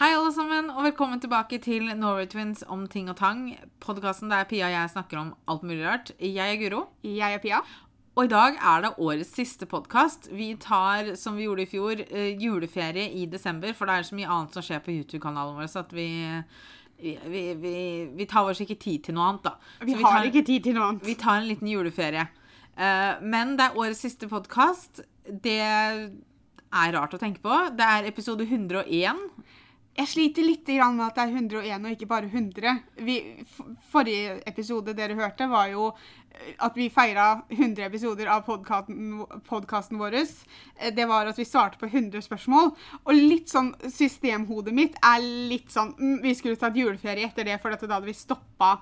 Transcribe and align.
Hei, 0.00 0.14
alle 0.16 0.30
sammen, 0.32 0.70
og 0.72 0.86
velkommen 0.86 1.20
tilbake 1.20 1.58
til 1.60 1.90
Norway 1.98 2.24
Twins 2.30 2.62
om 2.72 2.86
ting 2.88 3.10
og 3.12 3.18
tang. 3.18 3.42
Podkasten 3.84 4.30
der 4.32 4.46
Pia 4.48 4.70
og 4.70 4.72
jeg 4.72 4.92
snakker 4.94 5.18
om 5.20 5.32
alt 5.52 5.64
mulig 5.66 5.82
rart. 5.84 6.12
Jeg 6.16 6.54
er 6.54 6.60
Guro, 6.62 6.86
Jeg 7.04 7.34
er 7.34 7.38
Pia. 7.42 7.58
og 8.16 8.24
i 8.24 8.28
dag 8.32 8.56
er 8.56 8.80
det 8.82 8.94
årets 8.98 9.34
siste 9.36 9.66
podkast. 9.66 10.30
Vi 10.32 10.54
tar, 10.56 11.14
som 11.16 11.36
vi 11.36 11.44
gjorde 11.44 11.62
i 11.62 11.66
fjor, 11.66 12.00
eh, 12.00 12.36
juleferie 12.40 13.10
i 13.12 13.26
desember, 13.26 13.72
for 13.74 13.86
det 13.86 13.94
er 13.98 14.02
så 14.08 14.14
mye 14.16 14.26
annet 14.28 14.52
som 14.54 14.62
skjer 14.62 14.80
på 14.80 14.90
YouTube-kanalen 14.96 15.56
vår, 15.56 15.68
så 15.68 15.80
at 15.84 15.92
vi, 15.92 16.08
vi, 17.02 17.18
vi, 17.26 17.54
vi, 17.54 17.76
vi 18.16 18.26
tar 18.26 18.48
oss 18.50 18.60
ikke 18.60 18.78
tid 18.80 19.04
til 19.04 19.14
noe 19.14 19.28
annet, 19.28 19.42
da. 19.44 19.54
Vi, 19.84 19.92
Så 19.92 20.02
har 20.02 20.18
tar- 20.18 20.26
ikke 20.32 20.46
tid 20.46 20.64
til 20.64 20.74
noe 20.74 20.88
annet. 20.88 21.04
Vi 21.04 21.14
tar 21.14 21.36
en 21.42 21.48
liten 21.48 21.68
juleferie. 21.68 22.26
Eh, 22.76 23.20
men 23.20 23.56
det 23.56 23.66
er 23.68 23.76
årets 23.76 24.00
siste 24.00 24.28
podkast. 24.28 25.02
Det 25.28 25.60
er 25.60 26.92
rart 26.96 27.12
å 27.12 27.18
tenke 27.20 27.40
på. 27.44 27.76
Det 27.76 27.84
er 27.84 28.08
episode 28.08 28.46
101. 28.48 29.28
Jeg 29.98 30.08
sliter 30.08 30.46
litt 30.46 30.68
med 30.70 31.02
at 31.04 31.16
det 31.18 31.24
er 31.24 31.32
101 31.34 31.84
og 31.84 31.92
ikke 31.92 32.08
bare 32.08 32.28
100. 32.30 32.76
Vi, 33.04 33.16
forrige 33.90 34.38
episode 34.46 34.94
dere 34.96 35.16
hørte, 35.18 35.48
var 35.50 35.66
jo 35.72 35.88
eh, 35.90 36.54
at 36.62 36.76
vi 36.78 36.86
feira 36.88 37.42
100 37.50 37.84
episoder 37.84 38.30
av 38.30 38.46
podkasten 38.46 39.98
vår. 40.00 40.14
Eh, 40.14 40.92
Det 40.94 41.08
var 41.10 41.26
at 41.26 41.38
vi 41.38 41.44
svarte 41.44 41.78
på 41.78 41.90
100 41.90 42.22
spørsmål. 42.22 42.70
Og 43.04 43.12
litt 43.14 43.50
sånn 43.50 43.74
systemhodet 43.90 44.72
mitt 44.74 44.96
er 45.02 45.20
litt 45.50 45.70
sånn 45.74 45.92
mm, 45.98 46.22
Vi 46.22 46.34
skulle 46.38 46.56
tatt 46.56 46.76
juleferie 46.78 47.26
etter 47.26 47.44
det, 47.44 47.60
for 47.60 47.74
da 47.74 47.98
hadde 47.98 48.06
vi 48.06 48.14
stoppa 48.16 48.78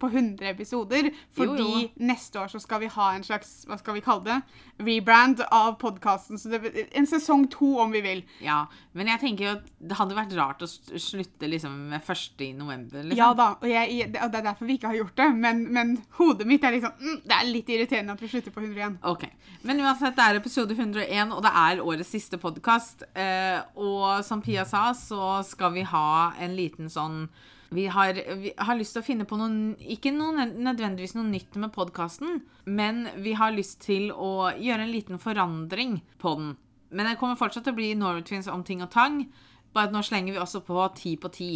på 0.00 0.08
100 0.10 0.48
episoder. 0.50 1.10
Fordi 1.36 1.66
Jo, 1.66 1.80
jo. 1.84 1.88
neste 2.10 2.40
år 2.40 2.50
så 2.52 2.60
skal 2.62 2.80
vi 2.84 2.90
ha 2.92 3.10
en 3.14 3.26
slags 3.26 3.66
hva 3.68 3.78
skal 3.80 3.96
vi 3.98 4.02
kalle 4.04 4.24
det, 4.26 4.38
rebrand 4.80 5.42
av 5.50 5.76
podkasten. 5.80 6.38
Så 6.40 6.50
det, 6.52 6.88
en 6.96 7.08
sesong 7.08 7.46
to, 7.52 7.74
om 7.82 7.92
vi 7.92 8.02
vil. 8.04 8.22
Ja, 8.44 8.64
men 8.96 9.10
jeg 9.12 9.22
tenker 9.22 9.46
jo 9.46 9.52
at 9.58 9.68
det 9.78 9.98
hadde 9.98 10.16
vært 10.18 10.34
rart 10.38 10.64
å 10.64 10.68
slutte 10.70 11.48
liksom 11.50 11.76
med 11.92 12.04
første 12.06 12.46
i 12.48 12.52
november. 12.56 13.04
Liksom. 13.04 13.18
Ja 13.20 13.30
da, 13.36 13.52
og, 13.60 13.68
jeg, 13.68 14.10
det 14.14 14.22
er 14.22 14.34
derfor 14.34 14.68
vi 14.68 14.78
ikke 14.80 14.90
har 14.92 15.00
gjort 15.02 15.16
det. 15.20 15.28
Men, 15.44 15.62
men 15.74 15.94
hodet 16.18 16.48
mitt 16.48 16.64
er 16.64 16.76
liksom 16.76 16.96
mm, 16.98 17.20
Det 17.28 17.36
er 17.36 17.50
litt 17.50 17.70
irriterende 17.70 18.16
at 18.16 18.24
vi 18.24 18.32
slutter 18.32 18.54
på 18.54 18.64
100 18.64 18.80
igjen. 18.80 18.98
Ok, 19.06 19.28
Men 19.62 19.82
uansett, 19.84 20.16
det 20.16 20.26
er 20.26 20.40
episode 20.40 20.74
101, 20.76 21.34
og 21.36 21.44
det 21.44 21.52
er 21.66 21.84
årets 21.84 22.10
siste 22.16 22.40
podkast. 22.40 23.04
Eh, 23.14 23.60
og 23.76 24.24
som 24.26 24.42
Pia 24.44 24.64
sa, 24.68 24.90
så 24.96 25.40
skal 25.46 25.74
vi 25.76 25.84
ha 25.86 26.32
en 26.40 26.56
liten 26.56 26.90
sånn 26.92 27.26
vi 27.70 27.86
har, 27.86 28.14
vi 28.14 28.52
har 28.58 28.78
lyst 28.78 28.96
til 28.96 29.02
å 29.02 29.06
finne 29.06 29.26
på 29.28 29.36
noe 29.38 29.76
Ikke 29.94 30.10
noe, 30.14 30.48
nødvendigvis 30.50 31.14
noe 31.14 31.28
nytt 31.28 31.54
med 31.60 31.70
podkasten, 31.74 32.40
men 32.66 33.04
vi 33.22 33.36
har 33.38 33.54
lyst 33.54 33.80
til 33.84 34.10
å 34.10 34.50
gjøre 34.58 34.86
en 34.86 34.94
liten 34.94 35.22
forandring 35.22 36.00
på 36.18 36.34
den. 36.40 36.56
Men 36.90 37.06
det 37.06 37.18
kommer 37.20 37.38
fortsatt 37.38 37.68
til 37.68 37.76
å 37.76 37.78
bli 37.78 37.92
Norway 37.94 38.42
om 38.50 38.64
ting 38.66 38.82
og 38.82 38.90
tang, 38.90 39.22
bare 39.70 39.86
at 39.86 39.94
nå 39.94 40.02
slenger 40.02 40.34
vi 40.34 40.42
også 40.42 40.64
på 40.66 40.88
ti 40.98 41.14
på 41.14 41.30
ti. 41.30 41.52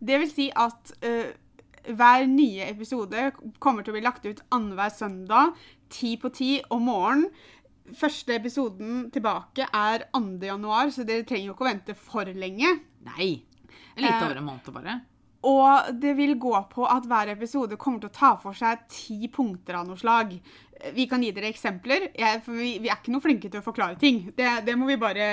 Det 0.00 0.16
vil 0.22 0.32
si 0.32 0.48
at 0.56 0.94
uh, 1.04 1.28
hver 1.92 2.24
nye 2.30 2.70
episode 2.70 3.28
kommer 3.60 3.84
til 3.84 3.92
å 3.92 3.98
bli 3.98 4.04
lagt 4.06 4.24
ut 4.24 4.40
annenhver 4.48 4.88
søndag, 4.94 5.52
ti 5.92 6.14
på 6.16 6.32
ti 6.32 6.54
om 6.72 6.88
morgenen. 6.88 7.28
Første 7.90 8.36
episoden 8.38 9.08
tilbake 9.10 9.66
er 9.74 10.06
2. 10.14 10.38
januar, 10.46 10.92
så 10.94 11.04
dere 11.04 11.26
trenger 11.26 11.50
jo 11.50 11.56
ikke 11.56 11.66
å 11.66 11.70
vente 11.72 11.96
for 11.98 12.28
lenge. 12.38 12.76
Nei! 13.04 13.32
Litt 14.00 14.22
over 14.22 14.38
en 14.38 14.46
måned, 14.46 14.70
bare. 14.72 15.00
Og 15.48 15.94
det 15.96 16.12
vil 16.18 16.34
gå 16.40 16.52
på 16.72 16.84
at 16.84 17.06
hver 17.08 17.30
episode 17.32 17.78
kommer 17.80 18.02
til 18.02 18.10
å 18.10 18.16
ta 18.16 18.34
for 18.40 18.56
seg 18.56 18.82
ti 18.92 19.30
punkter 19.32 19.78
av 19.78 19.86
noe 19.88 19.96
slag. 19.96 20.34
Vi 20.96 21.06
kan 21.08 21.22
gi 21.24 21.30
dere 21.36 21.48
eksempler, 21.52 22.06
jeg, 22.16 22.40
for 22.44 22.56
vi, 22.56 22.74
vi 22.80 22.88
er 22.88 22.98
ikke 23.00 23.12
noe 23.12 23.24
flinke 23.24 23.48
til 23.52 23.60
å 23.60 23.64
forklare 23.64 23.96
ting. 24.00 24.22
Det, 24.36 24.48
det 24.64 24.76
må 24.80 24.88
vi 24.88 24.98
bare, 25.00 25.26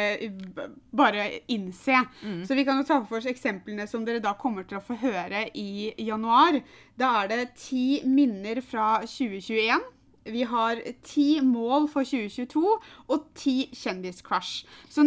bare 0.95 1.27
innse. 1.51 2.01
Så 2.47 2.55
vi 2.55 2.65
kan 2.67 2.79
jo 2.79 2.87
ta 2.87 3.01
for 3.03 3.19
oss 3.19 3.27
eksemplene 3.31 3.87
som 3.87 4.07
dere 4.07 4.23
da 4.23 4.35
kommer 4.39 4.67
til 4.67 4.79
å 4.79 4.83
få 4.83 4.99
høre 5.03 5.45
i 5.59 5.91
januar. 6.07 6.61
Da 6.99 7.13
er 7.23 7.31
det 7.33 7.53
ti 7.59 8.01
minner 8.07 8.63
fra 8.63 8.97
2021. 9.03 9.93
Vi 10.27 10.43
har 10.43 10.81
ti 11.07 11.39
mål 11.43 11.87
for 11.91 12.03
2022 12.03 12.63
og 13.07 13.29
ti 13.35 13.69
kjendiscrush. 13.71 14.65
Så 14.91 15.05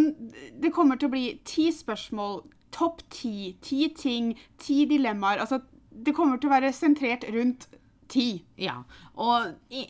det 0.61 0.73
kommer 0.73 0.97
til 0.97 1.11
å 1.11 1.13
bli 1.13 1.27
ti 1.45 1.69
spørsmål, 1.73 2.41
topp 2.71 3.03
ti, 3.11 3.57
ti 3.63 3.89
ting, 3.97 4.33
ti 4.59 4.85
dilemmaer. 4.91 5.43
Altså, 5.43 5.61
det 5.91 6.15
kommer 6.17 6.39
til 6.41 6.51
å 6.51 6.55
være 6.55 6.73
sentrert 6.77 7.25
rundt 7.35 7.67
ti. 8.11 8.43
Ja, 8.59 8.81
og 9.15 9.53
i, 9.71 9.85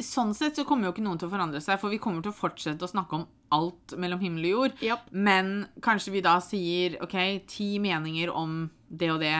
sånn 0.00 0.32
sett 0.36 0.56
så 0.56 0.64
kommer 0.64 0.88
jo 0.88 0.94
ikke 0.94 1.04
noen 1.04 1.18
til 1.20 1.28
å 1.28 1.32
forandre 1.34 1.60
seg, 1.60 1.80
for 1.80 1.92
vi 1.92 1.98
kommer 2.00 2.22
til 2.24 2.32
å 2.32 2.36
fortsette 2.36 2.84
å 2.86 2.88
snakke 2.90 3.18
om 3.18 3.26
alt 3.54 3.94
mellom 4.00 4.20
himmel 4.24 4.46
og 4.48 4.50
jord. 4.54 4.80
Yep. 4.82 5.10
Men 5.12 5.50
kanskje 5.84 6.14
vi 6.16 6.22
da 6.24 6.38
sier 6.42 6.96
OK, 7.04 7.14
ti 7.46 7.76
meninger 7.82 8.32
om 8.34 8.64
det 8.88 9.10
og 9.12 9.20
det. 9.22 9.34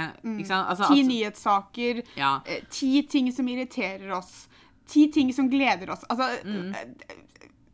Sant? 0.46 0.68
Altså, 0.68 0.90
Ti 0.92 1.00
at- 1.00 1.08
nyhetssaker, 1.08 2.02
Ja. 2.16 2.40
eh, 2.46 2.60
ti 2.70 3.02
ting 3.02 3.32
som 3.32 3.48
irriterer 3.48 4.12
oss, 4.16 4.48
ti 4.86 5.08
ting 5.10 5.32
som 5.32 5.48
gleder 5.50 5.90
oss. 5.90 6.04
Altså, 6.10 6.28
mm. 6.44 6.74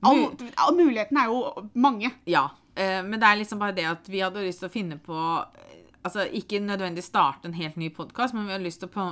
all, 0.03 0.25
all, 0.57 0.75
mulighetene 0.77 1.25
er 1.27 1.27
jo 1.33 1.69
mange. 1.75 2.13
ja. 2.27 2.49
Eh, 2.75 3.03
men 3.05 3.19
det 3.21 3.29
er 3.29 3.37
liksom 3.43 3.59
bare 3.61 3.75
det 3.77 3.85
at 3.91 4.07
vi 4.09 4.21
hadde 4.25 4.45
lyst 4.47 4.63
til 4.65 4.69
å 4.71 4.73
finne 4.73 4.97
på 5.03 5.17
eh, 5.43 5.79
Altså 6.03 6.25
ikke 6.35 6.59
nødvendigvis 6.59 7.07
starte 7.13 7.47
en 7.47 7.53
helt 7.55 7.77
ny 7.79 7.89
podkast, 7.95 8.35
men 8.35 8.49
vi 8.49 8.53
hadde 8.57 8.65
lyst 8.65 8.81
til 8.83 8.89
å 8.89 8.93
på, 8.97 9.05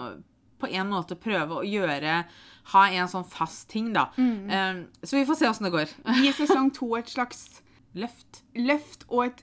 på 0.58 0.70
en 0.74 0.88
måte 0.90 1.14
prøve 1.14 1.60
å 1.60 1.66
gjøre 1.66 2.16
Ha 2.72 2.86
en 2.90 3.06
sånn 3.08 3.24
fast 3.30 3.68
ting, 3.70 3.92
da. 3.94 4.08
Eh, 4.18 4.80
så 5.06 5.16
vi 5.20 5.22
får 5.28 5.38
se 5.38 5.48
åssen 5.48 5.68
det 5.68 5.70
går. 5.76 5.92
Gi 6.24 6.32
sesong 6.40 6.72
to 6.74 6.88
et 6.98 7.08
slags 7.12 7.60
Løft. 7.94 8.42
løft 8.54 9.06
og 9.08 9.24
et 9.28 9.40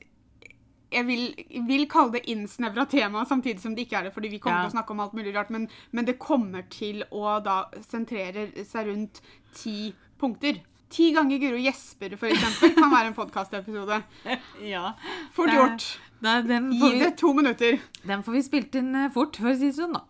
jeg 0.91 1.03
vil, 1.03 1.23
vil 1.67 1.83
kalle 1.91 2.13
det 2.15 2.21
innsnevra 2.31 2.85
tema, 2.87 3.25
samtidig 3.27 3.59
som 3.59 3.73
det 3.75 3.83
ikke 3.87 3.97
er 3.99 4.03
det, 4.07 4.13
fordi 4.15 4.29
vi 4.31 4.37
kommer 4.39 4.61
Ja. 4.61 4.67
til 4.69 4.71
å 4.71 4.75
snakke 4.77 4.93
om 4.95 5.01
alt 5.03 5.15
mulig 5.17 5.33
rart, 5.35 5.49
men, 5.51 5.65
men 5.91 6.05
det 6.07 6.17
kommer 6.19 6.63
til 6.71 7.03
å 7.11 7.39
da 7.43 7.57
sentrere 7.83 8.45
seg 8.63 8.87
rundt 8.87 9.19
ti 9.53 9.93
punkter. 10.19 10.61
Ti 10.89 11.09
ganger 11.15 11.41
Guro 11.41 11.57
gjesper, 11.59 12.13
eksempel, 12.15 12.75
kan 12.77 12.91
være 12.91 13.11
en 13.11 13.17
podkastepisode. 13.17 14.01
Ja. 14.73 14.93
Fort 15.35 15.51
gjort. 15.51 15.87
Da, 16.23 16.39
den, 16.41 16.71
Gi 16.73 16.93
det 16.97 17.11
to 17.19 17.33
minutter. 17.37 17.77
den 18.07 18.23
får 18.25 18.37
vi 18.39 18.45
spilt 18.45 18.77
inn 18.79 18.95
eh, 18.95 19.11
fort, 19.13 19.37
for 19.37 19.51
å 19.51 19.57
si 19.57 19.69
det 19.69 19.77
sånn, 19.77 19.93
da. 19.99 20.05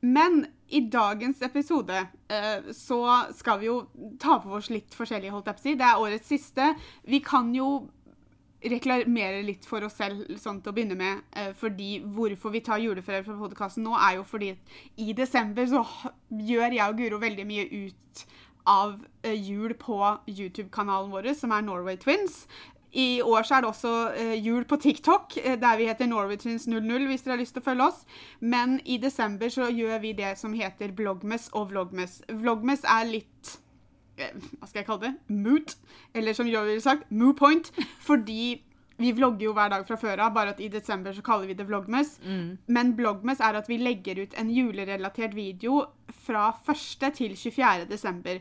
Men 0.00 0.44
i 0.70 0.80
dagens 0.92 1.42
episode 1.42 1.98
eh, 2.30 2.70
så 2.76 3.00
skal 3.36 3.60
vi 3.60 3.68
jo 3.68 3.78
ta 4.20 4.38
for 4.40 4.60
oss 4.60 4.70
litt 4.70 4.94
forskjellig, 4.94 5.32
holdt 5.34 5.50
jeg 5.50 5.58
på 5.58 5.64
å 5.64 5.66
si. 5.66 5.76
Det 5.80 5.86
er 5.88 6.02
årets 6.06 6.30
siste. 6.30 6.72
Vi 7.08 7.20
kan 7.24 7.50
jo 7.56 7.88
reklamere 8.64 9.42
litt 9.46 9.66
for 9.68 9.84
oss 9.86 9.98
selv 10.00 10.26
sånn 10.40 10.58
til 10.62 10.72
å 10.72 10.76
begynne 10.76 10.98
med. 10.98 11.22
Eh, 11.36 11.52
fordi 11.58 11.98
Hvorfor 12.04 12.54
vi 12.54 12.62
tar 12.66 12.82
juleferie 12.82 13.24
fra 13.26 13.36
podkasten 13.38 13.86
nå, 13.86 13.94
er 13.96 14.18
jo 14.18 14.26
fordi 14.26 14.52
i 15.02 15.12
desember 15.16 15.68
så 15.70 15.84
gjør 16.30 16.78
jeg 16.78 16.84
og 16.86 16.98
Guro 17.02 17.20
veldig 17.22 17.46
mye 17.48 17.68
ut 17.86 18.26
av 18.68 18.98
eh, 19.24 19.34
jul 19.34 19.74
på 19.80 19.98
YouTube-kanalen 20.28 21.12
vår, 21.12 21.32
som 21.34 21.54
er 21.56 21.64
Norway 21.64 21.96
Twins. 22.00 22.44
I 22.92 23.20
år 23.20 23.44
så 23.44 23.54
er 23.54 23.64
det 23.64 23.68
også 23.68 23.94
eh, 24.16 24.34
jul 24.44 24.64
på 24.68 24.76
TikTok, 24.80 25.36
eh, 25.36 25.56
der 25.60 25.76
vi 25.76 25.88
heter 25.88 26.08
Norway 26.08 26.36
Twins 26.40 26.66
00, 26.66 27.06
hvis 27.06 27.24
dere 27.24 27.36
har 27.36 27.42
lyst 27.42 27.56
til 27.56 27.64
å 27.64 27.68
følge 27.68 27.88
oss. 27.88 28.04
Men 28.40 28.78
i 28.84 29.00
desember 29.00 29.52
så 29.52 29.68
gjør 29.68 30.00
vi 30.04 30.12
det 30.16 30.34
som 30.40 30.56
heter 30.56 30.92
Vlogmas 30.96 31.48
og 31.52 31.72
Vlogmas. 31.72 32.20
Vlogmas 32.28 32.84
er 32.88 33.08
litt 33.08 33.56
Hva 34.18 34.66
skal 34.66 34.80
jeg 34.80 34.86
kalle 34.88 35.04
det? 35.04 35.12
Moot. 35.30 35.76
Eller 36.14 36.34
som 36.34 36.48
Joe 36.50 36.66
ville 36.66 36.82
sagt, 36.82 37.06
moo 37.10 37.36
point. 37.38 37.70
Fordi 38.02 38.56
vi 38.98 39.12
vlogger 39.14 39.44
jo 39.46 39.52
hver 39.54 39.70
dag 39.70 39.84
fra 39.86 39.96
før 40.00 40.24
av, 40.24 40.32
bare 40.34 40.52
at 40.54 40.60
i 40.60 40.68
desember 40.72 41.14
så 41.14 41.22
kaller 41.22 41.46
vi 41.46 41.54
det 41.58 41.68
Vlogmas. 41.68 42.16
Men 42.66 42.96
Vlogmas 42.98 43.40
er 43.40 43.58
at 43.60 43.68
vi 43.70 43.78
legger 43.78 44.24
ut 44.24 44.34
en 44.38 44.50
julerelatert 44.50 45.36
video 45.38 45.84
fra 46.26 46.50
1. 46.66 47.12
til 47.14 47.36
24. 47.36 47.86
desember. 47.90 48.40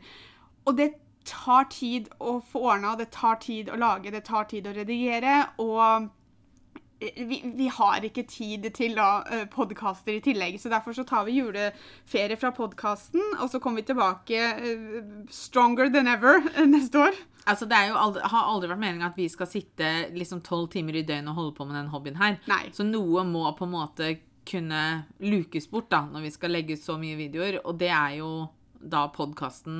Og 0.66 0.78
det 0.80 0.92
tar 1.28 1.68
tid 1.70 2.08
å 2.24 2.40
få 2.42 2.64
ordna, 2.72 2.96
det 2.98 3.12
tar 3.12 3.38
tid 3.44 3.70
å 3.70 3.78
lage, 3.78 4.12
det 4.12 4.24
tar 4.26 4.48
tid 4.50 4.68
å 4.68 4.74
redigere. 4.74 5.44
Og 5.62 6.10
vi, 7.00 7.42
vi 7.56 7.68
har 7.68 8.06
ikke 8.06 8.24
tid 8.30 8.66
til 8.76 8.96
da, 8.98 9.22
eh, 9.32 9.46
podcaster 9.52 10.16
i 10.18 10.22
tillegg, 10.24 10.58
så 10.62 10.72
derfor 10.74 10.96
så 10.98 11.06
tar 11.08 11.28
vi 11.28 11.38
juleferie 11.38 12.38
fra 12.40 12.52
podkasten, 12.56 13.22
og 13.38 13.50
så 13.52 13.62
kommer 13.62 13.84
vi 13.84 13.92
tilbake 13.92 14.38
eh, 14.38 15.02
stronger 15.34 15.92
than 15.94 16.10
ever 16.10 16.42
eh, 16.56 16.66
neste 16.66 17.04
år. 17.08 17.20
Altså, 17.48 17.68
det 17.70 17.78
aldri, 17.96 18.24
har 18.28 18.50
aldri 18.52 18.72
vært 18.74 18.84
meningen 18.84 19.08
at 19.08 19.20
vi 19.20 19.30
skal 19.32 19.48
sitte 19.48 19.92
liksom 20.16 20.42
tolv 20.44 20.72
timer 20.74 20.98
i 21.00 21.06
døgnet 21.08 21.32
og 21.32 21.42
holde 21.42 21.56
på 21.60 21.68
med 21.68 21.78
den 21.80 21.94
hobbyen 21.94 22.20
her. 22.20 22.40
Nei. 22.50 22.66
Så 22.76 22.84
noe 22.88 23.24
må 23.28 23.46
på 23.56 23.68
en 23.68 23.76
måte 23.76 24.12
kunne 24.48 24.84
lukes 25.20 25.68
bort 25.70 25.90
da, 25.92 26.06
når 26.12 26.28
vi 26.28 26.34
skal 26.34 26.54
legge 26.56 26.76
ut 26.78 26.84
så 26.84 26.98
mye 27.00 27.18
videoer, 27.20 27.62
og 27.64 27.80
det 27.80 27.92
er 27.92 28.20
jo 28.22 28.32
da 28.82 29.08
podkasten, 29.14 29.78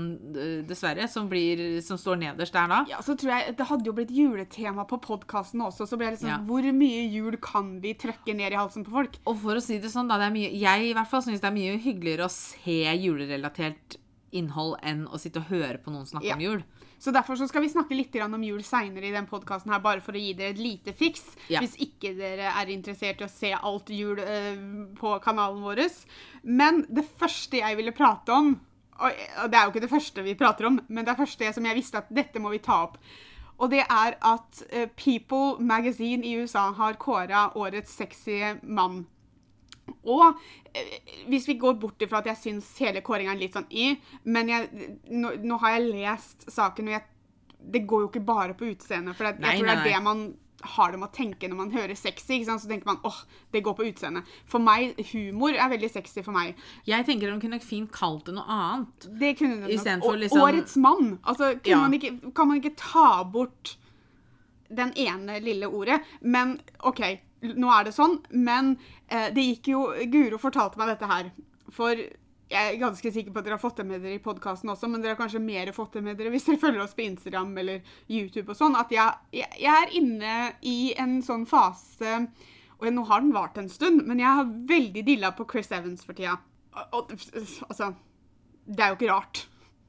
dessverre, 0.68 1.08
som, 1.12 1.28
blir, 1.30 1.82
som 1.86 2.00
står 2.00 2.20
nederst 2.22 2.56
der 2.56 2.72
da. 2.72 2.80
Ja, 2.90 3.02
så 3.06 3.16
tror 3.20 3.34
jeg 3.36 3.56
Det 3.58 3.68
hadde 3.70 3.86
jo 3.90 3.94
blitt 3.98 4.12
juletema 4.16 4.86
på 4.90 5.00
podkasten 5.04 5.62
også, 5.66 5.88
så 5.90 5.98
ble 6.00 6.10
det 6.12 6.18
liksom 6.18 6.30
Ja. 6.34 6.40
Hvor 6.48 6.66
mye 6.74 7.04
jul 7.12 7.38
kan 7.42 7.80
vi 7.84 7.94
trøkke 7.94 8.36
ned 8.36 8.52
i 8.56 8.60
halsen 8.60 8.86
på 8.88 8.92
folk? 8.92 9.20
Og 9.26 9.38
for 9.44 9.56
å 9.60 9.64
si 9.64 9.78
det 9.80 9.92
sånn, 9.94 10.08
da, 10.10 10.18
det 10.18 10.30
er 10.32 10.36
mye, 10.36 10.52
jeg 10.58 10.90
i 10.90 10.94
hvert 10.98 11.10
fall 11.12 11.22
synes 11.26 11.42
det 11.44 11.48
er 11.52 11.58
mye 11.60 11.78
hyggeligere 11.78 12.26
å 12.28 12.34
se 12.34 12.80
julerelatert 12.98 13.98
innhold 14.36 14.76
enn 14.84 15.06
å 15.08 15.18
sitte 15.22 15.40
og 15.40 15.52
høre 15.54 15.80
på 15.80 15.94
noen 15.94 16.06
snakke 16.10 16.28
Ja. 16.28 16.36
om 16.36 16.42
jul. 16.44 16.64
Så 17.00 17.14
derfor 17.14 17.38
så 17.38 17.48
skal 17.48 17.62
vi 17.62 17.70
snakke 17.70 17.96
litt 17.96 18.16
om 18.24 18.42
jul 18.44 18.64
seinere 18.64 19.06
i 19.06 19.12
den 19.14 19.28
podkasten 19.28 19.72
her, 19.72 19.80
bare 19.80 20.02
for 20.02 20.14
å 20.14 20.20
gi 20.20 20.34
dere 20.34 20.50
et 20.56 20.58
lite 20.58 20.94
fiks. 20.98 21.24
Ja. 21.48 21.60
Hvis 21.62 21.76
ikke 21.78 22.16
dere 22.18 22.50
er 22.58 22.66
interessert 22.74 23.22
i 23.22 23.26
å 23.28 23.30
se 23.30 23.54
alt 23.54 23.88
jul 23.94 24.18
eh, 24.20 24.58
på 24.98 25.20
kanalen 25.22 25.62
vår. 25.62 25.84
Men 26.44 26.86
det 26.90 27.06
første 27.20 27.62
jeg 27.62 27.78
ville 27.78 27.94
prate 27.94 28.34
om, 28.34 28.60
og 29.00 29.24
og 29.44 29.52
det 29.52 29.58
er 29.60 29.64
jo 29.66 29.74
ikke 29.74 29.86
det 29.86 29.92
første 29.92 30.24
vi 30.26 30.38
prater 30.38 30.70
om, 30.70 30.80
men 30.88 31.06
det 31.06 31.14
er 31.14 31.20
første 31.20 31.54
som 31.54 31.66
jeg 31.66 31.78
visste 31.78 32.02
at 32.02 32.10
dette 32.14 32.42
må 32.42 32.54
vi 32.54 32.64
ta 32.64 32.84
opp. 32.88 32.98
Og 33.58 33.72
det 33.74 33.82
er 33.82 34.18
at 34.22 34.64
eh, 34.70 34.90
People 34.94 35.58
Magazine 35.66 36.26
i 36.26 36.36
USA 36.38 36.70
har 36.78 36.98
kåra 37.02 37.48
årets 37.58 37.96
sexy 37.98 38.38
mann. 38.62 39.08
Og 40.06 40.38
eh, 40.74 40.98
hvis 41.28 41.48
vi 41.48 41.58
går 41.58 41.80
bort 41.82 42.02
ifra 42.02 42.22
at 42.22 42.30
jeg 42.30 42.42
syns 42.42 42.70
hele 42.84 43.02
kåringa 43.02 43.34
er 43.34 43.42
litt 43.42 43.58
sånn 43.58 43.70
i, 43.70 43.96
men 44.30 44.52
jeg, 44.52 44.90
nå, 45.10 45.34
nå 45.42 45.58
har 45.64 45.78
jeg 45.78 45.88
lest 45.90 46.50
saken, 46.54 46.92
og 46.92 46.98
jeg, 46.98 47.08
det 47.74 47.86
går 47.90 48.06
jo 48.06 48.12
ikke 48.12 48.28
bare 48.28 48.58
på 48.58 48.70
utseendet. 48.70 49.18
For 49.18 49.30
jeg, 49.30 49.40
Nei, 49.42 49.56
jeg 49.56 49.64
tror 49.64 49.72
nei, 49.72 49.80
det 49.80 49.82
er 49.82 49.98
det 49.98 50.04
man 50.06 50.28
har 50.64 50.92
det 50.92 50.98
med 51.00 51.10
å 51.10 51.14
tenke 51.14 51.48
når 51.50 51.56
man 51.60 51.72
hører 51.72 51.96
sexy. 51.96 52.40
Så 52.46 52.68
tenker 52.68 52.86
man 52.90 53.00
åh, 53.06 53.20
det 53.54 53.62
går 53.64 53.76
på 53.78 53.86
utseendet. 53.92 54.26
For 54.50 54.60
meg, 54.60 54.96
humor 55.12 55.54
er 55.54 55.70
veldig 55.70 55.90
sexy 55.94 56.24
for 56.26 56.32
meg. 56.36 56.56
Jeg 56.88 57.06
tenker 57.06 57.30
de 57.32 57.40
kunne 57.44 57.60
fint 57.62 57.92
kalt 57.94 58.26
det 58.26 58.34
noe 58.36 58.46
annet. 58.48 59.08
Det 59.20 59.36
kunne 59.38 59.68
de 59.68 59.78
nok. 59.78 60.04
Og 60.06 60.18
liksom- 60.18 60.42
Årets 60.42 60.78
mann. 60.78 61.20
Altså, 61.24 61.60
Ja. 61.66 61.78
man 61.78 61.94
ikke, 61.94 62.34
kan 62.34 62.48
man 62.48 62.62
ikke 62.62 62.76
ta 62.76 63.24
bort 63.24 63.78
den 64.74 64.94
ene 64.98 65.40
lille 65.42 65.68
ordet? 65.70 66.02
Men 66.22 66.60
OK, 66.84 67.20
nå 67.44 67.70
er 67.80 67.84
det 67.86 67.94
sånn. 67.94 68.20
Men 68.32 68.78
eh, 69.10 69.30
det 69.30 69.44
gikk 69.62 69.68
jo 69.68 69.94
Guro 70.12 70.38
fortalte 70.38 70.78
meg 70.78 70.88
dette 70.88 71.08
her. 71.08 71.32
For 71.72 71.96
jeg 72.48 72.64
er 72.64 72.80
ganske 72.80 73.12
sikker 73.12 73.34
på 73.34 73.42
at 73.42 73.48
dere 73.48 73.58
har 73.58 73.62
fått 73.62 73.82
det 73.82 73.86
med 73.90 74.04
dere 74.04 74.16
i 74.16 74.24
podkasten 74.24 74.72
også, 74.72 74.88
men 74.88 75.02
dere 75.04 75.16
har 75.16 75.20
kanskje 75.20 75.42
mer 75.44 75.72
fått 75.76 75.98
det 75.98 76.04
med 76.06 76.20
dere 76.20 76.32
hvis 76.32 76.46
dere 76.48 76.62
følger 76.62 76.84
oss 76.84 76.96
på 76.96 77.04
Instagram 77.04 77.50
eller 77.60 77.96
YouTube 78.08 78.54
og 78.54 78.60
sånn, 78.60 78.78
at 78.80 78.94
jeg, 78.94 79.34
jeg, 79.36 79.50
jeg 79.60 79.74
er 79.74 79.96
inne 80.00 80.36
i 80.64 80.78
en 81.00 81.20
sånn 81.26 81.44
fase 81.50 82.22
Og 82.78 82.88
nå 82.94 83.04
har 83.10 83.24
den 83.24 83.34
vart 83.36 83.58
en 83.58 83.68
stund, 83.74 84.06
men 84.08 84.22
jeg 84.22 84.40
har 84.40 84.54
veldig 84.70 85.04
dilla 85.04 85.34
på 85.36 85.48
Chris 85.50 85.72
Evans 85.74 86.06
for 86.06 86.14
tida. 86.14 86.38
Og, 86.78 86.94
og, 86.94 87.14
altså 87.66 87.90
Det 88.64 88.84
er 88.84 88.92
jo 88.92 88.98
ikke 89.00 89.10
rart, 89.10 89.42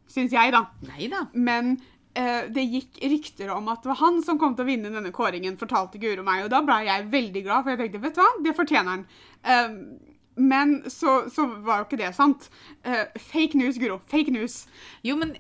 syns 0.09 0.33
jeg, 0.33 0.55
da. 0.55 0.63
Neida. 0.89 1.27
Men 1.37 1.75
eh, 2.17 2.49
det 2.49 2.65
gikk 2.65 2.97
rykter 3.13 3.53
om 3.53 3.69
at 3.69 3.85
det 3.85 3.93
var 3.93 4.01
han 4.01 4.23
som 4.25 4.41
kom 4.41 4.57
til 4.57 4.65
å 4.65 4.71
vinne 4.71 4.95
denne 4.95 5.13
kåringen, 5.13 5.61
fortalte 5.61 6.01
Guro 6.01 6.25
meg. 6.25 6.47
Og 6.47 6.53
da 6.55 6.63
ble 6.65 6.81
jeg 6.89 7.11
veldig 7.13 7.45
glad, 7.45 7.67
for 7.67 7.75
jeg 7.75 7.83
tenkte 7.83 8.01
vet 8.07 8.17
du 8.17 8.23
hva, 8.25 8.31
det 8.49 8.57
fortjener 8.57 8.95
han. 8.95 9.05
Eh, 9.45 10.17
men 10.39 10.79
så, 10.91 11.21
så 11.35 11.47
var 11.67 11.83
jo 11.83 11.89
ikke 11.89 12.01
det 12.01 12.15
sant. 12.17 12.49
Uh, 12.87 13.05
fake 13.19 13.59
news, 13.59 13.79
Guro. 13.79 14.01
Fake 14.09 14.33
news. 14.35 14.67
Jo, 15.05 15.17
men 15.21 15.37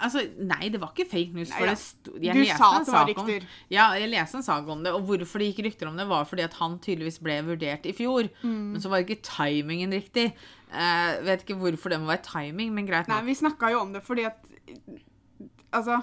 altså, 0.00 0.22
Nei, 0.38 0.68
det 0.72 0.80
var 0.82 0.92
ikke 0.94 1.08
fake 1.10 1.34
news. 1.36 1.50
Nei, 1.54 1.66
ja. 1.68 1.74
sto, 1.78 2.14
Du 2.18 2.44
sa 2.50 2.70
at 2.80 2.86
det 2.86 2.94
var 2.94 3.08
rykter. 3.08 3.44
om- 3.44 3.66
Ja, 3.70 3.88
jeg 4.00 4.10
leste 4.10 4.40
en 4.40 4.46
sak 4.46 4.68
om 4.68 4.82
det. 4.84 4.92
Og 4.96 5.02
hvorfor 5.08 5.38
det 5.42 5.50
gikk 5.54 5.64
rykter 5.68 5.88
om 5.88 5.96
det, 5.96 6.08
var 6.08 6.24
fordi 6.24 6.42
at 6.46 6.54
han 6.60 6.78
tydeligvis 6.78 7.20
ble 7.22 7.40
vurdert 7.46 7.86
i 7.86 7.92
fjor. 7.96 8.28
Mm. 8.42 8.72
Men 8.72 8.80
så 8.80 8.90
var 8.90 9.04
ikke 9.04 9.22
timingen 9.22 9.92
riktig. 9.92 10.32
Uh, 10.70 11.20
vet 11.26 11.42
ikke 11.44 11.58
hvorfor 11.58 11.90
det 11.90 12.00
må 12.00 12.06
være 12.12 12.22
timing, 12.22 12.72
men 12.74 12.86
greit 12.86 13.08
Nei, 13.10 13.22
vi 13.26 13.34
snakka 13.34 13.72
jo 13.72 13.80
om 13.80 13.92
det 13.92 14.04
fordi 14.06 14.22
at 14.28 14.36
Altså 15.72 16.00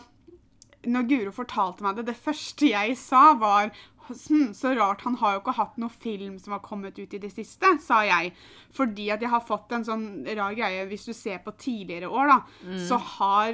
Når 0.87 1.05
Guro 1.07 1.31
fortalte 1.35 1.83
meg 1.83 1.95
det, 1.95 2.05
det 2.09 2.15
første 2.19 2.69
jeg 2.69 2.97
sa, 2.99 3.33
var 3.39 3.71
hm, 4.07 4.53
så 4.53 4.71
rart, 4.77 5.01
han 5.01 5.15
har 5.21 5.33
jo 5.35 5.41
ikke 5.41 5.55
hatt 5.57 5.77
noen 5.77 5.93
film 5.93 6.39
som 6.39 6.53
har 6.55 6.59
kommet 6.65 6.97
ut 6.99 7.13
i 7.13 7.19
det 7.19 7.31
siste, 7.33 7.73
sa 7.83 8.01
jeg. 8.07 8.33
Fordi 8.73 9.09
at 9.13 9.21
jeg 9.21 9.29
har 9.29 9.41
fått 9.45 9.71
en 9.77 9.83
sånn 9.87 10.07
rar 10.37 10.53
greie 10.57 10.85
Hvis 10.89 11.05
du 11.05 11.13
ser 11.13 11.39
på 11.45 11.51
tidligere 11.57 12.07
år, 12.09 12.27
da, 12.27 12.39
Mm. 12.67 12.77
så 12.87 12.97
har 12.99 13.53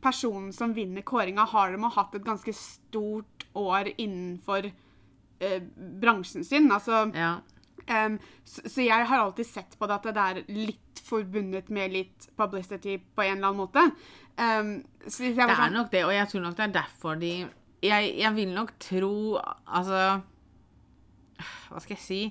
personen 0.00 0.52
som 0.52 0.72
vinner 0.74 1.02
kåringa, 1.02 1.44
har 1.46 1.72
de 1.72 1.90
hatt 1.94 2.14
et 2.14 2.24
ganske 2.24 2.52
stort 2.56 3.44
år 3.54 3.92
innenfor 3.98 4.70
eh, 5.40 5.60
bransjen 6.00 6.44
sin. 6.44 6.70
Altså 6.72 7.10
Ja. 7.14 7.38
Um, 7.90 8.18
så, 8.44 8.62
så 8.70 8.84
jeg 8.86 9.06
har 9.06 9.18
alltid 9.18 9.46
sett 9.46 9.72
på 9.78 9.86
det 9.90 9.94
at 9.96 10.04
det 10.14 10.22
er 10.22 10.44
litt 10.54 11.00
forbundet 11.02 11.68
med 11.68 11.90
litt 11.92 12.28
publicity 12.38 12.96
på 12.98 13.24
en 13.24 13.38
eller 13.40 13.48
annen 13.48 13.58
måte. 13.58 13.82
Um, 14.38 14.84
Det 15.02 15.32
er 15.36 15.50
sånn, 15.50 15.72
nok 15.74 15.90
det, 15.90 16.04
og 16.06 16.12
jeg 16.14 16.28
tror 16.30 16.44
nok 16.46 16.56
det 16.56 16.64
er 16.68 16.76
derfor 16.76 17.18
de 17.18 17.32
Jeg, 17.82 18.12
jeg 18.20 18.34
vil 18.36 18.52
nok 18.54 18.72
tro 18.78 19.14
Altså 19.66 20.20
Hva 21.70 21.80
skal 21.82 21.96
jeg 21.96 22.02
si? 22.04 22.22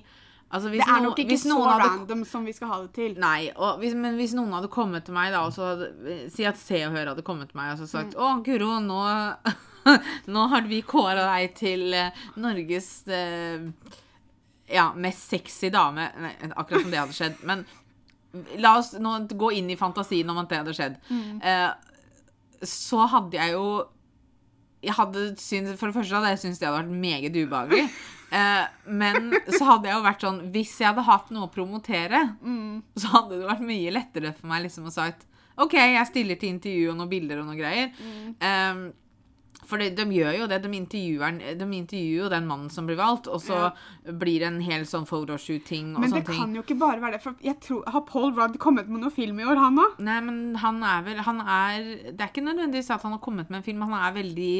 Altså, 0.52 0.68
hvis 0.68 0.82
det 0.84 0.92
er 0.92 1.00
nok 1.00 1.16
ikke 1.18 1.32
hvis 1.32 1.46
så 1.48 1.56
hadde 1.64 1.84
random 1.86 2.22
som 2.28 2.44
vi 2.44 2.52
skal 2.52 2.68
ha 2.68 2.78
det 2.82 2.90
til. 2.92 3.14
Nei, 3.20 3.46
hvis, 3.80 3.94
men 3.96 4.18
hvis 4.20 4.34
noen 4.36 4.52
hadde 4.52 4.68
kommet 4.72 5.06
til 5.06 5.16
meg 5.16 5.30
da, 5.32 5.46
og 5.48 5.54
så 5.56 5.70
hadde, 5.70 6.16
Si 6.34 6.44
at 6.44 6.60
Se 6.60 6.76
og 6.84 6.92
Hør 6.92 7.14
hadde 7.14 7.24
kommet 7.24 7.48
til 7.48 7.56
meg 7.60 7.72
og 7.72 7.80
så 7.80 7.88
sagt 7.88 8.12
Mm. 8.12 8.20
Å, 8.20 8.32
Guro, 8.44 8.74
nå, 8.84 8.98
nå 10.36 10.42
har 10.52 10.68
vi 10.68 10.82
kåra 10.84 11.24
deg 11.30 11.54
til 11.56 11.86
eh, 11.96 12.20
Norges 12.44 12.90
eh, 13.08 13.64
ja, 14.72 14.90
mest 14.92 15.32
sexy 15.32 15.72
dame 15.72 16.10
Nei, 16.20 16.34
akkurat 16.52 16.84
som 16.84 16.92
det 16.92 17.00
hadde 17.00 17.16
skjedd. 17.16 17.40
Men 17.48 17.64
la 18.60 18.76
oss 18.82 18.92
nå 19.00 19.16
gå 19.32 19.54
inn 19.56 19.72
i 19.72 19.80
fantasien 19.80 20.28
om 20.32 20.42
at 20.42 20.52
det 20.52 20.60
hadde 20.60 20.76
skjedd. 20.76 21.00
Mm. 21.08 21.40
Eh, 21.48 22.68
så 22.68 23.08
hadde 23.10 23.40
jeg 23.40 23.56
jo 23.56 23.66
jeg 24.82 24.94
hadde 24.98 25.22
syntes, 25.38 25.78
For 25.78 25.88
det 25.88 25.96
første 26.00 26.14
hadde 26.18 26.32
jeg 26.34 26.42
syntes 26.42 26.58
det 26.60 26.68
hadde 26.68 26.80
vært 26.82 26.98
meget 27.06 27.38
ubehagelig. 27.44 27.86
Eh, 28.32 28.66
men 28.88 29.26
så 29.52 29.66
hadde 29.68 29.90
jeg 29.90 29.92
jo 29.98 30.04
vært 30.06 30.22
sånn 30.24 30.38
Hvis 30.54 30.70
jeg 30.80 30.86
hadde 30.88 31.02
hatt 31.04 31.26
noe 31.36 31.50
å 31.50 31.52
promotere, 31.52 32.22
Mm. 32.40 32.78
så 32.96 33.10
hadde 33.12 33.36
det 33.42 33.44
vært 33.50 33.60
mye 33.68 33.90
lettere 33.92 34.30
for 34.32 34.48
meg 34.48 34.62
liksom 34.64 34.86
å 34.88 34.92
sagt 34.94 35.26
OK, 35.60 35.74
jeg 35.76 36.06
stiller 36.08 36.38
til 36.40 36.54
intervju 36.54 36.86
og 36.88 36.96
noen 36.96 37.10
bilder 37.10 37.42
og 37.42 37.50
noen 37.50 37.58
greier. 37.60 37.90
Mm. 38.00 38.30
Eh, 38.40 38.80
for 39.64 39.78
de, 39.78 39.90
de 39.94 40.04
gjør 40.10 40.34
jo 40.40 40.46
det. 40.50 40.58
De 40.64 40.68
intervjuer, 40.74 41.36
de 41.58 41.66
intervjuer 41.76 42.24
jo 42.24 42.28
den 42.32 42.46
mannen 42.48 42.68
som 42.70 42.86
blir 42.88 42.96
valgt, 42.98 43.28
og 43.30 43.40
så 43.40 43.70
blir 44.18 44.40
det 44.42 44.48
en 44.48 44.60
hel 44.60 44.82
sånn 44.90 45.06
photoshoot-ting 45.06 45.92
Men 45.94 46.10
det 46.10 46.24
ting. 46.26 46.36
kan 46.40 46.54
jo 46.56 46.62
ikke 46.64 46.76
bare 46.80 47.00
være 47.00 47.12
det. 47.16 47.22
For 47.22 47.34
jeg 47.46 47.60
tror, 47.62 47.84
Har 47.94 48.02
Paul 48.08 48.32
Rudd 48.34 48.58
kommet 48.58 48.88
med 48.88 49.00
noe 49.04 49.10
film 49.14 49.38
i 49.38 49.44
år, 49.46 49.56
han 49.62 49.78
òg? 49.78 49.98
Nei, 50.02 50.20
men 50.20 50.54
han 50.56 50.82
er 50.82 51.02
vel 51.06 51.22
Han 51.22 51.40
er 51.40 51.78
Det 52.12 52.20
er 52.20 52.28
ikke 52.32 52.44
nødvendigvis 52.48 52.90
at 52.90 53.02
han 53.06 53.12
har 53.12 53.22
kommet 53.22 53.50
med 53.50 53.58
en 53.62 53.66
film. 53.70 53.82
Han 53.86 53.94
er 53.94 54.12
veldig 54.22 54.52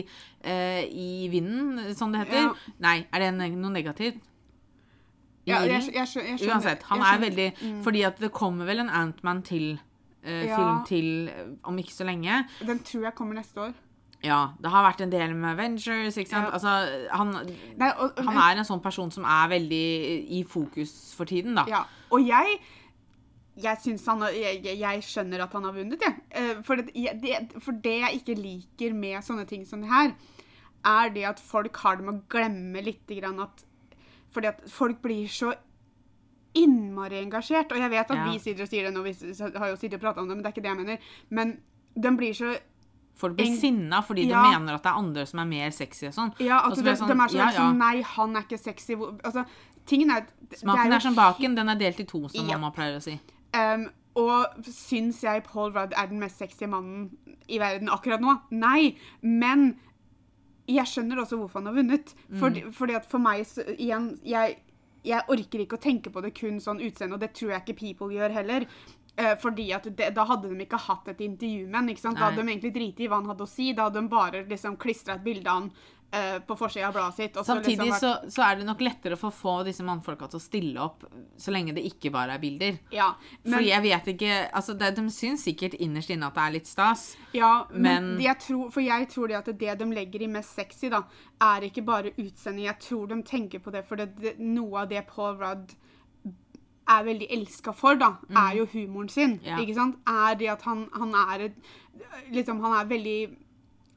eh, 0.44 0.82
i 0.86 1.28
vinden, 1.32 1.94
som 1.98 2.12
det 2.12 2.24
heter. 2.26 2.50
Ja. 2.52 2.74
Nei, 2.86 2.96
er 3.12 3.18
det 3.26 3.32
noe 3.56 3.70
negativt? 3.74 4.20
Ja, 5.44 5.64
jeg, 5.66 5.88
jeg, 5.90 6.06
jeg. 6.14 6.38
Uansett. 6.48 6.84
Han 6.86 7.00
er 7.02 7.18
veldig 7.18 7.48
Mm. 7.58 7.80
Fordi 7.82 8.02
at 8.06 8.20
det 8.22 8.30
kommer 8.32 8.64
vel 8.68 8.78
en 8.78 8.88
Antman 8.90 9.42
til. 9.42 9.80
eh, 10.22 10.44
Ja. 10.46 10.56
Film 10.56 10.84
til 10.86 11.28
eh, 11.28 11.48
om 11.64 11.76
ikke 11.78 11.90
så 11.92 12.04
lenge. 12.06 12.44
Den 12.64 12.78
tror 12.78 13.02
jeg 13.08 13.14
kommer 13.18 13.34
neste 13.34 13.58
år. 13.60 13.72
Ja. 14.22 14.52
Det 14.62 14.70
har 14.70 14.84
vært 14.92 15.00
en 15.02 15.10
del 15.10 15.32
med 15.34 15.56
Ventures, 15.58 16.16
ikke 16.16 16.30
sant. 16.30 16.46
Ja. 16.46 16.52
Altså, 16.52 17.08
han, 17.10 17.32
Nei, 17.76 17.88
og, 17.98 18.12
og- 18.18 18.24
han 18.24 18.36
er 18.38 18.58
en 18.60 18.64
sånn 18.68 18.82
person 18.82 19.10
som 19.10 19.24
er 19.24 19.48
veldig 19.50 19.82
i 20.38 20.42
fokus 20.48 21.14
for 21.16 21.24
tiden, 21.26 21.54
da. 21.58 21.64
Ja, 21.68 21.84
og 22.10 22.20
jeg 22.26 22.60
jeg, 23.54 23.76
han, 24.06 24.22
jeg, 24.32 24.62
jeg- 24.78 25.02
skjønner 25.04 25.42
at 25.42 25.52
han 25.52 25.64
har 25.64 25.72
vunnet, 25.76 26.00
jeg. 26.00 26.14
Ja. 26.32 26.60
For 26.62 26.76
det, 26.76 27.60
for 27.60 27.72
det 27.72 27.98
jeg 28.00 28.20
ikke 28.22 28.38
liker 28.40 28.94
med 28.94 29.22
sånne 29.22 29.46
ting 29.46 29.66
som 29.66 29.82
det 29.82 29.90
her, 29.90 30.14
er 30.84 31.10
det 31.10 31.24
at 31.24 31.38
folk 31.40 31.76
har 31.82 31.96
det 31.96 32.04
med 32.06 32.14
å 32.14 32.28
glemme 32.32 32.82
litt 32.82 33.06
grann 33.06 33.38
at 33.40 33.64
Fordi 34.32 34.48
at 34.48 34.62
folk 34.70 35.02
blir 35.02 35.26
så 35.28 35.52
innmari 36.56 37.18
engasjert. 37.22 37.70
Og 37.72 37.78
jeg 37.78 37.90
vet 37.90 38.10
at 38.10 38.16
Ja. 38.16 38.30
vi 38.30 38.38
sitter 38.38 38.62
og 38.62 38.68
sier 38.68 38.84
det 38.84 38.94
nå, 38.94 39.02
vi 39.02 39.12
har 39.58 39.68
jo 39.68 39.76
sittet 39.76 39.94
og 39.94 40.00
prata 40.00 40.20
om 40.20 40.28
det, 40.28 40.36
men 40.36 40.42
det 40.42 40.46
er 40.46 40.52
ikke 40.52 40.62
det 40.62 40.70
jeg 40.72 40.76
mener. 40.76 40.98
Men 41.30 41.60
den 42.00 42.16
blir 42.16 42.32
så 42.32 42.58
Folk 43.14 43.36
blir 43.36 43.46
En- 43.46 43.56
sinna 43.56 44.00
fordi 44.02 44.26
Ja. 44.28 44.42
de 44.42 44.58
mener 44.58 44.74
at 44.74 44.82
det 44.82 44.90
er 44.90 44.98
andre 44.98 45.26
som 45.26 45.38
er 45.40 45.44
mer 45.44 45.70
sexy 45.70 46.06
og 46.06 46.12
sånn. 46.14 46.32
Ja, 46.40 46.58
at 46.58 46.72
altså, 46.72 46.84
det 46.84 46.98
sånn, 46.98 47.06
de 47.08 47.12
er 47.12 47.28
sånn 47.28 47.34
ja, 47.36 47.50
ja. 47.52 47.72
Nei, 47.72 48.02
han 48.02 48.36
er 48.36 48.42
ikke 48.42 48.58
sexy. 48.58 48.94
Altså, 48.96 49.44
tingen 49.86 50.10
er 50.10 50.26
Smaken 50.56 50.86
jo 50.90 50.92
er 50.94 51.00
som 51.00 51.14
baken, 51.14 51.54
den 51.56 51.68
er 51.68 51.76
delt 51.76 52.00
i 52.00 52.04
to, 52.04 52.28
som 52.28 52.46
Ja. 52.48 52.56
mamma 52.58 52.70
pleier 52.72 52.96
å 52.96 53.02
si. 53.02 53.20
Um, 53.54 53.90
og 54.16 54.46
syns 54.64 55.20
jeg 55.22 55.44
Paul 55.44 55.70
Rudd 55.72 55.92
er 55.96 56.06
den 56.06 56.18
mest 56.20 56.38
sexy 56.38 56.66
mannen 56.66 57.10
i 57.48 57.58
verden 57.58 57.88
akkurat 57.88 58.20
nå? 58.20 58.40
Nei. 58.50 58.96
Men 59.22 59.76
jeg 60.68 60.84
skjønner 60.86 61.18
også 61.18 61.38
hvorfor 61.38 61.62
han 61.62 61.66
har 61.66 61.74
vunnet. 61.74 62.14
Fordi, 62.38 62.62
fordi 62.72 62.94
at 62.96 63.06
for 63.10 63.18
meg 63.18 63.44
så, 63.44 63.64
igjen 63.78 64.18
jeg, 64.24 64.56
jeg 65.04 65.22
orker 65.28 65.58
ikke 65.66 65.76
å 65.78 65.82
tenke 65.82 66.10
på 66.12 66.22
det 66.22 66.34
kun 66.34 66.58
sånn 66.60 66.80
utseende, 66.80 67.14
og 67.14 67.20
det 67.20 67.34
tror 67.34 67.50
jeg 67.50 67.64
ikke 67.64 67.78
People 67.78 68.08
gjør 68.08 68.32
heller. 68.32 68.66
Eh, 69.16 69.34
fordi 69.36 69.72
at 69.76 69.84
det, 69.96 70.14
Da 70.14 70.24
hadde 70.24 70.48
de 70.48 70.64
ikke 70.64 70.78
hatt 70.80 71.08
et 71.12 71.20
intervju 71.20 71.66
med 71.68 71.74
ham. 71.76 72.14
Da 72.14 72.30
hadde 72.30 72.42
de 72.42 72.48
egentlig 72.48 72.74
driti 72.74 73.04
i 73.04 73.08
hva 73.08 73.20
han 73.20 73.28
hadde 73.28 73.44
å 73.44 73.48
si. 73.48 73.72
Da 73.76 73.88
hadde 73.88 74.00
de 74.00 74.08
bare 74.08 74.44
liksom 74.48 74.78
klistra 74.80 75.14
et 75.18 75.24
bilde 75.24 75.50
av 75.50 75.60
han 75.60 75.72
uh, 76.14 76.38
på 76.46 76.56
forsida 76.56 76.88
av 76.88 76.94
bladet 76.94 77.14
sitt. 77.16 77.34
så 77.34 77.44
Samtidig 77.44 77.78
liksom 77.78 77.90
vært- 77.90 78.00
så, 78.00 78.30
så 78.30 78.42
er 78.50 78.56
det 78.56 78.66
nok 78.66 78.80
lettere 78.80 79.16
for 79.16 79.30
å 79.30 79.34
få 79.34 79.64
disse 79.64 79.84
mannfolka 79.84 80.28
til 80.30 80.38
å 80.38 80.42
stille 80.42 80.80
opp, 80.80 81.04
så 81.36 81.52
lenge 81.52 81.74
det 81.74 81.84
ikke 81.84 82.12
bare 82.12 82.34
er 82.34 82.38
bilder. 82.38 82.78
ja, 82.90 83.14
men, 83.44 83.52
Fordi 83.54 83.68
jeg 83.68 83.82
vet 83.82 84.10
ikke 84.14 84.50
altså 84.52 84.78
det, 84.78 84.94
De 84.96 85.02
syns 85.10 85.44
sikkert 85.44 85.74
innerst 85.80 86.10
inne 86.10 86.26
at 86.26 86.34
det 86.34 86.42
er 86.42 86.52
litt 86.52 86.66
stas. 86.66 87.16
Ja, 87.32 87.66
men, 87.70 88.14
Men- 88.16 88.20
jeg 88.20 88.38
tror, 88.38 88.70
for 88.70 88.80
jeg 88.80 89.08
tror 89.08 89.28
det 89.28 89.36
at 89.36 89.58
det 89.58 89.78
de 89.78 89.84
legger 89.84 90.22
i 90.22 90.26
mest 90.26 90.54
sexy, 90.54 90.88
da, 90.88 91.04
er 91.40 91.60
ikke 91.62 91.84
bare 91.84 92.12
utseendet. 92.16 92.64
Jeg 92.64 92.78
tror 92.80 93.08
de 93.08 93.22
tenker 93.22 93.58
på 93.58 93.72
det, 93.72 93.84
for 93.84 93.96
det, 93.96 94.16
det, 94.20 94.38
noe 94.38 94.82
av 94.82 94.88
det 94.88 95.06
Paul 95.06 95.36
Rudd 95.36 95.74
er 96.98 97.04
veldig 97.08 97.28
elska 97.38 97.72
for, 97.74 97.94
da, 98.00 98.12
er 98.30 98.56
jo 98.60 98.66
humoren 98.72 99.08
sin. 99.08 99.38
Ja. 99.44 99.56
Ikke 99.62 99.74
sant? 99.74 99.96
Er 100.06 100.34
det 100.40 100.48
at 100.52 100.62
han, 100.62 100.88
han 100.94 101.14
er 101.14 101.46
et 101.50 101.54
Liksom, 102.32 102.60
han 102.64 102.72
er 102.80 102.88
veldig 102.88 103.36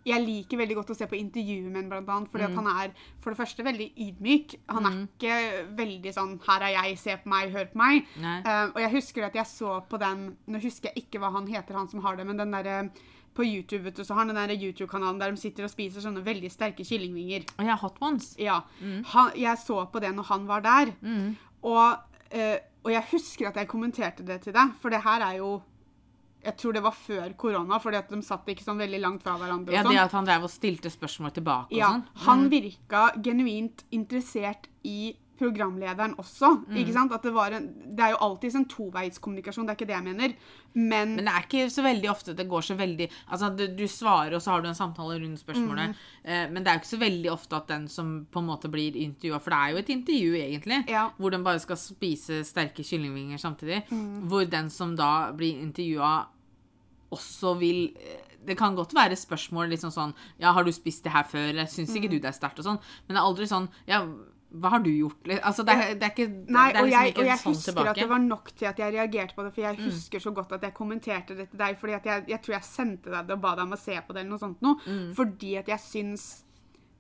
jeg 0.06 0.22
liker 0.22 0.58
veldig 0.60 0.76
godt 0.78 0.92
å 0.94 0.96
se 1.00 1.06
på 1.10 1.18
intervjuer 1.18 1.64
med 1.72 1.80
ham, 1.82 1.88
blant 1.90 2.10
annet, 2.14 2.30
fordi 2.30 2.44
Mm. 2.46 2.52
at 2.52 2.64
han 2.64 2.68
er 2.84 2.92
for 3.22 3.32
det 3.34 3.40
første 3.40 3.64
veldig 3.66 3.88
ydmyk. 3.98 4.56
Han 4.70 4.86
er 4.86 5.08
ikke 5.08 5.66
veldig 5.80 6.14
sånn 6.14 6.40
'her 6.46 6.62
er 6.62 6.74
jeg, 6.84 6.98
se 7.00 7.16
på 7.18 7.26
meg, 7.30 7.52
hør 7.52 7.66
på 7.66 7.80
meg'. 7.80 8.06
Eh, 8.46 8.66
og 8.76 8.76
jeg 8.82 8.92
husker 8.92 9.26
at 9.26 9.34
jeg 9.34 9.46
så 9.46 9.82
på 9.90 9.98
den 9.98 10.38
Nå 10.48 10.60
husker 10.62 10.92
jeg 10.94 11.06
ikke 11.08 11.20
hva 11.20 11.32
han 11.32 11.48
heter, 11.48 11.74
han 11.74 11.88
som 11.88 12.02
har 12.02 12.16
det, 12.18 12.28
men 12.28 12.38
den 12.38 12.52
derre 12.52 12.92
på 13.34 13.44
YouTube 13.44 13.84
vet 13.84 13.96
du, 13.96 14.04
så 14.04 14.14
har 14.14 14.26
han 14.26 14.36
den 14.36 14.48
der 14.48 14.56
YouTube-kanalen 14.56 15.20
der 15.20 15.32
de 15.32 15.38
sitter 15.38 15.64
og 15.64 15.70
spiser 15.72 16.02
sånne 16.02 16.24
veldig 16.24 16.52
sterke 16.52 16.86
kyllingvinger. 16.86 17.44
Ja, 17.66 17.76
Hot 17.76 17.98
Ones. 18.02 18.36
Ja. 18.38 18.62
Han, 19.06 19.32
jeg 19.36 19.58
så 19.58 19.86
på 19.92 20.00
det 20.00 20.14
når 20.16 20.24
han 20.26 20.46
var 20.48 20.60
der. 20.62 20.94
Og, 21.64 21.98
eh, 22.32 22.60
og 22.86 22.92
jeg 22.94 23.04
husker 23.12 23.48
at 23.50 23.56
jeg 23.60 23.68
kommenterte 23.72 24.24
det 24.28 24.42
til 24.46 24.54
deg, 24.56 24.76
for 24.82 24.94
det 24.94 25.02
her 25.04 25.22
er 25.32 25.40
jo 25.42 25.56
Jeg 26.46 26.58
tror 26.62 26.74
det 26.78 26.84
var 26.86 26.94
før 26.94 27.32
korona, 27.34 27.80
fordi 27.82 27.98
at 27.98 28.10
de 28.14 28.20
satt 28.22 28.46
ikke 28.54 28.62
sånn 28.62 28.78
veldig 28.78 29.00
langt 29.02 29.24
fra 29.26 29.34
hverandre. 29.42 29.74
Ja, 29.74 29.82
det 29.82 29.90
sånn. 29.90 29.98
at 30.06 30.12
han 30.14 30.26
drev 30.28 30.44
og 30.46 30.52
stilte 30.54 30.92
spørsmål 30.94 31.32
tilbake 31.34 31.72
og 31.74 31.78
Ja, 31.80 31.88
sånn. 31.90 32.04
han 32.28 32.44
virka 32.52 33.08
genuint 33.26 33.82
interessert 33.92 34.68
i 34.86 35.16
programlederen 35.40 36.14
også. 36.22 36.50
Mm. 36.68 36.76
ikke 36.82 36.94
sant? 36.96 37.12
At 37.16 37.24
det, 37.28 37.34
var 37.36 37.52
en, 37.58 37.66
det 37.96 38.04
er 38.06 38.12
jo 38.14 38.20
alltid 38.26 38.56
en 38.56 38.66
toveiskommunikasjon, 38.72 39.66
det 39.68 39.74
er 39.74 39.80
ikke 39.80 39.88
det 39.90 39.96
jeg 39.98 40.06
mener. 40.06 40.36
Men, 40.76 41.16
Men 41.16 41.26
det 41.28 41.34
er 41.34 41.46
ikke 41.48 41.70
så 41.72 41.84
veldig 41.86 42.10
ofte 42.12 42.34
det 42.36 42.48
går 42.52 42.62
så 42.68 42.76
veldig 42.76 43.08
Altså, 43.32 43.50
du, 43.56 43.66
du 43.78 43.86
svarer, 43.88 44.34
og 44.36 44.42
så 44.44 44.52
har 44.52 44.62
du 44.62 44.68
en 44.68 44.76
samtale 44.76 45.20
rundt 45.22 45.40
spørsmålet. 45.40 45.94
Mm. 45.96 45.96
Eh, 46.24 46.46
men 46.52 46.64
det 46.64 46.68
er 46.72 46.78
jo 46.78 46.84
ikke 46.84 46.92
så 46.94 47.00
veldig 47.06 47.32
ofte 47.32 47.56
at 47.56 47.68
den 47.72 47.88
som 47.88 48.14
på 48.32 48.40
en 48.44 48.50
måte 48.50 48.72
blir 48.72 48.96
intervjua 49.00 49.40
For 49.40 49.52
det 49.56 49.60
er 49.62 49.72
jo 49.76 49.82
et 49.84 49.90
intervju, 49.96 50.36
egentlig. 50.44 50.80
Ja. 50.92 51.10
Hvor 51.18 51.32
den 51.36 51.44
bare 51.48 51.60
skal 51.64 51.78
spise 51.80 52.44
sterke 52.48 52.84
kyllingvinger 52.84 53.38
samtidig. 53.42 53.84
Mm. 53.92 54.28
Hvor 54.32 54.46
den 54.52 54.70
som 54.70 54.96
da 55.00 55.32
blir 55.36 55.60
intervjua, 55.64 56.26
også 57.16 57.54
vil 57.60 57.84
eh, 57.96 58.22
Det 58.46 58.58
kan 58.58 58.76
godt 58.78 58.94
være 58.94 59.16
spørsmål 59.18 59.70
liksom 59.72 59.92
sånn 59.94 60.12
Ja, 60.42 60.52
har 60.54 60.64
du 60.68 60.72
spist 60.76 61.04
det 61.06 61.14
her 61.14 61.24
før? 61.24 61.48
Eller 61.50 61.66
syns 61.72 61.90
Mm. 61.94 61.98
ikke 62.02 62.10
du 62.12 62.20
det 62.20 62.30
er 62.30 62.36
sterkt? 62.38 62.60
Og 62.60 62.66
sånn. 62.66 62.80
Men 63.08 63.16
det 63.16 63.22
er 63.22 63.26
aldri 63.30 63.48
sånn 63.50 63.70
Ja, 63.88 64.02
hva 64.62 64.70
har 64.76 64.80
du 64.86 64.90
gjort? 64.92 65.28
Altså, 65.42 65.64
det 65.68 65.74
er, 65.76 65.94
det 66.00 66.08
er 66.08 66.14
ikke 66.14 66.28
Nei, 66.56 66.66
det 66.72 66.78
er 66.78 66.82
og 66.82 66.88
liksom 66.88 67.06
jeg, 67.06 67.16
og 67.18 67.26
jeg 67.30 67.40
sånn 67.42 67.54
husker 67.56 67.72
tilbake. 67.72 67.86
Mm. 67.86 67.92
at 67.92 68.02
det 68.02 68.10
var 68.10 68.24
nok 68.26 68.52
til 68.56 68.70
at 68.72 68.80
jeg 68.80 68.94
reagerte 68.96 69.36
på 69.36 69.44
det, 69.46 69.54
for 69.56 69.62
jeg 69.66 69.80
husker 69.84 70.20
så 70.26 70.32
godt 70.32 70.56
at 70.58 70.64
jeg 70.70 70.74
kommenterte 70.78 71.36
det 71.38 71.50
til 71.52 71.60
deg, 71.60 71.78
fordi 71.82 71.94
at 72.00 72.06
jeg, 72.06 72.24
jeg 72.34 72.42
tror 72.46 72.56
jeg 72.58 72.64
sendte 72.70 73.12
deg 73.14 73.28
det 73.28 73.36
og 73.38 73.42
ba 73.42 73.56
deg 73.56 73.66
om 73.68 73.74
å 73.78 73.82
se 73.82 74.00
på 74.00 74.14
det, 74.16 74.22
eller 74.24 74.32
noe 74.36 74.44
sånt 74.46 74.62
noe, 74.66 74.80
Mm. 74.86 75.14
fordi 75.18 75.56
at 75.58 75.68
jeg 75.68 75.80
syns 75.80 76.26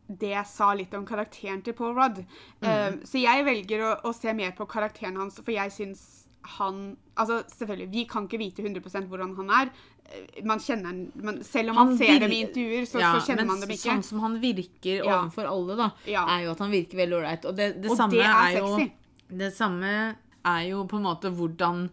det 0.07 0.29
jeg 0.35 0.45
sa 0.45 0.73
litt 0.77 0.93
om 0.93 1.05
karakteren 1.05 1.63
til 1.65 1.73
Paul 1.73 1.95
Rudd. 1.97 2.19
Mm. 2.61 2.67
Uh, 2.67 2.99
så 3.09 3.17
jeg 3.17 3.45
velger 3.45 3.81
å, 3.81 3.93
å 4.05 4.13
se 4.13 4.33
mer 4.37 4.51
på 4.53 4.67
karakteren 4.69 5.17
hans, 5.17 5.39
for 5.41 5.51
jeg 5.55 5.71
syns 5.73 6.24
han 6.57 6.97
Altså, 7.17 7.43
selvfølgelig, 7.47 7.91
vi 7.91 8.03
kan 8.11 8.25
ikke 8.27 8.37
vite 8.41 8.61
100 8.63 9.07
hvordan 9.07 9.35
han 9.37 9.49
er. 9.49 9.69
Eh, 10.11 10.43
Man 10.43 10.59
kjenner 10.59 11.07
man, 11.23 11.37
Selv 11.43 11.69
om 11.69 11.75
man 11.75 11.87
Han 11.87 11.97
ser 11.97 12.19
dem 12.19 12.31
i 12.31 12.41
intervjuer, 12.43 12.85
så, 12.85 12.99
Ja, 12.99 13.13
så 13.15 13.25
kjenner 13.29 13.45
men 13.45 13.47
man 13.47 13.61
dem 13.61 13.69
ikke. 13.69 13.89
Sånn 13.89 14.03
som 14.03 14.19
han 14.19 14.39
virker 14.41 15.03
Ja. 15.05 15.21
overfor 15.23 15.47
alle, 15.47 15.75
da, 15.77 15.91
Ja. 16.05 16.25
er 16.37 16.43
jo 16.45 16.51
at 16.51 16.59
han 16.59 16.71
virker 16.71 16.97
veldig 16.97 17.17
ålreit. 17.21 17.45
Og 17.45 17.55
det, 17.55 17.81
det 17.81 17.91
Og 17.91 17.97
samme 17.97 18.11
det 18.11 18.25
er 18.25 18.57
jo. 18.59 18.89
Det 19.37 19.53
samme 19.55 20.15
er 20.45 20.61
jo 20.69 20.83
på 20.85 20.97
en 20.97 21.03
måte 21.03 21.31
hvordan 21.33 21.89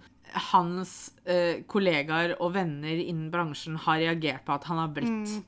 hans 0.52 1.12
eh, 1.26 1.62
kollegaer 1.68 2.34
og 2.40 2.52
venner 2.54 2.96
innen 2.98 3.30
bransjen 3.30 3.76
har 3.76 3.98
reagert 3.98 4.44
på 4.46 4.54
at 4.54 4.64
han 4.64 4.78
har 4.78 4.88
blitt 4.88 5.28
Mm. 5.28 5.44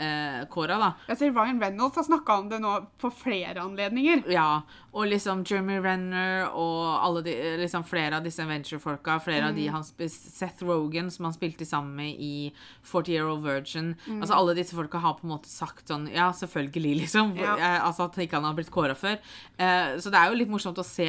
Eh, 0.00 0.40
kåra, 0.50 0.78
da. 0.80 0.90
Jeg 1.10 1.18
ser 1.20 1.34
Ryan 1.36 1.60
Reynolds 1.62 1.96
har 2.00 2.06
snakka 2.08 2.38
om 2.40 2.48
det 2.50 2.60
nå 2.64 2.74
på 3.00 3.10
flere 3.12 3.60
anledninger. 3.62 4.24
Ja, 4.32 4.62
og 4.92 5.06
liksom 5.06 5.44
Jeremy 5.46 5.76
Renner 5.84 6.48
og 6.50 6.80
alle 7.04 7.22
de, 7.22 7.34
liksom 7.60 7.84
flere 7.86 8.16
av 8.18 8.24
disse 8.26 8.42
venture-folka, 8.48 9.20
flere 9.22 9.50
av 9.50 9.54
de 9.54 9.68
Mm. 9.68 9.72
han 9.76 9.84
Seth 10.08 10.64
Rogan, 10.66 11.10
som 11.10 11.24
han 11.28 11.34
spilte 11.36 11.66
sammen 11.68 11.94
med 12.00 12.16
i 12.18 12.52
40 12.82 13.12
Year 13.12 13.28
Old 13.30 13.44
Virgin. 13.44 13.94
Mm. 14.08 14.20
Altså 14.22 14.34
Alle 14.34 14.54
disse 14.58 14.74
folka 14.74 14.98
har 14.98 15.14
på 15.20 15.24
en 15.28 15.34
måte 15.36 15.48
sagt 15.52 15.86
sånn 15.92 16.08
Ja, 16.12 16.30
selvfølgelig, 16.32 16.96
liksom. 17.04 17.36
Ja. 17.38 17.54
Eh, 17.56 17.84
altså 17.86 18.04
At 18.08 18.16
ikke 18.18 18.40
han 18.40 18.44
har 18.44 18.54
blitt 18.54 18.70
kåra 18.72 18.96
før. 18.96 19.18
Eh, 19.58 19.96
så 20.00 20.10
det 20.10 20.18
er 20.18 20.30
jo 20.32 20.38
litt 20.40 20.48
morsomt 20.50 20.78
å 20.80 20.84
se 20.84 21.06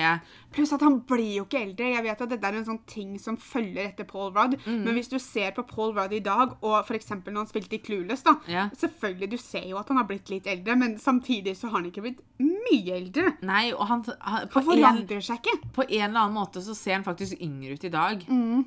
Pluss 0.51 0.73
at 0.75 0.81
han 0.83 0.97
blir 1.07 1.37
jo 1.37 1.45
ikke 1.45 1.61
eldre. 1.63 1.85
Jeg 1.95 2.03
vet 2.03 2.21
at 2.21 2.29
dette 2.29 2.43
er 2.49 2.55
en 2.59 2.65
sånn 2.67 2.81
ting 2.85 3.13
som 3.17 3.37
følger 3.39 3.85
etter 3.87 4.03
Paul 4.03 4.33
Rudd. 4.35 4.57
Mm. 4.65 4.81
Men 4.83 4.97
hvis 4.97 5.07
du 5.07 5.17
ser 5.17 5.53
på 5.55 5.63
Paul 5.65 5.93
Rudd 5.95 6.11
i 6.11 6.19
dag, 6.19 6.57
og 6.61 6.75
f.eks. 6.83 7.07
når 7.23 7.37
han 7.37 7.47
spilte 7.47 7.77
i 7.77 7.79
Clueless, 7.79 8.21
da 8.27 8.33
Ja. 8.51 8.65
Selvfølgelig, 8.81 9.31
du 9.31 9.37
ser 9.37 9.65
jo 9.69 9.77
at 9.77 9.89
han 9.91 9.99
har 10.01 10.07
blitt 10.09 10.29
litt 10.33 10.47
eldre, 10.49 10.75
men 10.79 10.97
samtidig 10.99 11.55
så 11.57 11.69
har 11.69 11.79
han 11.79 11.89
ikke 11.91 12.03
blitt 12.05 12.21
mye 12.41 12.95
eldre. 12.97 13.35
Nei, 13.45 13.67
og 13.75 13.85
han, 13.89 14.03
han 14.25 14.49
på, 14.49 14.63
Han 14.69 15.03
en, 15.03 15.21
seg 15.21 15.41
ikke. 15.41 15.71
på 15.75 15.85
en 15.87 16.07
eller 16.07 16.23
annen 16.23 16.37
måte 16.39 16.63
så 16.65 16.75
ser 16.77 16.97
han 16.97 17.05
faktisk 17.05 17.41
yngre 17.41 17.77
ut 17.77 17.85
i 17.85 17.93
dag. 17.93 18.25
Mm. 18.29 18.65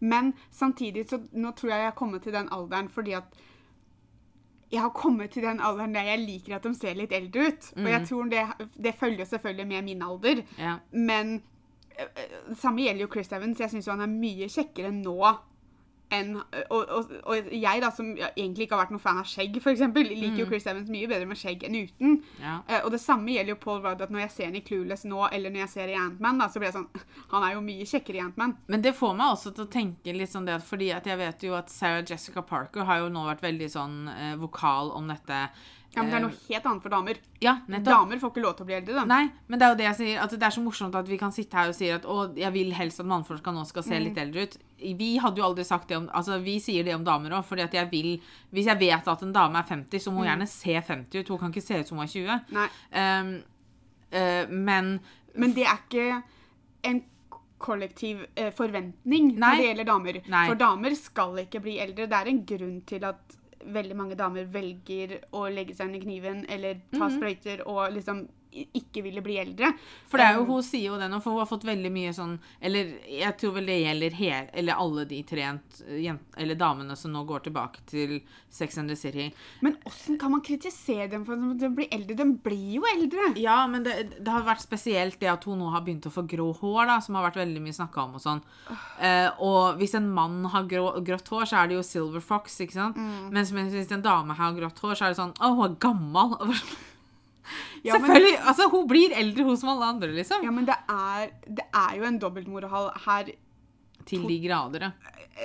Men 0.00 0.32
samtidig 0.52 1.06
så 1.08 1.18
Nå 1.32 1.52
tror 1.56 1.72
jeg 1.72 1.82
jeg 1.82 1.90
har 1.90 1.96
kommet 1.96 2.22
til 2.24 2.32
den 2.36 2.48
alderen 2.52 2.88
fordi 2.92 3.14
at 3.16 3.38
jeg 4.70 4.80
har 4.84 4.92
kommet 4.94 5.32
til 5.34 5.42
den 5.42 5.60
alderen 5.60 5.94
der 5.94 6.06
jeg 6.12 6.22
liker 6.22 6.56
at 6.56 6.66
de 6.66 6.74
ser 6.78 6.94
litt 6.94 7.12
eldre 7.12 7.48
ut. 7.50 7.70
Og 7.76 7.88
jeg 7.90 8.06
tror 8.06 8.28
det, 8.30 8.44
det 8.78 8.94
følger 9.00 9.26
selvfølgelig 9.26 9.66
med 9.66 9.82
min 9.88 10.02
alder. 10.06 10.42
Ja. 10.58 10.76
Men 10.92 11.32
øh, 11.98 12.06
øh, 12.06 12.36
det 12.48 12.58
samme 12.58 12.84
gjelder 12.84 13.02
jo 13.02 13.10
Chris 13.10 13.32
Evans. 13.32 13.60
Jeg 13.60 13.72
syns 13.72 13.90
han 13.90 14.04
er 14.04 14.12
mye 14.12 14.46
kjekkere 14.48 14.92
nå 14.94 15.16
enn 16.14 16.34
og, 16.40 16.80
og, 16.80 17.12
og 17.24 17.50
jeg, 17.54 17.82
da, 17.82 17.90
som 17.94 18.10
egentlig 18.18 18.66
ikke 18.66 18.76
har 18.76 18.84
vært 18.84 18.94
noen 18.94 19.02
fan 19.02 19.20
av 19.22 19.28
skjegg, 19.28 19.58
f.eks., 19.60 19.82
liker 19.94 20.42
jo 20.42 20.48
Chris 20.48 20.68
Evans 20.70 20.90
mye 20.92 21.08
bedre 21.10 21.28
med 21.30 21.38
skjegg 21.38 21.64
enn 21.66 21.78
uten. 21.78 22.18
Ja. 22.42 22.58
Uh, 22.68 22.78
og 22.84 22.90
det 22.94 23.02
samme 23.02 23.34
gjelder 23.34 23.54
jo 23.54 23.60
Paul 23.62 23.80
Rudd. 23.84 24.02
at 24.04 24.12
Når 24.12 24.24
jeg 24.26 24.34
ser 24.36 24.50
han 24.50 24.58
i 24.58 24.64
Clueless 24.66 25.06
nå, 25.08 25.22
eller 25.30 25.54
når 25.54 25.64
jeg 25.64 25.72
ser 25.74 25.92
i 25.92 25.98
Ant-Man, 25.98 26.44
så 26.50 26.62
blir 26.62 26.70
jeg 26.70 26.78
sånn 26.78 26.88
Han 27.34 27.46
er 27.46 27.56
jo 27.56 27.64
mye 27.64 27.88
kjekkere 27.88 28.20
i 28.20 28.24
Ant-Man. 28.24 28.56
Men 28.70 28.86
det 28.86 28.94
får 28.98 29.16
meg 29.18 29.34
også 29.34 29.54
til 29.56 29.66
å 29.66 29.72
tenke 29.72 30.16
litt 30.16 30.32
sånn 30.32 30.48
det 30.48 30.58
at 30.58 30.66
fordi 30.66 30.90
at 30.94 31.06
jeg 31.08 31.20
vet 31.20 31.44
jo 31.46 31.56
at 31.58 31.72
Sarah 31.72 32.04
Jessica 32.06 32.44
Parker 32.46 32.86
har 32.88 33.04
jo 33.04 33.12
nå 33.12 33.26
vært 33.28 33.44
veldig 33.44 33.68
sånn 33.70 34.00
eh, 34.12 34.34
vokal 34.40 34.92
om 34.96 35.10
dette. 35.10 35.44
Ja, 35.90 36.02
men 36.04 36.10
det 36.10 36.14
er 36.14 36.20
eh, 36.20 36.26
noe 36.28 36.36
helt 36.48 36.66
annet 36.70 36.82
for 36.84 36.94
damer. 36.94 37.16
Ja, 37.42 37.52
nettopp. 37.66 37.90
Damer 37.90 38.20
får 38.22 38.30
ikke 38.30 38.42
lov 38.44 38.52
til 38.56 38.62
å 38.62 38.68
bli 38.68 38.74
eldre, 38.76 38.94
da. 39.00 39.04
Nei, 39.10 39.24
men 39.50 39.58
det 39.58 39.66
er 39.66 39.72
jo 39.72 39.78
det 39.80 39.86
jeg 39.88 39.96
sier. 39.98 40.20
At 40.22 40.34
det 40.36 40.46
er 40.46 40.54
så 40.54 40.62
morsomt 40.62 40.94
at 40.94 41.08
vi 41.10 41.18
kan 41.18 41.32
sitte 41.34 41.58
her 41.58 41.72
og 41.72 41.74
si 41.74 41.88
at 41.90 42.06
å, 42.06 42.18
jeg 42.38 42.52
vil 42.54 42.70
helst 42.78 43.02
at 43.02 43.08
mannfolka 43.10 43.50
nå 43.56 43.64
skal 43.66 43.82
se 43.82 43.96
Mm. 43.98 44.04
litt 44.04 44.20
eldre 44.22 44.44
ut. 44.46 44.56
Vi 44.80 45.10
hadde 45.18 45.42
jo 45.42 45.44
aldri 45.48 45.64
sagt 45.66 45.88
det 45.88 45.96
om 45.98 46.06
Altså, 46.14 46.38
vi 46.42 46.58
sier 46.62 46.84
det 46.86 46.94
om 46.94 47.02
damer 47.04 47.34
òg, 47.36 47.44
fordi 47.44 47.62
at 47.66 47.74
jeg 47.74 47.90
vil 47.90 48.20
Hvis 48.52 48.66
jeg 48.70 48.78
vet 48.78 49.08
at 49.08 49.22
en 49.22 49.32
dame 49.32 49.58
er 49.58 49.66
50, 49.68 49.98
så 49.98 50.12
må 50.12 50.22
hun 50.22 50.30
gjerne 50.30 50.46
se 50.48 50.80
50 50.80 51.18
ut. 51.20 51.28
Hun 51.28 51.38
kan 51.38 51.50
ikke 51.50 51.66
se 51.66 51.80
ut 51.80 51.88
som 51.88 51.98
hun 51.98 52.06
er 52.06 52.14
20. 52.14 52.38
Mm. 52.48 52.60
Nei. 52.60 52.68
Um, 52.94 53.34
uh, 54.14 54.46
men 54.48 55.00
Men 55.34 55.52
det 55.54 55.66
er 55.66 55.82
ikke 55.88 56.22
en 56.84 57.02
kollektiv 57.60 58.24
eh, 58.36 58.48
forventning 58.56 59.34
Nei. 59.34 59.38
når 59.38 59.56
det 59.60 59.66
gjelder 59.66 59.84
damer. 59.90 60.20
Nei. 60.32 60.46
For 60.48 60.54
damer 60.54 60.94
skal 60.96 61.42
ikke 61.42 61.60
bli 61.60 61.76
eldre. 61.82 62.06
Det 62.08 62.16
er 62.16 62.30
en 62.32 62.40
grunn 62.48 62.80
til 62.88 63.04
at 63.04 63.36
veldig 63.64 63.96
mange 63.96 64.16
damer 64.18 64.48
velger 64.52 65.18
å 65.36 65.46
legge 65.52 65.74
seg 65.76 65.90
under 65.90 66.04
kniven 66.04 66.44
eller 66.48 66.80
ta 66.94 67.10
sprøyter 67.12 67.64
og 67.68 67.90
liksom 67.94 68.24
ikke 68.50 69.02
ville 69.04 69.22
bli 69.22 69.36
eldre. 69.38 69.72
For 70.10 70.18
det 70.18 70.26
er 70.26 70.38
jo, 70.40 70.44
hun 70.48 70.62
sier 70.66 70.88
jo 70.90 70.98
det 70.98 71.06
nå, 71.12 71.20
for 71.22 71.34
hun 71.36 71.42
har 71.44 71.48
fått 71.50 71.66
veldig 71.68 71.90
mye 71.94 72.10
sånn 72.16 72.32
Eller 72.60 72.88
jeg 73.06 73.36
tror 73.38 73.52
vel 73.58 73.68
det 73.70 73.76
gjelder 73.84 74.16
hele, 74.18 74.48
eller 74.58 74.80
alle 74.82 75.04
de 75.10 75.20
tre 75.28 75.44
jent, 75.44 75.82
jent- 76.02 76.38
eller 76.40 76.58
damene 76.58 76.96
som 76.98 77.12
nå 77.14 77.22
går 77.28 77.44
tilbake 77.46 77.84
til 77.90 78.16
Sex 78.50 78.78
and 78.82 78.90
the 78.90 78.96
City. 78.98 79.28
Men 79.62 79.76
åssen 79.86 80.18
kan 80.18 80.32
man 80.34 80.42
kritisere 80.42 81.06
dem 81.12 81.24
for 81.24 81.38
at 81.38 81.60
de 81.62 81.68
blir 81.76 81.88
eldre? 81.94 82.16
De 82.18 82.26
blir 82.42 82.76
jo 82.80 82.86
eldre. 82.90 83.28
Ja, 83.38 83.60
men 83.70 83.84
det, 83.86 83.94
det 84.18 84.32
har 84.34 84.42
vært 84.48 84.64
spesielt 84.64 85.20
det 85.22 85.30
at 85.30 85.44
hun 85.46 85.60
nå 85.62 85.70
har 85.70 85.84
begynt 85.86 86.08
å 86.10 86.14
få 86.14 86.26
grå 86.26 86.48
hår, 86.58 86.82
da, 86.90 86.98
som 87.04 87.14
har 87.18 87.28
vært 87.28 87.38
veldig 87.44 87.62
mye 87.62 87.76
snakka 87.76 88.02
om 88.08 88.18
og 88.18 88.24
sånn. 88.24 88.42
Eh, 88.98 89.28
og 89.38 89.78
hvis 89.78 89.94
en 90.00 90.10
mann 90.10 90.42
har 90.50 90.66
grå, 90.70 90.90
grått 91.06 91.30
hår, 91.30 91.46
så 91.46 91.62
er 91.62 91.70
det 91.70 91.78
jo 91.78 91.86
Silver 91.86 92.24
Fox, 92.24 92.58
ikke 92.66 92.74
sant? 92.80 92.98
Mens, 93.30 93.54
mens 93.54 93.72
hvis 93.76 93.90
en 93.94 94.02
dame 94.04 94.34
har 94.34 94.56
grått 94.58 94.82
hår, 94.82 94.96
så 94.98 95.06
er 95.06 95.14
det 95.14 95.20
sånn 95.22 95.36
Å, 95.38 95.54
hun 95.54 95.66
er 95.70 95.76
gammel. 95.86 96.36
Ja, 97.84 97.94
men- 97.98 98.02
Selvfølgelig! 98.10 98.38
altså, 98.52 98.68
hun 98.70 98.88
blir 98.88 99.14
eldre, 99.16 99.44
hun 99.44 99.56
som 99.56 99.68
alle 99.74 99.84
andre, 99.94 100.08
liksom. 100.12 100.42
Ja, 100.44 100.50
men 100.50 100.66
det 100.68 100.76
er, 100.88 101.30
det 101.46 101.64
er 101.74 101.96
jo 101.96 102.04
en 102.04 102.18
dobbeltmoral 102.18 102.90
her. 103.06 103.30
Til 104.06 104.22
de 104.28 104.36
grader, 104.48 104.80
ja. 104.80 104.90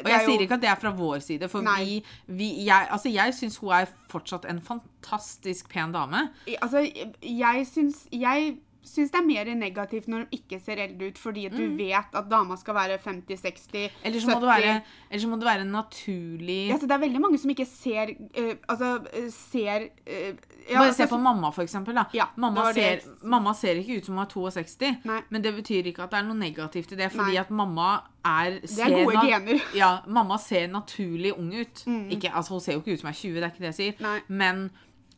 Og 0.01 0.09
jeg 0.09 0.21
jo- 0.25 0.31
sier 0.31 0.41
ikke 0.43 0.55
at 0.57 0.61
det 0.61 0.69
er 0.69 0.75
fra 0.81 0.91
vår 0.91 1.19
side, 1.23 1.47
for 1.51 1.61
Nei. 1.61 1.83
vi, 1.85 2.03
vi 2.27 2.65
jeg, 2.65 2.87
Altså, 2.91 3.09
jeg 3.13 3.33
syns 3.37 3.57
hun 3.57 3.71
er 3.71 3.85
fortsatt 4.11 4.45
en 4.49 4.59
fantastisk 4.61 5.69
pen 5.69 5.91
dame. 5.95 6.29
Altså, 6.61 6.83
jeg 7.21 7.67
syns 7.67 8.07
Jeg 8.11 8.57
syns 8.85 9.11
det 9.11 9.17
er 9.19 9.25
mer 9.25 9.49
negativt 9.57 10.07
når 10.11 10.27
de 10.29 10.37
ikke 10.37 10.59
ser 10.61 10.77
eldre 10.83 11.07
ut, 11.09 11.17
fordi 11.17 11.45
at 11.49 11.55
du 11.57 11.63
vet 11.77 12.13
at 12.13 12.27
dama 12.29 12.55
skal 12.55 12.75
være 12.77 12.97
50-60 13.01 13.89
Eller 14.03 14.19
så 14.21 14.39
være, 14.39 14.81
eller 15.09 15.21
så 15.23 15.27
må 15.31 15.39
det 15.41 15.47
være 15.47 15.61
en 15.65 15.71
naturlig 15.73 16.67
ja, 16.69 16.77
så 16.77 16.85
Det 16.85 16.91
er 16.93 17.01
veldig 17.01 17.21
mange 17.23 17.39
som 17.41 17.49
ikke 17.49 17.65
ser 17.65 18.13
uh, 18.13 18.53
Altså, 18.69 18.91
eh, 19.13 19.29
ser 19.33 19.87
eh, 20.05 20.35
ja, 20.69 20.79
Bare 20.79 20.93
se 20.93 21.05
på 21.07 21.17
mamma, 21.21 21.51
for 21.51 21.61
eksempel. 21.63 21.93
Da. 21.95 22.05
Ja, 22.13 22.25
mamma, 22.37 22.73
ser, 22.73 23.01
mamma 23.23 23.53
ser 23.53 23.75
ikke 23.81 23.97
ut 23.99 24.05
som 24.05 24.15
hun 24.15 24.23
er 24.25 24.29
62, 24.31 24.91
Nei. 25.05 25.21
men 25.29 25.41
det 25.43 25.51
betyr 25.55 25.85
ikke 25.91 26.03
at 26.03 26.11
det 26.11 26.19
er 26.19 26.23
noe 26.27 26.37
negativt 26.39 26.91
i 26.91 26.95
det, 26.95 27.11
fordi 27.13 27.31
Nei. 27.35 27.41
at 27.41 27.49
mamma 27.51 27.89
er 28.25 28.59
Det 28.61 28.79
er 28.79 28.95
gode 29.05 29.25
gener. 29.27 29.61
Ja, 29.81 29.91
mamma 30.07 30.37
ser 30.41 30.67
naturlig 30.67 31.33
ung 31.37 31.51
ut. 31.53 31.83
Ikke, 32.09 32.31
altså, 32.33 32.53
hun 32.57 32.61
ser 32.61 32.73
jo 32.73 32.79
ikke 32.81 32.93
ut 32.93 32.99
som 32.99 33.07
hun 33.07 33.13
er 33.13 33.19
20, 33.21 33.33
det 33.35 33.43
er 33.43 33.51
ikke 33.53 33.65
det 33.65 33.71
jeg 33.73 33.79
sier. 33.81 33.99
Mm. 33.99 34.07
Nei. 34.07 34.19
Men 34.27 34.71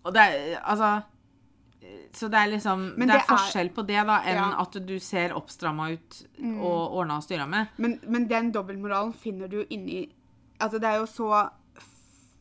Og 0.04 0.14
det 0.14 0.22
er 0.22 0.60
Altså 0.64 1.02
Så 2.14 2.28
det 2.28 2.40
er 2.40 2.48
liksom 2.52 2.84
Det 2.98 3.08
det 3.08 3.16
er- 3.16 3.28
forskjell 3.30 3.70
på 3.70 3.82
det, 3.88 4.02
da, 4.08 4.18
enn 4.26 4.36
Ja. 4.36 4.46
Mm. 4.48 4.62
at 4.62 4.88
du 4.88 5.00
ser 5.00 5.34
oppstramma 5.34 5.92
ut 5.94 6.22
og 6.62 6.94
ordna 6.98 7.18
og 7.18 7.24
styra 7.24 7.46
med. 7.48 7.68
Men, 7.78 8.00
men 8.08 8.28
den 8.28 8.52
dobbeltmoralen 8.52 9.14
finner 9.14 9.48
du 9.48 9.64
inni 9.70 10.10
Altså, 10.60 10.80
det 10.80 10.90
er 10.90 10.96
jo 10.98 11.06
så 11.06 11.50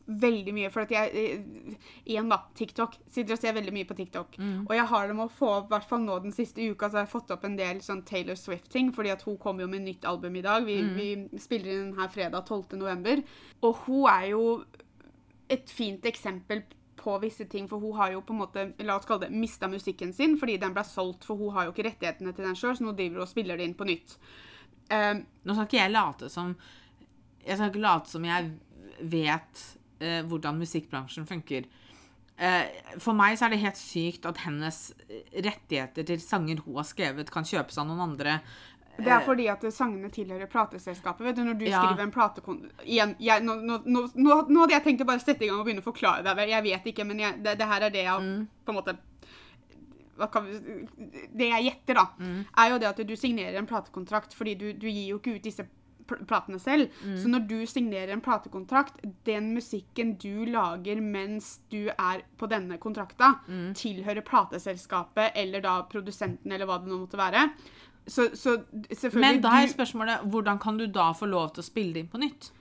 veldig 0.07 0.53
mye, 0.55 0.69
for 0.71 0.85
at 0.85 0.91
jeg 0.95 1.11
eh, 1.19 1.73
Igjen, 2.07 2.29
da. 2.31 2.37
TikTok. 2.55 2.95
Sitter 3.11 3.35
og 3.35 3.41
ser 3.41 3.55
veldig 3.57 3.73
mye 3.75 3.87
på 3.89 3.97
TikTok. 3.97 4.37
Og 4.69 4.73
jeg 4.75 4.87
har 4.91 5.07
det 5.07 5.17
med 5.17 5.25
å 5.27 5.33
få 5.33 5.49
opp, 5.57 5.67
i 5.67 5.75
hvert 5.75 5.89
fall 5.89 6.05
nå 6.05 6.19
den 6.23 6.35
siste 6.35 6.63
uka, 6.63 6.87
så 6.89 7.01
har 7.01 7.05
jeg 7.05 7.13
fått 7.13 7.33
opp 7.35 7.43
en 7.47 7.57
del 7.59 7.81
sånn 7.83 8.05
Taylor 8.07 8.39
Swift-ting, 8.39 8.93
fordi 8.95 9.11
at 9.11 9.25
hun 9.27 9.37
kommer 9.41 9.65
jo 9.65 9.71
med 9.73 9.83
nytt 9.83 10.07
album 10.07 10.35
i 10.39 10.45
dag. 10.45 10.65
Vi, 10.67 10.79
vi 10.95 11.39
spiller 11.43 11.73
inn 11.75 11.93
her 11.99 12.09
fredag 12.13 12.47
12. 12.47 12.77
november. 12.79 13.21
Og 13.67 13.83
hun 13.85 14.07
er 14.13 14.29
jo 14.31 14.43
et 15.51 15.69
fint 15.71 16.03
eksempel 16.07 16.63
på 16.97 17.13
visse 17.21 17.45
ting, 17.47 17.67
for 17.69 17.79
hun 17.79 17.95
har 17.99 18.11
jo 18.15 18.23
på 18.25 18.33
en 18.33 18.41
måte, 18.41 18.65
la 18.83 18.97
oss 18.97 19.05
kalle 19.07 19.27
det, 19.27 19.37
mista 19.37 19.69
musikken 19.71 20.13
sin, 20.15 20.35
fordi 20.39 20.57
den 20.59 20.73
ble 20.75 20.83
solgt, 20.87 21.27
for 21.27 21.39
hun 21.39 21.53
har 21.55 21.67
jo 21.67 21.75
ikke 21.75 21.85
rettighetene 21.87 22.33
til 22.35 22.47
den 22.47 22.57
sjøl, 22.57 22.75
så 22.75 22.83
nå 22.87 22.95
driver 22.97 23.21
hun 23.21 23.27
og 23.27 23.31
spiller 23.31 23.59
det 23.59 23.67
inn 23.67 23.77
på 23.77 23.87
nytt. 23.87 24.17
Um, 24.91 25.25
Nå 25.43 25.55
skal 25.55 25.67
ikke 25.67 25.79
jeg 25.81 25.91
late 25.91 26.29
som 26.31 26.53
Jeg 27.43 27.57
skal 27.57 27.73
ikke 27.73 27.81
late 27.83 28.07
som 28.07 28.23
jeg 28.23 28.45
vet 29.11 29.63
eh, 29.99 30.21
hvordan 30.23 30.57
musikkbransjen 30.59 31.25
funker. 31.27 31.65
Eh, 32.37 32.67
for 33.01 33.13
meg 33.17 33.37
så 33.37 33.45
er 33.47 33.49
det 33.55 33.59
helt 33.63 33.77
sykt 33.81 34.25
at 34.29 34.37
hennes 34.45 34.93
rettigheter 35.33 36.05
til 36.05 36.19
sanger 36.21 36.59
hun 36.65 36.75
har 36.77 36.83
skrevet, 36.85 37.31
kan 37.33 37.43
kjøpes 37.43 37.77
av 37.81 37.87
noen 37.89 38.03
andre. 38.11 38.39
Det 38.97 39.11
er 39.13 39.21
fordi 39.21 39.43
at 39.49 39.61
sangene 39.73 40.09
tilhører 40.09 40.47
plateselskapet. 40.49 41.21
vet 41.25 41.35
du, 41.35 41.43
Når 41.45 41.57
du 41.59 41.65
Ja. 41.65 41.81
skriver 41.83 42.01
en 42.03 42.11
platekon... 42.11 42.71
Igjen, 42.83 43.15
jeg, 43.19 43.43
nå, 43.45 43.55
nå, 43.61 43.77
nå, 43.85 44.07
nå 44.49 44.59
hadde 44.63 44.73
jeg 44.73 44.83
tenkt 44.87 45.01
å 45.01 45.05
bare 45.05 45.19
sette 45.21 45.45
i 45.45 45.47
gang 45.49 45.59
og 45.59 45.65
begynne 45.67 45.83
å 45.83 45.85
forklare 45.85 46.23
deg. 46.25 46.49
Jeg 46.49 46.63
vet 46.63 46.83
ikke, 46.93 47.05
men 47.05 47.19
jeg, 47.19 47.43
det, 47.43 47.57
det 47.59 47.67
her 47.67 47.81
er 47.85 47.89
det 47.93 48.03
jeg 48.07 48.21
Mm. 48.21 48.47
på 48.65 48.73
en 48.73 48.75
måte 48.79 48.97
vi, 50.17 50.87
Det 51.37 51.47
jeg 51.51 51.63
gjetter, 51.67 51.93
da, 51.93 52.05
Mm. 52.19 52.45
er 52.57 52.69
jo 52.71 52.77
det 52.79 52.87
at 52.89 53.07
du 53.07 53.15
signerer 53.15 53.55
en 53.59 53.67
platekontrakt 53.67 54.33
fordi 54.33 54.55
du, 54.57 54.73
du 54.73 54.87
gir 54.89 55.09
jo 55.11 55.19
ikke 55.19 55.35
ut 55.35 55.43
disse 55.43 55.67
platene 56.07 56.59
selv. 56.59 56.89
Mm. 57.03 57.15
Så 57.21 57.31
når 57.31 57.47
du 57.49 57.55
signerer 57.69 58.13
en 58.13 58.21
platekontrakt, 58.21 59.01
den 59.27 59.53
musikken 59.55 60.15
du 60.21 60.45
lager 60.49 61.01
mens 61.01 61.59
du 61.71 61.89
er 61.93 62.23
på 62.37 62.49
denne 62.51 62.77
kontrakta, 62.77 63.35
Mm. 63.47 63.73
tilhører 63.75 64.21
plateselskapet 64.25 65.31
eller 65.35 65.61
da 65.61 65.81
produsenten 65.89 66.51
eller 66.51 66.65
hva 66.65 66.79
det 66.81 66.89
nå 66.91 66.97
måtte 67.05 67.17
være. 67.19 67.49
Så, 68.07 68.29
så 68.35 68.57
selvfølgelig 68.89 69.19
Men 69.21 69.41
da 69.43 69.49
er 69.61 69.67
spørsmålet 69.67 70.21
hvordan 70.31 70.59
kan 70.63 70.77
du 70.79 70.85
da 70.87 71.11
få 71.11 71.27
lov 71.27 71.49
til 71.53 71.61
å 71.61 71.65
spille 71.67 71.93
det 71.93 71.99
inn 72.05 72.07
på 72.13 72.21
nytt? 72.21 72.51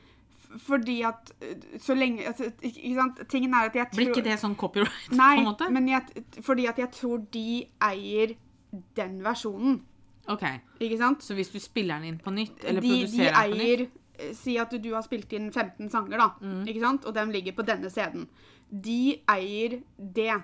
Fordi 0.62 1.00
at 1.02 1.32
øh, 1.42 1.78
så 1.82 1.94
lenge 1.94 2.24
altså, 2.26 2.48
Ikke 2.62 2.94
sant? 2.94 3.18
Tingen 3.28 3.54
er 3.54 3.66
at 3.68 3.74
jeg 3.76 3.86
Blir 3.94 4.08
ikke 4.12 4.24
det 4.24 4.38
sånn 4.40 4.54
copyright? 4.56 5.10
Nei, 5.10 5.36
på 5.36 5.42
en 5.42 5.48
måte? 5.50 5.68
men 5.74 5.88
jeg, 5.90 6.02
fordi 6.42 6.66
at 6.70 6.78
jeg 6.78 6.90
tror 6.94 7.18
de 7.34 7.66
eier 7.82 8.34
den 8.96 9.20
versjonen. 9.24 9.80
Ok, 10.32 10.42
Ikke 10.80 10.98
sant? 10.98 11.22
Så 11.22 11.36
hvis 11.38 11.52
du 11.52 11.60
spiller 11.62 12.00
den 12.00 12.12
inn 12.14 12.18
på 12.22 12.32
nytt, 12.34 12.64
eller 12.64 12.82
de, 12.82 12.88
de 12.88 12.98
produserer 13.04 13.32
den 13.32 13.52
på 13.52 13.60
nytt 13.60 13.62
eier 13.62 13.86
eh, 13.86 14.34
Si 14.34 14.56
at 14.58 14.74
du 14.82 14.90
har 14.94 15.04
spilt 15.06 15.32
inn 15.36 15.48
15 15.52 15.90
sanger, 15.92 16.18
da. 16.18 16.28
Mm. 16.40 16.66
Ikke 16.66 16.82
sant? 16.82 17.06
Og 17.06 17.14
den 17.14 17.32
ligger 17.34 17.56
på 17.56 17.66
denne 17.68 17.90
CD-en. 17.92 18.28
De 18.70 19.00
eier 19.30 19.80
det. 19.96 20.34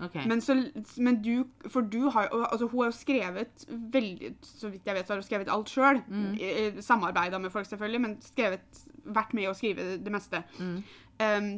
Ok. 0.00 0.16
Men, 0.26 0.40
så, 0.40 0.56
men 0.96 1.18
du 1.22 1.44
For 1.68 1.84
du 1.84 2.08
har 2.08 2.30
jo 2.30 2.38
Altså, 2.46 2.66
hun 2.66 2.80
har 2.80 2.88
jo 2.88 2.96
skrevet 2.96 3.64
veldig 3.68 4.30
Så 4.40 4.70
vidt 4.72 4.86
jeg 4.86 4.96
vet, 4.96 5.06
så 5.06 5.12
har 5.12 5.20
hun 5.20 5.26
skrevet 5.26 5.50
alt 5.52 5.72
sjøl. 5.72 6.00
Mm. 6.08 6.80
Samarbeida 6.82 7.38
med 7.38 7.52
folk, 7.52 7.68
selvfølgelig, 7.68 8.00
men 8.00 8.16
skrevet 8.24 8.86
vært 9.04 9.34
med 9.36 9.50
å 9.50 9.56
skrive 9.56 9.96
det 10.00 10.12
meste. 10.12 10.42
Mm. 10.58 10.78
Um, 11.20 11.50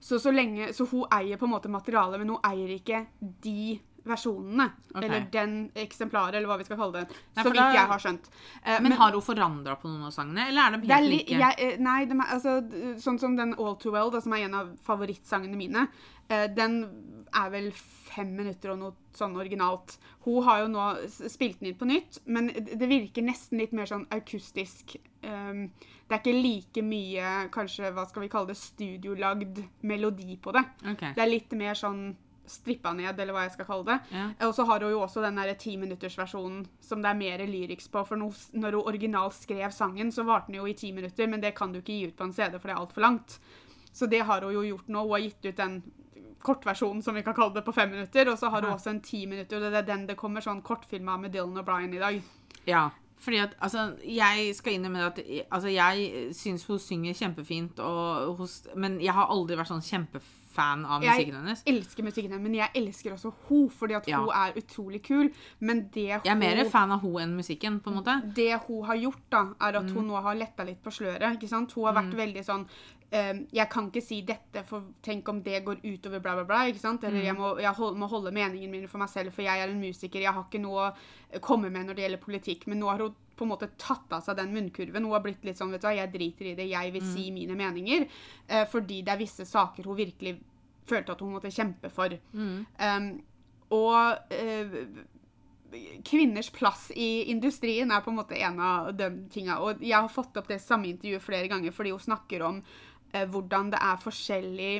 så 0.00 0.18
så 0.18 0.32
lenge 0.32 0.72
Så 0.72 0.86
hun 0.90 1.08
eier 1.12 1.36
på 1.36 1.46
en 1.48 1.54
måte 1.54 1.72
materialet, 1.72 2.20
men 2.20 2.34
hun 2.34 2.44
eier 2.46 2.72
ikke 2.78 3.04
de 3.44 3.80
versjonene. 4.04 4.70
Okay. 4.94 5.04
Eller 5.04 5.26
den 5.32 5.56
eksemplaret, 5.78 6.34
eller 6.34 6.48
hva 6.50 6.58
vi 6.60 6.66
skal 6.68 6.80
kalle 6.80 7.02
det. 7.02 7.18
Nei, 7.36 7.44
så 7.44 7.50
vidt 7.50 7.60
da- 7.60 7.72
jeg 7.74 7.90
har 7.92 7.98
skjønt. 7.98 8.30
Eh, 8.62 8.80
men, 8.80 8.92
har 8.92 9.12
hun 9.12 9.22
forandra 9.22 9.76
på 9.80 9.88
noen 9.88 10.06
av 10.06 10.14
sangene, 10.14 10.48
eller 10.48 10.62
er 10.62 10.76
de 10.76 10.92
helt 10.92 11.10
like? 11.10 11.38
jeg, 11.38 11.54
eh, 11.58 11.76
nei, 11.78 12.04
de 12.04 12.14
er, 12.14 12.26
altså, 12.36 12.56
sånn 13.00 13.20
som 13.20 13.36
den 13.36 13.54
All 13.58 13.76
Too 13.76 13.92
Well, 13.92 14.10
da, 14.10 14.20
som 14.20 14.32
er 14.32 14.44
en 14.48 14.54
av 14.54 14.76
favorittsangene 14.86 15.56
mine, 15.56 15.88
eh, 16.28 16.46
den 16.46 17.26
er 17.32 17.50
vel 17.50 17.70
fem 17.72 18.34
minutter 18.34 18.72
og 18.72 18.78
noe 18.78 18.92
sånn 19.14 19.36
originalt. 19.36 19.98
Hun 20.24 20.42
har 20.42 20.64
jo 20.64 20.68
nå 20.68 20.86
spilt 21.08 21.60
den 21.60 21.70
inn 21.70 21.78
på 21.78 21.86
nytt, 21.86 22.18
men 22.26 22.48
det 22.48 22.78
det 22.78 22.88
virker 22.88 23.22
nesten 23.22 23.58
litt 23.58 23.72
mer 23.72 23.86
sånn 23.86 24.06
akustisk. 24.10 24.96
Um, 25.22 25.70
det 26.08 26.16
er 26.16 26.22
ikke 26.24 26.42
like 26.42 26.82
mye, 26.82 27.50
kanskje, 27.54 27.92
hva 27.94 28.06
skal 28.08 28.24
vi 28.24 28.28
kalle 28.32 28.50
det, 28.50 28.56
studiolagd 28.56 29.62
melodi 29.86 30.36
på 30.42 30.52
det. 30.56 30.64
Okay. 30.94 31.14
Det 31.14 31.22
er 31.22 31.30
litt 31.30 31.52
mer 31.52 31.78
sånn 31.78 32.16
strippa 32.50 32.92
ned, 32.96 33.18
eller 33.20 33.36
hva 33.36 33.44
jeg 33.46 33.54
skal 33.54 33.68
kalle 33.68 33.86
det. 33.88 33.98
Ja. 34.14 34.26
Og 34.48 34.54
så 34.56 34.66
har 34.68 34.82
hun 34.84 34.92
jo 34.94 35.00
også 35.04 35.22
den 35.24 35.38
timinuttersversjonen 35.64 36.66
som 36.84 37.02
det 37.02 37.10
er 37.12 37.18
mer 37.20 37.44
lyriks 37.46 37.88
på. 37.88 38.02
For 38.06 38.20
når, 38.20 38.76
hun 38.76 38.82
originalt 38.82 39.36
skrev 39.38 39.70
sangen, 39.74 40.12
så 40.12 40.26
varte 40.28 40.50
den 40.50 40.60
jo 40.60 40.66
i 40.68 40.74
ti 40.74 40.92
minutter, 40.92 41.30
men 41.30 41.40
det 41.42 41.54
kan 41.58 41.72
du 41.72 41.80
ikke 41.80 41.96
gi 41.96 42.10
ut 42.10 42.16
på 42.18 42.26
en 42.28 42.32
CD, 42.36 42.58
for 42.58 42.68
det 42.68 42.76
er 42.76 42.82
altfor 42.82 43.06
langt. 43.06 43.38
Så 43.92 44.06
det 44.10 44.22
har 44.26 44.42
hun 44.46 44.54
jo 44.54 44.62
gjort 44.62 44.88
nå. 44.88 45.02
Hun 45.06 45.16
har 45.16 45.24
gitt 45.26 45.50
ut 45.50 45.56
den 45.56 45.80
kortversjonen, 46.40 47.02
som 47.02 47.14
vi 47.14 47.22
kan 47.22 47.34
kalle 47.36 47.54
det, 47.54 47.64
på 47.66 47.74
fem 47.76 47.90
minutter. 47.90 48.30
Og 48.32 48.38
så 48.38 48.48
har 48.50 48.62
hun 48.62 48.70
Ja. 48.70 48.76
også 48.76 48.90
en 48.90 49.00
ti 49.00 49.26
minutter, 49.26 49.56
og 49.56 49.72
det 49.72 49.78
er 49.82 49.94
den 49.94 50.06
det 50.06 50.16
kommer 50.16 50.40
sånn 50.40 50.62
kortfilm 50.62 51.08
av 51.08 51.20
med 51.20 51.32
Dylan 51.32 51.58
og 51.58 51.64
Brian 51.66 51.94
i 51.94 51.98
dag. 51.98 52.22
Ja, 52.66 52.90
fordi 53.20 53.38
at 53.38 53.54
altså, 53.60 53.96
jeg 54.04 54.54
skal 54.56 54.72
innrømme 54.72 55.06
at 55.06 55.18
altså, 55.50 55.68
jeg 55.68 56.34
syns 56.34 56.64
hun 56.66 56.78
synger 56.78 57.12
kjempefint, 57.14 57.78
og 57.80 58.36
hos, 58.38 58.66
men 58.74 59.00
jeg 59.00 59.12
har 59.12 59.26
aldri 59.28 59.56
vært 59.56 59.68
sånn 59.68 59.82
kjempefan 59.84 60.39
av 60.84 61.02
Jeg- 61.02 61.10
musikken 61.26 61.34
hennes. 61.40 61.62
Jeg 61.64 61.74
Elsker 61.76 62.02
musikken 62.04 62.30
hennes, 62.30 62.42
men 62.42 62.54
jeg 62.54 62.70
elsker 62.74 63.12
også 63.16 63.32
hun, 63.48 63.68
fordi 63.70 63.94
at 63.96 64.06
Ja. 64.08 64.18
hun 64.20 64.28
er 64.30 64.52
utrolig 64.60 65.02
kul. 65.02 65.30
Men 65.60 65.88
det 65.92 66.10
hun 66.12 66.20
Jeg 66.24 66.32
er 66.32 66.34
mer 66.36 66.64
fan 66.70 66.92
av 66.92 67.00
hun 67.00 67.16
enn 67.22 67.36
musikken, 67.36 67.80
på 67.80 67.88
en 67.90 68.02
måte. 68.02 68.34
det 68.34 68.60
hun 68.66 68.84
har 68.84 68.96
gjort, 68.96 69.22
da, 69.30 69.42
er 69.60 69.76
at 69.76 69.86
Mm. 69.86 69.94
hun 69.94 70.08
nå 70.08 70.22
har 70.22 70.34
letta 70.34 70.64
litt 70.64 70.82
på 70.82 70.90
sløret. 70.90 71.36
ikke 71.36 71.48
sant? 71.48 71.72
Hun 71.72 71.84
har 71.84 71.94
vært 72.02 72.14
veldig 72.14 72.44
sånn 72.44 72.66
Um, 73.12 73.48
Jeg 73.52 73.68
kan 73.68 73.90
ikke 73.90 74.00
si 74.04 74.22
dette, 74.22 74.64
for 74.64 74.84
tenk 75.02 75.28
om 75.28 75.42
det 75.42 75.64
går 75.64 75.80
utover 75.82 76.20
bla, 76.22 76.34
bla, 76.36 76.44
bla. 76.44 76.58
ikke 76.70 76.78
sant? 76.78 77.00
Mm. 77.00 77.08
Eller 77.08 77.22
jeg, 77.24 77.34
må, 77.36 77.58
jeg 77.60 77.74
hold, 77.74 77.96
må 77.96 78.08
holde 78.08 78.30
meningen 78.32 78.70
min 78.70 78.86
for 78.86 78.98
meg 78.98 79.08
selv, 79.08 79.32
for 79.32 79.42
jeg 79.42 79.58
er 79.58 79.68
en 79.68 79.80
musiker. 79.80 80.20
Jeg 80.20 80.32
har 80.32 80.44
ikke 80.44 80.60
noe 80.60 80.92
å 81.34 81.40
komme 81.40 81.68
med 81.72 81.86
når 81.88 81.96
det 81.96 82.04
gjelder 82.08 82.20
politikk. 82.20 82.68
Men 82.68 82.78
nå 82.78 82.86
har 82.88 82.98
hun 82.98 83.12
på 83.36 83.42
en 83.42 83.48
måte 83.48 83.68
tatt 83.76 84.12
av 84.12 84.22
seg 84.22 84.36
den 84.36 84.54
munnkurven. 84.54 85.02
Hun 85.02 85.10
har 85.10 85.20
blitt 85.22 85.42
litt 85.42 85.56
sånn, 85.58 85.72
vet 85.72 85.80
du 85.80 85.88
hva, 85.88 85.96
jeg 85.96 86.12
driter 86.12 86.52
i 86.52 86.54
det, 86.54 86.68
jeg 86.70 86.92
vil 86.92 87.02
Mm. 87.02 87.14
si 87.16 87.30
mine 87.32 87.56
meninger. 87.56 88.06
Uh, 88.48 88.64
fordi 88.66 89.02
det 89.04 89.08
er 89.08 89.16
visse 89.18 89.44
saker 89.44 89.82
hun 89.82 89.96
virkelig 89.96 90.38
følte 90.90 91.14
at 91.14 91.22
hun 91.24 91.34
måtte 91.36 91.52
kjempe 91.54 91.90
for. 91.92 92.14
Mm. 92.32 92.66
Um, 92.80 93.08
og 93.70 94.34
uh, 94.34 94.76
kvinners 96.06 96.50
plass 96.50 96.88
i 96.98 97.30
industrien 97.30 97.92
er 97.94 98.02
på 98.02 98.10
en 98.10 98.18
måte 98.18 98.38
en 98.38 98.60
av 98.60 98.92
de 98.98 99.10
tinga. 99.32 99.60
Og 99.62 99.82
jeg 99.84 99.96
har 99.96 100.10
fått 100.12 100.38
opp 100.40 100.50
det 100.50 100.60
samme 100.62 100.90
intervjuet 100.90 101.24
flere 101.24 101.50
ganger 101.50 101.74
fordi 101.74 101.94
hun 101.94 102.06
snakker 102.08 102.46
om 102.46 102.60
uh, 102.62 103.24
hvordan 103.30 103.72
det 103.74 103.82
er 103.90 104.04
forskjellig 104.04 104.74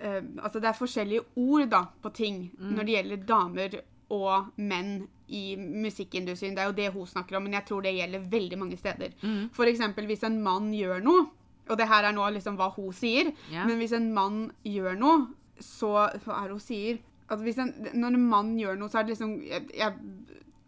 uh, 0.00 0.20
Altså 0.40 0.60
det 0.60 0.72
er 0.72 0.80
forskjellige 0.80 1.26
ord 1.36 1.70
da 1.70 1.86
på 2.02 2.12
ting 2.16 2.46
når 2.58 2.86
det 2.86 2.94
gjelder 2.96 3.26
damer 3.28 3.80
og 4.10 4.54
menn 4.58 5.04
i 5.30 5.54
musikkindustrien. 5.54 6.56
Det 6.56 6.64
er 6.64 6.70
jo 6.72 6.78
det 6.78 6.88
hun 6.90 7.06
snakker 7.06 7.36
om, 7.38 7.44
men 7.46 7.54
jeg 7.54 7.68
tror 7.68 7.84
det 7.84 7.92
gjelder 7.94 8.24
veldig 8.32 8.56
mange 8.58 8.78
steder. 8.80 9.12
For 9.54 9.70
eksempel 9.70 10.08
hvis 10.10 10.24
en 10.26 10.40
mann 10.42 10.72
gjør 10.74 11.04
noe, 11.04 11.28
og 11.70 11.78
det 11.78 11.86
her 11.90 12.08
er 12.08 12.16
nå 12.16 12.26
liksom 12.34 12.58
hva 12.58 12.70
hun 12.74 12.90
sier, 12.96 13.30
yeah. 13.50 13.66
men 13.68 13.78
hvis 13.80 13.94
en 13.96 14.10
mann 14.14 14.40
gjør 14.66 14.98
noe, 14.98 15.28
så 15.60 15.92
Hva 16.24 16.36
er 16.40 16.48
det 16.50 16.56
hun 16.58 16.60
sier? 16.64 16.98
At 17.30 17.40
en, 17.40 17.74
når 17.94 18.16
en 18.16 18.28
mann 18.28 18.56
gjør 18.58 18.78
noe, 18.80 18.90
så 18.90 18.98
er 19.00 19.06
det 19.06 19.14
liksom 19.14 19.36
jeg, 19.46 19.68
jeg 19.78 19.94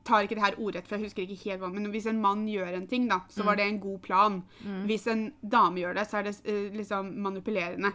tar 0.07 0.25
ikke 0.27 0.35
det 0.39 0.45
her 0.45 0.59
ordrett, 0.59 0.87
for 0.89 0.99
jeg 0.99 1.09
husker 1.09 1.23
ikke 1.27 1.51
helt 1.51 1.63
hva, 1.63 1.71
men 1.75 1.91
hvis 1.95 2.07
en 2.11 2.21
mann 2.23 2.47
gjør 2.51 2.75
en 2.75 2.87
ting, 2.91 3.09
da, 3.11 3.21
så 3.31 3.45
var 3.47 3.59
det 3.59 3.67
en 3.69 3.81
god 3.83 4.01
plan. 4.03 4.41
Hvis 4.89 5.07
en 5.11 5.29
dame 5.43 5.79
gjør 5.83 5.95
det, 5.99 6.07
så 6.11 6.19
er 6.19 6.27
det 6.27 6.33
uh, 6.47 6.73
liksom 6.75 7.13
manipulerende. 7.23 7.93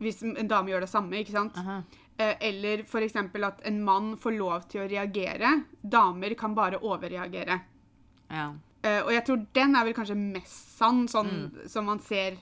Hvis 0.00 0.22
en 0.24 0.48
dame 0.48 0.72
gjør 0.72 0.86
det 0.86 0.88
samme, 0.92 1.18
ikke 1.20 1.34
sant? 1.36 1.56
Aha. 1.60 1.82
Eh, 2.16 2.34
Eller 2.48 2.84
eksempel 3.04 3.44
at 3.44 3.60
en 3.68 3.82
mann 3.84 4.14
får 4.20 4.36
lov 4.38 4.64
til 4.72 4.80
å 4.82 4.88
reagere. 4.88 5.50
Damer 5.82 6.34
kan 6.40 6.54
bare 6.56 6.80
overreagere. 6.80 7.60
Ja. 8.30 8.46
Uh, 8.80 9.02
og 9.04 9.12
jeg 9.12 9.24
tror 9.28 9.44
den 9.56 9.76
er 9.76 9.84
vel 9.84 9.96
kanskje 9.96 10.16
mest 10.16 10.78
sann, 10.78 11.06
sånn 11.08 11.28
Mm. 11.30 11.68
som 11.68 11.84
man 11.84 12.00
ser 12.00 12.36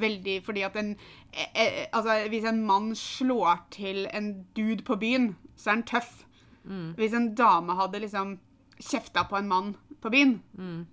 veldig 0.00 0.42
Fordi 0.44 0.62
at 0.66 0.76
en 0.76 0.96
eh, 1.32 1.46
eh, 1.54 1.86
Altså, 1.92 2.28
hvis 2.28 2.44
en 2.44 2.62
mann 2.66 2.94
slår 2.94 3.58
til 3.70 4.06
en 4.12 4.44
dude 4.56 4.82
på 4.84 4.96
byen, 5.00 5.36
så 5.56 5.70
er 5.70 5.74
han 5.74 5.82
tøff. 5.82 6.24
Mm. 6.64 6.94
Hvis 6.98 7.14
en 7.14 7.34
dame 7.34 7.74
hadde 7.78 8.00
liksom 8.00 8.38
kjefta 8.80 9.22
på 9.28 9.36
en 9.38 9.48
mann 9.48 9.76
på 10.02 10.10
byen, 10.10 10.40
Mm. 10.58 10.86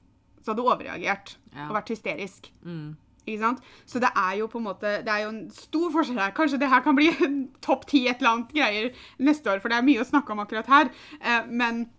så 0.43 0.51
hadde 0.51 0.61
hun 0.63 0.71
overreagert 0.71 1.37
Ja. 1.55 1.67
og 1.69 1.75
vært 1.75 1.89
hysterisk. 1.89 2.51
Mm. 2.63 2.95
Ikke 3.27 3.39
sant? 3.39 3.59
Så 3.85 3.99
det 3.99 4.09
er 4.15 4.35
jo 4.37 4.47
på 4.47 4.57
en 4.57 4.63
måte 4.65 4.81
Det 5.03 5.07
er 5.07 5.23
jo 5.23 5.29
en 5.29 5.49
stor 5.51 5.89
forskjell 5.91 6.19
her. 6.19 6.31
Kanskje 6.31 6.59
det 6.59 6.69
her 6.69 6.81
kan 6.81 6.95
bli 6.95 7.09
topp 7.61 7.85
ti 7.87 8.07
et 8.07 8.17
eller 8.19 8.29
annet 8.29 8.53
greier 8.53 8.89
neste 9.19 9.47
år, 9.51 9.59
for 9.61 9.69
det 9.69 9.77
er 9.77 9.81
mye 9.87 10.01
å 10.01 10.07
snakke 10.09 10.31
om 10.31 10.39
akkurat 10.39 10.67
her. 10.67 10.89
Eh, 11.21 11.45
men 11.47 11.89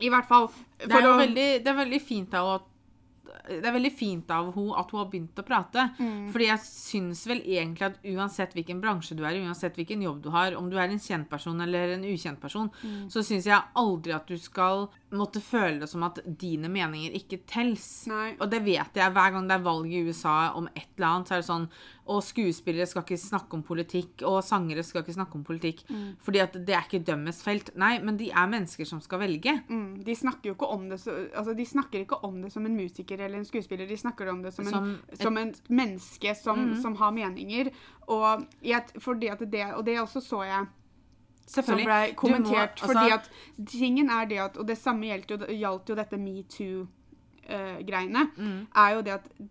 i 0.00 0.08
hvert 0.08 0.26
fall 0.26 0.48
Det 0.78 0.90
er 0.90 1.02
å- 1.02 1.18
veldig, 1.18 1.64
det 1.64 1.66
er 1.68 1.74
veldig 1.84 2.00
fint 2.02 2.34
av 2.34 2.54
at 2.54 2.62
det 3.46 3.64
er 3.68 3.74
veldig 3.76 3.92
fint 3.92 4.30
av 4.32 4.46
henne 4.54 4.76
at 4.80 4.90
hun 4.90 5.00
har 5.02 5.08
begynt 5.12 5.40
å 5.40 5.44
prate. 5.44 5.82
Mm. 5.98 6.30
Fordi 6.32 6.46
jeg 6.48 6.62
syns 6.64 7.24
vel 7.28 7.42
egentlig 7.44 7.82
at 7.90 7.98
uansett 8.14 8.54
hvilken 8.56 8.80
bransje 8.80 9.16
du 9.18 9.24
er 9.24 9.36
i, 9.36 9.42
uansett 9.44 9.76
hvilken 9.76 10.00
jobb 10.02 10.22
du 10.24 10.30
har, 10.32 10.56
om 10.56 10.70
du 10.72 10.76
er 10.80 10.88
en 10.88 10.98
kjent 11.02 11.28
person 11.28 11.60
eller 11.60 11.92
en 11.98 12.04
ukjent 12.08 12.40
person, 12.40 12.70
Mm. 12.84 13.08
så 13.12 13.22
syns 13.22 13.44
jeg 13.46 13.62
aldri 13.76 14.14
at 14.14 14.26
du 14.26 14.36
skal 14.38 14.88
måtte 15.12 15.40
føle 15.44 15.80
det 15.80 15.88
som 15.88 16.02
at 16.02 16.18
dine 16.26 16.68
meninger 16.68 17.12
ikke 17.14 17.42
tels. 17.46 18.06
Nei. 18.10 18.34
Og 18.40 18.48
det 18.50 18.64
vet 18.64 18.94
jeg 18.94 19.12
hver 19.12 19.32
gang 19.36 19.46
det 19.46 19.54
er 19.58 19.62
valg 19.68 19.86
i 19.92 20.02
USA 20.08 20.52
om 20.56 20.66
et 20.74 20.88
eller 20.96 21.06
annet, 21.06 21.28
så 21.28 21.34
er 21.36 21.44
det 21.44 21.50
sånn 21.50 21.68
og 22.06 22.20
skuespillere 22.22 22.84
skal 22.86 23.00
ikke 23.02 23.16
snakke 23.16 23.54
om 23.56 23.62
politikk, 23.64 24.20
og 24.28 24.42
sangere 24.44 24.82
skal 24.84 25.00
ikke 25.02 25.12
snakke 25.16 25.34
om 25.38 25.44
politikk. 25.44 25.78
Fordi 26.20 26.38
at 26.38 26.52
det 26.52 26.68
er 26.76 26.82
ikke 26.84 27.00
dømmes 27.06 27.38
felt. 27.42 27.70
Nei, 27.80 27.94
men 28.04 28.18
de 28.20 28.26
er 28.30 28.44
mennesker 28.46 28.84
som 28.84 29.00
skal 29.00 29.18
velge. 29.22 29.54
Mm, 29.70 30.02
de 30.04 30.14
snakker 30.14 30.50
jo 30.50 30.54
ikke 30.54 30.66
om 30.68 30.84
det 30.90 30.98
så, 31.00 31.14
altså 31.34 31.54
de 31.56 31.64
snakker 31.64 31.98
ikke 32.04 32.18
om 32.24 32.42
det 32.42 32.52
som 32.52 32.66
en 32.66 32.76
musiker 32.76 33.20
eller 33.24 33.38
en 33.38 33.44
skuespiller, 33.48 33.86
de 33.88 33.96
snakker 33.96 34.28
om 34.28 34.42
det 34.44 34.52
som, 34.52 34.64
Som 34.68 34.84
en, 34.84 34.98
et- 35.12 35.18
som 35.22 35.36
en 35.38 35.54
menneske 35.68 36.34
som, 36.36 36.74
som 36.82 36.94
har 36.96 37.10
meninger. 37.10 37.70
Og, 38.08 38.44
jeg, 38.62 38.82
fordi 38.98 39.26
at 39.32 39.38
det, 39.40 39.64
og 39.74 39.86
det 39.86 39.96
også 40.00 40.20
så 40.20 40.42
jeg 40.44 40.66
som 41.46 41.64
ble 41.76 42.14
kommentert. 42.16 42.52
må- 42.52 42.58
altså- 42.84 42.86
fordi 42.86 43.10
at 43.12 43.30
tingen 43.66 44.10
er 44.10 44.24
det 44.24 44.38
at 44.38 44.56
Og 44.56 44.66
det 44.68 44.78
samme 44.78 45.04
gjaldt 45.06 45.30
jo, 45.30 45.36
gjaldt 45.48 45.88
jo 45.88 45.94
dette 45.94 46.16
metoo-greiene. 46.16 48.28
Mm. 48.36 48.66
Er 48.76 48.94
jo 48.94 49.00
det 49.02 49.10
at 49.12 49.28
eh, 49.40 49.46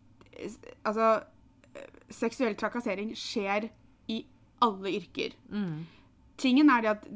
Altså 0.86 1.20
eh, 1.20 1.24
Seksuell 2.16 2.56
trakassering 2.60 3.14
skjer 3.18 3.70
i 4.12 4.24
alle 4.64 4.96
yrker. 5.00 5.36
Mm. 5.52 5.84
Tingen 6.40 6.72
er 6.74 6.84
det 6.86 6.96
at 6.98 7.08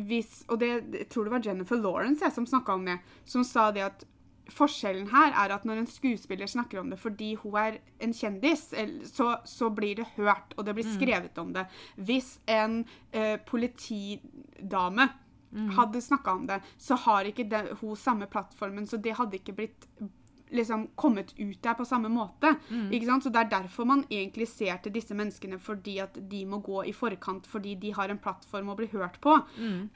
hvis 0.00 0.44
Og 0.48 0.60
det, 0.60 0.68
jeg 0.94 1.08
tror 1.10 1.26
det 1.26 1.32
var 1.32 1.42
Jennifer 1.44 1.76
Lawrence 1.76 2.22
jeg, 2.24 2.32
som 2.32 2.46
snakka 2.46 2.76
om 2.78 2.84
det, 2.86 2.94
som 3.28 3.42
sa 3.44 3.70
det 3.74 3.82
at 3.84 4.04
Forskjellen 4.50 5.10
her 5.12 5.34
er 5.44 5.52
at 5.54 5.66
når 5.66 5.82
en 5.82 5.88
skuespiller 5.90 6.48
snakker 6.50 6.80
om 6.80 6.88
det 6.90 6.98
fordi 6.98 7.34
hun 7.42 7.54
er 7.60 7.76
en 8.02 8.14
kjendis, 8.16 8.64
så, 9.06 9.28
så 9.46 9.68
blir 9.70 10.00
det 10.00 10.08
hørt, 10.16 10.56
og 10.56 10.66
det 10.66 10.74
blir 10.74 10.88
skrevet 10.90 11.38
om 11.38 11.52
det. 11.54 11.68
Hvis 11.94 12.32
en 12.50 12.80
eh, 13.12 13.36
politidame 13.46 15.06
hadde 15.76 16.00
snakka 16.02 16.32
om 16.32 16.46
det, 16.46 16.60
så 16.78 16.94
har 16.94 17.30
ikke 17.30 17.46
det, 17.50 17.62
hun 17.80 17.96
samme 17.96 18.26
plattformen, 18.30 18.86
så 18.86 18.96
det 18.96 19.16
hadde 19.18 19.38
ikke 19.38 19.54
blitt 19.58 19.86
liksom 20.52 20.88
kommet 20.96 21.34
ut 21.38 21.58
der 21.62 21.74
på 21.78 21.84
samme 21.86 22.08
måte. 22.08 22.56
Ikke 22.92 23.06
sant? 23.06 23.24
Så 23.24 23.30
Det 23.30 23.40
er 23.40 23.50
derfor 23.50 23.84
man 23.86 24.04
egentlig 24.10 24.48
ser 24.48 24.76
til 24.82 24.92
disse 24.92 25.14
menneskene, 25.14 25.58
fordi 25.58 25.98
at 25.98 26.16
de 26.30 26.44
må 26.46 26.58
gå 26.62 26.84
i 26.86 26.92
forkant 26.92 27.46
fordi 27.46 27.74
de 27.74 27.92
har 27.92 28.08
en 28.08 28.18
plattform 28.18 28.68
å 28.70 28.76
bli 28.76 28.86
hørt 28.92 29.20
på. 29.20 29.36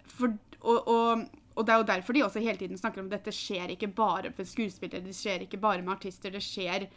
For, 0.05 0.37
og, 0.61 0.89
og, 0.89 1.25
og 1.57 1.67
det 1.67 1.73
er 1.75 1.79
jo 1.79 1.89
derfor 1.93 2.13
de 2.13 2.23
også 2.25 2.41
hele 2.43 2.59
tiden 2.59 2.79
snakker 2.79 3.01
om 3.01 3.07
at 3.11 3.19
dette 3.19 3.33
skjer 3.35 3.71
ikke 3.75 3.95
bare 3.95 4.31
for 4.33 4.45
skuespillere, 4.45 5.05
det 5.05 5.15
skjer 5.15 5.43
ikke 5.47 5.61
bare 5.61 5.83
med 5.83 5.95
artister, 5.97 6.31
det 6.31 6.43
skjer 6.43 6.89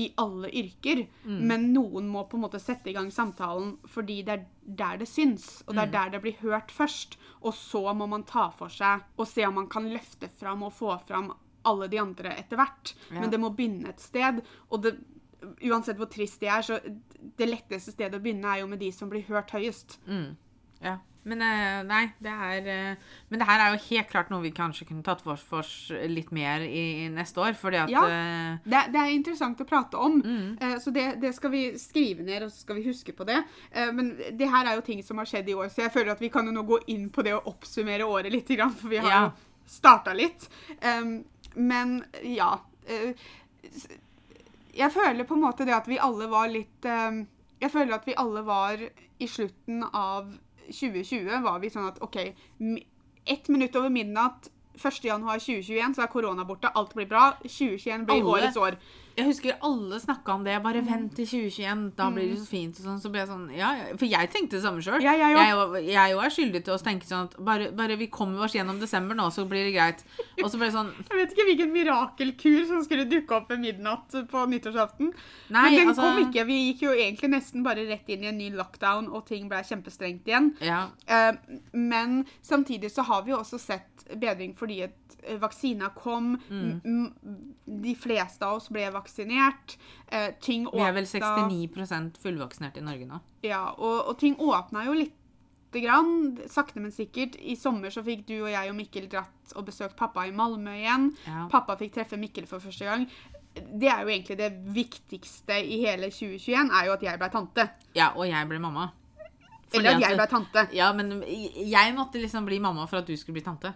i 0.00 0.06
alle 0.16 0.48
yrker. 0.48 1.06
Men 1.26 1.66
noen 1.74 2.06
må 2.08 2.22
på 2.24 2.38
en 2.38 2.42
måte 2.46 2.58
sette 2.58 2.88
i 2.88 2.94
gang 2.96 3.10
samtalen 3.12 3.74
fordi 3.92 4.22
det 4.24 4.32
er 4.38 4.44
der 4.64 4.96
det 5.02 5.08
syns, 5.10 5.62
og 5.66 5.74
det 5.74 5.82
er 5.82 5.90
der 5.92 6.10
det 6.14 6.22
blir 6.22 6.38
hørt 6.40 6.70
først. 6.72 7.18
Og 7.42 7.52
så 7.54 7.92
må 7.92 8.06
man 8.08 8.24
ta 8.24 8.50
for 8.56 8.68
seg 8.72 9.02
og 9.18 9.26
se 9.28 9.44
om 9.44 9.54
man 9.54 9.68
kan 9.68 9.90
løfte 9.92 10.30
fram 10.40 10.62
og 10.62 10.72
få 10.72 10.96
fram 11.06 11.34
alle 11.64 11.88
de 11.92 11.98
andre 12.02 12.34
etter 12.38 12.56
hvert. 12.60 12.94
Ja. 13.10 13.20
Men 13.20 13.30
det 13.30 13.40
må 13.40 13.50
begynne 13.54 13.88
et 13.94 14.00
sted. 14.00 14.42
Og 14.70 14.82
det, 14.82 14.96
uansett 15.68 15.98
hvor 15.98 16.10
trist 16.10 16.40
de 16.42 16.46
er, 16.50 16.62
så 16.66 16.80
det 17.38 17.48
letteste 17.48 17.94
stedet 17.94 18.18
å 18.18 18.22
begynne 18.22 18.50
er 18.56 18.60
jo 18.62 18.68
med 18.70 18.78
de 18.82 18.92
som 18.94 19.08
blir 19.10 19.24
hørt 19.30 19.50
høyest. 19.54 19.98
Ja. 20.82 20.98
Men 21.22 21.38
eh, 21.46 21.82
nei, 21.86 22.00
det 22.18 22.32
er 22.34 22.64
eh, 22.66 23.02
Men 23.30 23.38
det 23.38 23.46
her 23.46 23.60
er 23.62 23.68
jo 23.76 23.82
helt 23.84 24.08
klart 24.10 24.30
noe 24.32 24.42
vi 24.42 24.50
kanskje 24.50 24.88
kunne 24.88 25.04
tatt 25.06 25.20
for 25.22 25.38
oss 25.60 25.92
litt 26.10 26.32
mer 26.34 26.64
i, 26.66 27.04
i 27.04 27.08
neste 27.14 27.38
år, 27.38 27.54
fordi 27.54 27.78
at 27.78 27.92
Ja. 27.92 28.02
eh, 28.10 28.56
Det, 28.64 28.80
det 28.90 28.98
er 29.04 29.12
interessant 29.14 29.62
å 29.62 29.66
prate 29.70 30.00
om, 30.02 30.16
mm. 30.18 30.80
så 30.82 30.90
det, 30.90 31.04
det 31.22 31.30
skal 31.36 31.52
vi 31.54 31.60
skrive 31.78 32.26
ned 32.26 32.42
og 32.42 32.50
så 32.50 32.64
skal 32.64 32.80
vi 32.80 32.88
huske 32.88 33.14
på 33.14 33.22
det. 33.28 33.38
Men 33.94 34.16
det 34.34 34.50
her 34.50 34.66
er 34.66 34.80
jo 34.80 34.84
ting 34.88 35.04
som 35.06 35.22
har 35.22 35.30
skjedd 35.30 35.46
i 35.52 35.54
år, 35.54 35.70
så 35.70 35.84
jeg 35.84 35.94
føler 35.94 36.10
at 36.16 36.24
vi 36.26 36.32
kan 36.34 36.50
jo 36.50 36.56
nå 36.58 36.66
gå 36.66 36.80
inn 36.90 37.06
på 37.14 37.22
det 37.22 37.36
og 37.38 37.46
oppsummere 37.54 38.02
året 38.02 38.34
litt, 38.34 38.50
for 38.74 38.90
vi 38.90 38.98
har 38.98 39.10
Ja. 39.14 39.22
jo 39.30 39.68
starta 39.78 40.10
litt. 40.18 40.48
Men 41.54 42.04
ja 42.22 42.54
eh, 42.86 43.12
Jeg 44.74 44.92
føler 44.92 45.24
på 45.28 45.34
en 45.36 45.44
måte 45.44 45.66
det 45.68 45.74
at 45.76 45.88
vi 45.90 45.98
alle 46.00 46.28
var 46.32 46.48
litt 46.48 46.86
um, 46.88 47.26
Jeg 47.60 47.70
føler 47.70 47.94
at 47.94 48.06
vi 48.08 48.14
alle 48.18 48.42
var 48.46 48.80
i 48.82 49.28
slutten 49.28 49.84
av 49.92 50.32
2020 50.72 51.42
var 51.44 51.60
vi 51.62 51.68
sånn 51.70 51.90
at 51.90 51.98
OK, 52.02 52.16
ett 53.26 53.48
minutt 53.52 53.76
over 53.78 53.92
midnatt 53.92 54.48
1. 54.78 55.04
januar 55.04 55.38
2021 55.38 55.94
så 55.94 56.02
er 56.02 56.10
korona 56.10 56.46
borte, 56.48 56.70
alt 56.74 56.94
blir 56.96 57.06
bra. 57.06 57.32
2021 57.44 58.06
blir 58.08 58.22
Alle- 58.22 58.32
årets 58.32 58.56
år. 58.56 58.78
Jeg 59.16 59.26
husker 59.26 59.56
alle 59.62 59.98
snakka 60.00 60.34
om 60.34 60.44
det. 60.44 60.54
Bare 60.64 60.80
Mm. 60.82 60.86
vent 60.88 61.14
til 61.16 61.26
2021, 61.26 61.92
da 61.96 62.10
blir 62.10 62.30
det 62.30 62.38
så 62.38 62.46
fint. 62.48 62.78
og 62.80 62.84
sånn, 62.86 63.00
Så 63.02 63.10
ble 63.10 63.20
jeg 63.20 63.28
sånn, 63.28 63.50
ja, 63.56 63.72
ja. 63.76 63.96
For 63.96 64.06
jeg 64.06 64.30
tenkte 64.30 64.50
det 64.56 64.62
samme 64.62 64.80
sjøl. 64.80 65.02
Ja, 65.02 65.12
jeg 65.12 65.36
òg. 65.36 65.84
jeg, 65.84 66.16
òg 66.16 66.24
er 66.24 66.30
skyldig 66.30 66.64
til 66.64 66.74
å 66.74 66.82
tenke 66.82 67.04
sånn 67.04 67.24
at 67.28 67.36
bare, 67.44 67.70
bare 67.72 67.96
vi 67.98 68.06
kommer 68.08 68.40
oss 68.44 68.52
gjennom 68.54 68.80
desember 68.80 69.14
nå, 69.14 69.28
så 69.30 69.46
blir 69.48 69.64
det 69.68 69.74
greit. 69.74 70.02
Og 70.42 70.50
så 70.50 70.56
ble 70.58 70.70
det 70.70 70.74
sånn 70.74 70.92
Jeg 71.10 71.18
vet 71.18 71.34
ikke 71.36 71.46
hvilken 71.50 71.72
mirakelkur 71.72 72.66
som 72.66 72.82
skulle 72.84 73.04
dukke 73.08 73.30
opp 73.36 73.48
ved 73.50 73.60
midnatt 73.60 74.08
på 74.28 74.46
nyttårsaften. 74.48 75.12
Nei, 75.50 75.62
Men 75.70 75.72
den 75.78 75.88
altså 75.88 76.02
kom 76.02 76.24
ikke. 76.32 76.46
Vi 76.46 76.72
gikk 76.72 76.80
jo 76.82 76.90
egentlig 76.96 77.30
nesten 77.30 77.62
bare 77.62 77.86
rett 77.88 78.08
inn 78.08 78.24
i 78.24 78.28
en 78.28 78.38
ny 78.38 78.50
lockdown, 78.50 79.12
og 79.12 79.26
ting 79.26 79.48
ble 79.48 79.58
kjempestrengt 79.62 80.24
igjen. 80.24 80.54
Ja. 80.60 80.88
Eh, 81.06 81.32
men 81.74 82.24
samtidig 82.42 82.90
så 82.90 83.02
har 83.04 83.22
vi 83.24 83.32
jo 83.32 83.38
også 83.38 83.60
sett 83.60 83.88
bedring 84.18 84.54
fordi 84.56 84.82
at 84.84 84.92
eh, 85.24 85.36
vaksina 85.38 85.90
kom. 85.94 86.36
Mm. 86.50 87.12
De 87.82 87.94
fleste 87.94 88.42
av 88.42 88.56
oss 88.56 88.68
ble 88.68 88.80
vaksinert. 88.90 89.01
Eh, 89.08 90.30
ting 90.40 90.68
Vi 90.72 90.80
er 90.80 90.92
vel 90.92 91.04
69% 91.08 92.18
fullvaksinert 92.22 92.76
i 92.76 92.84
Norge 92.84 93.06
nå. 93.08 93.20
Ja, 93.42 93.72
og, 93.78 94.08
og 94.08 94.18
ting 94.18 94.36
åpna 94.36 94.84
jo 94.86 94.94
lite 94.98 95.82
grann, 95.82 96.38
sakte, 96.48 96.80
men 96.80 96.92
sikkert. 96.92 97.36
I 97.40 97.56
sommer 97.56 97.90
så 97.90 98.02
fikk 98.04 98.26
du 98.28 98.42
og 98.42 98.50
jeg 98.52 98.70
og 98.70 98.76
Mikkel 98.76 99.08
dratt 99.12 99.54
og 99.56 99.66
besøkt 99.66 99.96
pappa 99.96 100.26
i 100.28 100.32
Malmö 100.32 100.74
igjen. 100.78 101.10
Ja. 101.26 101.46
Pappa 101.52 101.76
fikk 101.80 101.94
treffe 101.96 102.18
Mikkel 102.20 102.46
for 102.46 102.60
første 102.60 102.84
gang. 102.84 103.06
Det 103.52 103.88
er 103.88 104.00
jo 104.02 104.08
egentlig 104.08 104.38
det 104.38 104.50
viktigste 104.72 105.58
i 105.60 105.82
hele 105.84 106.08
2021, 106.08 106.70
er 106.72 106.86
jo 106.88 106.92
at 106.96 107.02
jeg 107.04 107.20
ble 107.20 107.28
tante. 107.32 107.68
Ja, 107.96 108.12
og 108.16 108.28
jeg 108.28 108.48
ble 108.48 108.60
mamma. 108.62 108.90
Fordi 109.72 109.86
Eller 109.86 109.90
at 109.90 109.96
at- 109.96 110.08
jeg 110.10 110.18
ble 110.18 110.26
tante. 110.28 110.66
Ja, 110.76 110.92
men 110.92 111.22
jeg 111.22 111.94
måtte 111.96 112.20
liksom 112.20 112.44
bli 112.44 112.58
mamma 112.58 112.86
for 112.86 113.00
at 113.00 113.06
du 113.06 113.16
skulle 113.16 113.40
bli 113.40 113.44
tante. 113.44 113.72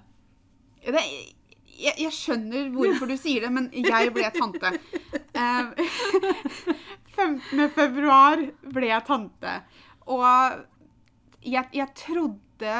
Det, 0.85 1.03
jeg, 1.77 1.95
jeg 2.07 2.15
skjønner 2.15 2.71
hvorfor 2.75 3.11
du 3.11 3.17
sier 3.21 3.47
det, 3.47 3.53
men 3.53 3.71
jeg 3.73 4.15
ble 4.17 4.31
tante. 4.37 4.77
Uh, 5.37 5.69
15. 7.12 7.61
februar 7.77 8.41
ble 8.73 8.89
jeg 8.89 9.05
tante. 9.05 9.53
Og 10.09 10.23
jeg, 11.45 11.69
jeg 11.77 11.89
trodde 11.99 12.77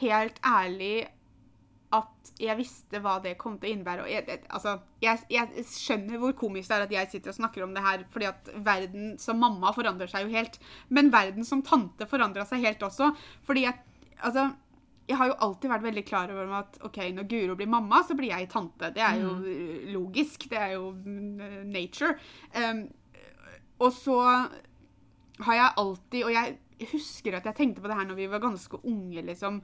helt 0.00 0.40
ærlig 0.44 1.06
at 1.94 2.30
jeg 2.42 2.58
visste 2.58 2.98
hva 3.02 3.18
det 3.22 3.36
kom 3.38 3.56
til 3.60 3.70
å 3.70 3.74
innebære. 3.74 4.04
Og 4.06 4.10
jeg, 4.10 4.40
altså, 4.48 4.76
jeg, 5.02 5.64
skjønner 5.70 6.20
hvor 6.20 6.34
komisk 6.38 6.70
det 6.70 6.76
er 6.76 6.86
at 6.88 6.94
jeg 6.96 7.10
sitter 7.12 7.32
og 7.32 7.38
snakker 7.38 7.66
om 7.66 7.74
det 7.76 7.84
her, 7.84 8.04
fordi 8.10 8.28
at 8.30 8.50
verden 8.66 9.14
som 9.22 9.38
mamma 9.42 9.72
forandrer 9.76 10.10
seg 10.10 10.26
jo 10.26 10.34
helt. 10.34 10.58
Men 10.88 11.12
verden 11.14 11.46
som 11.46 11.62
tante 11.66 12.08
forandra 12.10 12.46
seg 12.48 12.64
helt 12.66 12.82
også. 12.86 13.12
Fordi 13.46 13.66
jeg, 13.68 13.78
altså, 14.20 14.48
jeg 15.04 15.18
har 15.20 15.28
jo 15.28 15.36
alltid 15.46 15.72
vært 15.72 15.84
veldig 15.84 16.04
klar 16.08 16.30
over 16.32 16.52
at 16.60 16.78
ok, 16.86 16.98
når 17.12 17.26
Guro 17.28 17.56
blir 17.58 17.68
mamma, 17.70 18.00
så 18.06 18.16
blir 18.16 18.32
jeg 18.32 18.48
tante. 18.52 18.88
Det 18.94 19.02
er 19.04 19.20
jo 19.20 19.34
mm. 19.36 19.90
logisk. 19.92 20.46
Det 20.48 20.60
er 20.60 20.76
jo 20.78 20.92
mm, 20.96 21.68
nature. 21.68 22.16
Um, 22.56 22.86
og 23.84 23.92
så 23.92 24.18
har 25.44 25.56
jeg 25.58 25.74
alltid 25.82 26.24
Og 26.24 26.30
jeg 26.30 26.88
husker 26.92 27.34
at 27.34 27.46
jeg 27.48 27.56
tenkte 27.58 27.82
på 27.82 27.90
det 27.90 27.96
her 27.98 28.06
når 28.06 28.18
vi 28.18 28.30
var 28.32 28.42
ganske 28.42 28.80
unge, 28.80 29.24
liksom. 29.28 29.60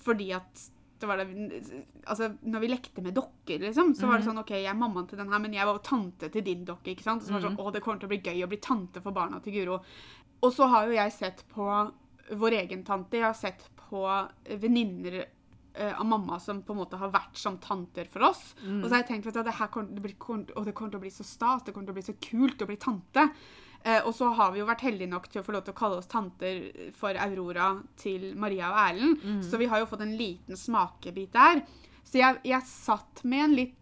Fordi 0.00 0.30
at 0.34 0.66
det 1.00 1.08
var 1.08 1.16
det, 1.16 1.60
altså, 2.04 2.34
når 2.42 2.60
vi 2.60 2.68
lekte 2.68 3.02
med 3.02 3.14
dokker, 3.16 3.62
liksom, 3.62 3.94
så 3.96 4.08
var 4.08 4.20
det 4.20 4.26
sånn 4.26 4.40
OK, 4.42 4.50
jeg 4.52 4.68
er 4.68 4.76
mammaen 4.76 5.06
til 5.08 5.16
den 5.16 5.30
her, 5.32 5.40
men 5.40 5.54
jeg 5.56 5.64
var 5.64 5.78
jo 5.78 5.86
tante 5.86 6.28
til 6.28 6.44
din 6.44 6.66
dokke. 6.68 6.92
ikke 6.92 7.06
sant? 7.06 7.24
Så 7.24 7.32
var 7.32 7.40
det 7.40 7.48
sånn, 7.48 7.56
å, 7.62 7.70
det 7.72 7.80
kommer 7.84 8.02
til 8.02 8.10
å 8.10 8.12
bli 8.12 8.20
gøy 8.20 8.44
å 8.44 8.50
bli 8.50 8.58
tante 8.60 9.00
for 9.00 9.16
barna 9.16 9.40
til 9.40 9.56
Guro. 9.56 9.78
Og 10.44 10.52
så 10.52 10.68
har 10.72 10.88
jo 10.88 10.98
jeg 10.98 11.14
sett 11.16 11.40
på 11.54 11.68
vår 12.36 12.56
egen 12.62 12.84
tante. 12.86 13.18
Jeg 13.18 13.28
har 13.28 13.38
sett 13.38 13.64
på 13.88 14.04
venninner 14.62 15.20
eh, 15.22 15.94
av 16.00 16.06
mamma 16.06 16.40
som 16.40 16.62
på 16.62 16.74
en 16.74 16.82
måte 16.82 17.00
har 17.00 17.10
vært 17.14 17.38
som 17.38 17.58
tanter 17.62 18.10
for 18.12 18.30
oss. 18.30 18.42
Og 18.82 18.86
så 18.86 18.94
har 18.94 19.02
jeg 19.02 19.10
tenkt 19.14 19.32
at 19.32 19.40
det, 19.46 19.56
her 19.58 19.72
kommer, 19.72 19.96
det, 19.96 20.04
blir, 20.04 20.14
det 20.14 20.76
kommer 20.76 20.94
til 20.94 21.00
å 21.00 21.04
bli 21.06 21.14
så 21.14 21.26
stas, 21.26 21.64
det 21.66 21.74
kommer 21.74 21.90
til 21.90 21.96
å 21.96 22.00
bli 22.00 22.06
så 22.10 22.16
kult 22.30 22.62
å 22.62 22.70
bli 22.70 22.78
tante. 22.80 23.26
Eh, 23.82 24.02
og 24.04 24.12
så 24.14 24.28
har 24.36 24.52
vi 24.52 24.60
jo 24.60 24.68
vært 24.68 24.84
heldige 24.84 25.08
nok 25.08 25.30
til 25.32 25.40
å 25.40 25.44
få 25.46 25.54
lov 25.56 25.64
til 25.64 25.72
å 25.72 25.80
kalle 25.80 26.00
oss 26.02 26.10
tanter 26.10 26.66
for 26.96 27.16
Aurora 27.16 27.72
til 28.00 28.30
Maria 28.36 28.70
og 28.74 28.80
Erlend. 28.84 29.28
Så 29.46 29.60
vi 29.60 29.70
har 29.72 29.80
jo 29.80 29.88
fått 29.88 30.04
en 30.04 30.16
liten 30.18 30.58
smakebit 30.58 31.32
der. 31.32 31.62
Så 32.04 32.18
jeg, 32.20 32.40
jeg 32.44 32.66
satt 32.66 33.24
med 33.24 33.44
en 33.44 33.56
litt 33.56 33.76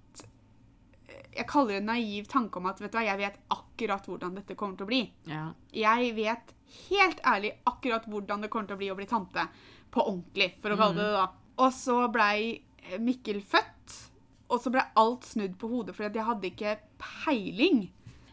Jeg 1.37 1.47
kaller 1.51 1.77
det 1.77 1.81
en 1.83 1.91
naiv 1.93 2.29
tanke 2.31 2.59
om 2.59 2.67
at 2.71 2.81
vet 2.81 2.93
du 2.93 2.99
hva, 2.99 3.05
jeg 3.07 3.19
vet 3.21 3.37
akkurat 3.55 4.07
hvordan 4.09 4.38
dette 4.38 4.57
kommer 4.59 4.79
til 4.79 4.87
å 4.87 4.91
bli. 4.91 5.03
Ja. 5.31 5.43
Jeg 5.77 6.14
vet 6.17 6.55
helt 6.88 7.21
ærlig 7.27 7.53
akkurat 7.69 8.07
hvordan 8.09 8.43
det 8.45 8.51
kommer 8.53 8.71
til 8.71 8.79
å 8.79 8.83
bli 8.83 8.91
å 8.93 8.97
bli 8.99 9.07
tante. 9.11 9.45
På 9.91 10.05
ordentlig, 10.09 10.55
for 10.62 10.75
å 10.75 10.81
kalle 10.81 10.99
det 10.99 11.05
det. 11.07 11.12
da. 11.19 11.29
Og 11.64 11.73
så 11.75 12.01
blei 12.12 12.62
Mikkel 13.05 13.43
født, 13.45 13.95
og 14.49 14.61
så 14.64 14.73
blei 14.73 14.83
alt 14.97 15.25
snudd 15.29 15.59
på 15.61 15.69
hodet, 15.69 15.95
fordi 15.97 16.21
jeg 16.21 16.25
hadde 16.29 16.49
ikke 16.51 16.75
peiling. 17.03 17.87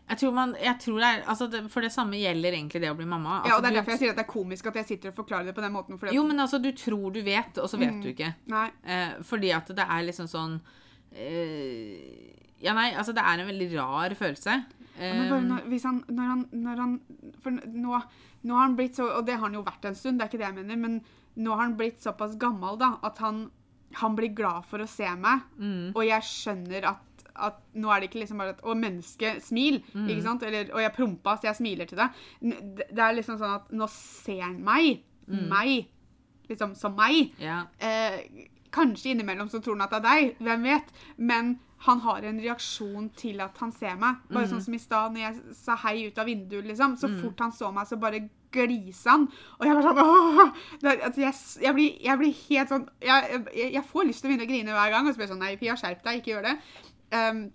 Jeg 0.05 0.19
tror 0.21 0.35
man, 0.37 0.53
jeg 0.61 0.77
tror 0.83 0.99
det 1.01 1.07
er, 1.09 1.21
altså 1.33 1.47
det, 1.49 1.63
For 1.73 1.81
det 1.81 1.89
samme 1.89 2.17
gjelder 2.19 2.53
egentlig 2.53 2.81
det 2.83 2.91
å 2.93 2.97
bli 2.97 3.07
mamma. 3.09 3.39
Ja, 3.39 3.55
Altså, 3.55 3.55
og 3.57 3.63
Det 3.63 3.69
er 3.71 3.77
derfor 3.79 3.91
jeg 3.95 4.01
sier 4.03 4.11
at 4.13 4.19
det 4.19 4.25
er 4.27 4.29
komisk 4.31 4.67
at 4.69 4.75
jeg 4.79 4.85
sitter 4.91 5.09
og 5.09 5.15
forklarer 5.17 5.49
det 5.49 5.55
på 5.57 5.63
den 5.65 5.73
måten. 5.73 5.99
Jo, 6.13 6.23
men 6.29 6.39
altså, 6.43 6.59
du 6.61 6.71
tror 6.77 7.11
du 7.15 7.21
vet, 7.25 7.57
og 7.57 7.69
så 7.71 7.79
vet 7.81 8.01
du 8.03 8.11
ikke. 8.11 8.33
Nei. 8.53 8.67
Eh, 8.85 9.15
fordi 9.25 9.49
at 9.55 9.71
det 9.73 9.87
er 9.97 10.05
liksom 10.05 10.29
sånn 10.29 10.59
eh, 10.61 10.83
Ja, 12.65 12.73
nei, 12.73 12.89
altså, 12.97 13.13
det 13.15 13.23
er 13.23 13.41
en 13.41 13.49
veldig 13.49 13.67
rar 13.77 14.15
følelse. 14.17 14.61
Men 14.99 15.27
bare 15.29 15.41
Eh, 15.41 15.47
når, 15.49 15.65
hvis 15.67 15.83
han, 15.83 15.97
når 16.07 16.29
han, 16.31 16.41
når 16.55 16.77
han 16.79 16.91
For 17.43 17.51
nå, 17.51 17.97
nå 18.47 18.53
har 18.55 18.61
han 18.63 18.75
blitt 18.77 18.95
så 18.95 19.09
Og 19.17 19.25
det 19.27 19.33
har 19.35 19.41
han 19.43 19.57
jo 19.57 19.63
vært 19.65 19.83
en 19.89 19.97
stund, 19.99 20.21
det 20.21 20.23
er 20.23 20.29
ikke 20.31 20.39
det 20.39 20.47
jeg 20.47 20.55
mener, 20.61 20.79
men 20.79 20.93
nå 21.35 21.51
har 21.51 21.65
han 21.65 21.73
blitt 21.75 21.99
såpass 21.99 22.37
gammel 22.39 22.77
da, 22.79 22.93
at 23.03 23.17
han, 23.19 23.41
han 23.99 24.15
blir 24.15 24.31
glad 24.31 24.63
for 24.69 24.79
å 24.79 24.87
se 24.87 25.09
meg. 25.19 25.43
mm, 25.59 25.91
Og 25.97 26.05
jeg 26.07 26.23
skjønner 26.29 26.87
at, 26.93 27.25
at 27.35 27.59
nå 27.75 27.91
er 27.91 27.99
det 27.99 28.07
ikke 28.09 28.21
liksom 28.21 28.39
bare 28.39 28.53
at 28.55 28.63
Å, 28.63 28.71
menneske, 28.85 29.33
smil! 29.43 29.81
Mm. 29.91 30.07
Ikke 30.13 30.23
sant? 30.29 30.47
Eller, 30.47 30.71
og 30.71 30.79
jeg 30.85 30.95
prompa, 30.95 31.35
så 31.35 31.49
jeg 31.49 31.59
smiler 31.59 31.91
til 31.91 31.99
deg. 31.99 32.23
Det 32.39 32.87
det 32.95 33.03
er 33.03 33.17
liksom 33.19 33.35
sånn 33.41 33.57
at 33.57 33.67
nå 33.75 33.89
ser 33.91 34.45
han 34.45 34.61
meg. 34.63 35.03
Mm. 35.27 35.43
Meg. 35.51 35.91
Liksom 36.47 36.71
som 36.79 36.95
meg. 36.95 37.33
ja. 37.43 37.65
Eh, 37.83 38.47
kanskje 38.75 39.13
innimellom 39.13 39.49
så 39.51 39.61
tror 39.63 39.79
han 39.79 39.87
at 39.87 39.95
det 39.95 40.01
er 40.01 40.07
deg, 40.09 40.41
hvem 40.45 40.67
vet. 40.69 40.91
Men 41.17 41.55
han 41.85 42.01
har 42.05 42.25
en 42.25 42.39
reaksjon 42.41 43.09
til 43.19 43.41
at 43.43 43.57
han 43.61 43.73
ser 43.75 43.97
meg. 44.01 44.23
Bare 44.31 44.49
sånn 44.49 44.63
som 44.63 44.75
i 44.75 44.81
stad, 44.81 45.13
når 45.13 45.23
jeg 45.25 45.57
sa 45.57 45.75
hei 45.83 46.07
ut 46.07 46.21
av 46.21 46.29
vinduet, 46.29 46.65
liksom. 46.69 46.95
Så 46.99 47.11
fort 47.19 47.43
han 47.43 47.53
så 47.55 47.71
meg, 47.75 47.89
så 47.89 47.99
bare 48.01 48.23
glisa 48.55 49.17
han. 49.17 49.27
Og 49.59 49.67
jeg 49.67 49.77
var 49.77 49.89
sånn 49.89 50.01
åh! 50.01 50.63
Det, 50.81 50.95
altså, 50.95 51.21
jeg, 51.25 51.35
jeg, 51.65 51.75
blir, 51.77 51.99
jeg 52.07 52.21
blir 52.21 52.39
helt 52.45 52.71
sånn 52.71 52.87
jeg, 53.03 53.43
jeg 53.75 53.83
får 53.89 54.07
lyst 54.07 54.23
til 54.23 54.29
å 54.29 54.33
begynne 54.33 54.47
å 54.47 54.51
grine 54.53 54.79
hver 54.79 54.95
gang. 54.95 55.05
Og 55.05 55.13
så 55.13 55.19
blir 55.19 55.27
jeg 55.27 55.33
sånn 55.35 55.45
Nei, 55.45 55.53
Pia, 55.61 55.77
skjerp 55.79 56.03
deg, 56.05 56.21
ikke 56.21 56.33
gjør 56.33 56.49
det. 56.49 56.55
Um, 57.15 57.45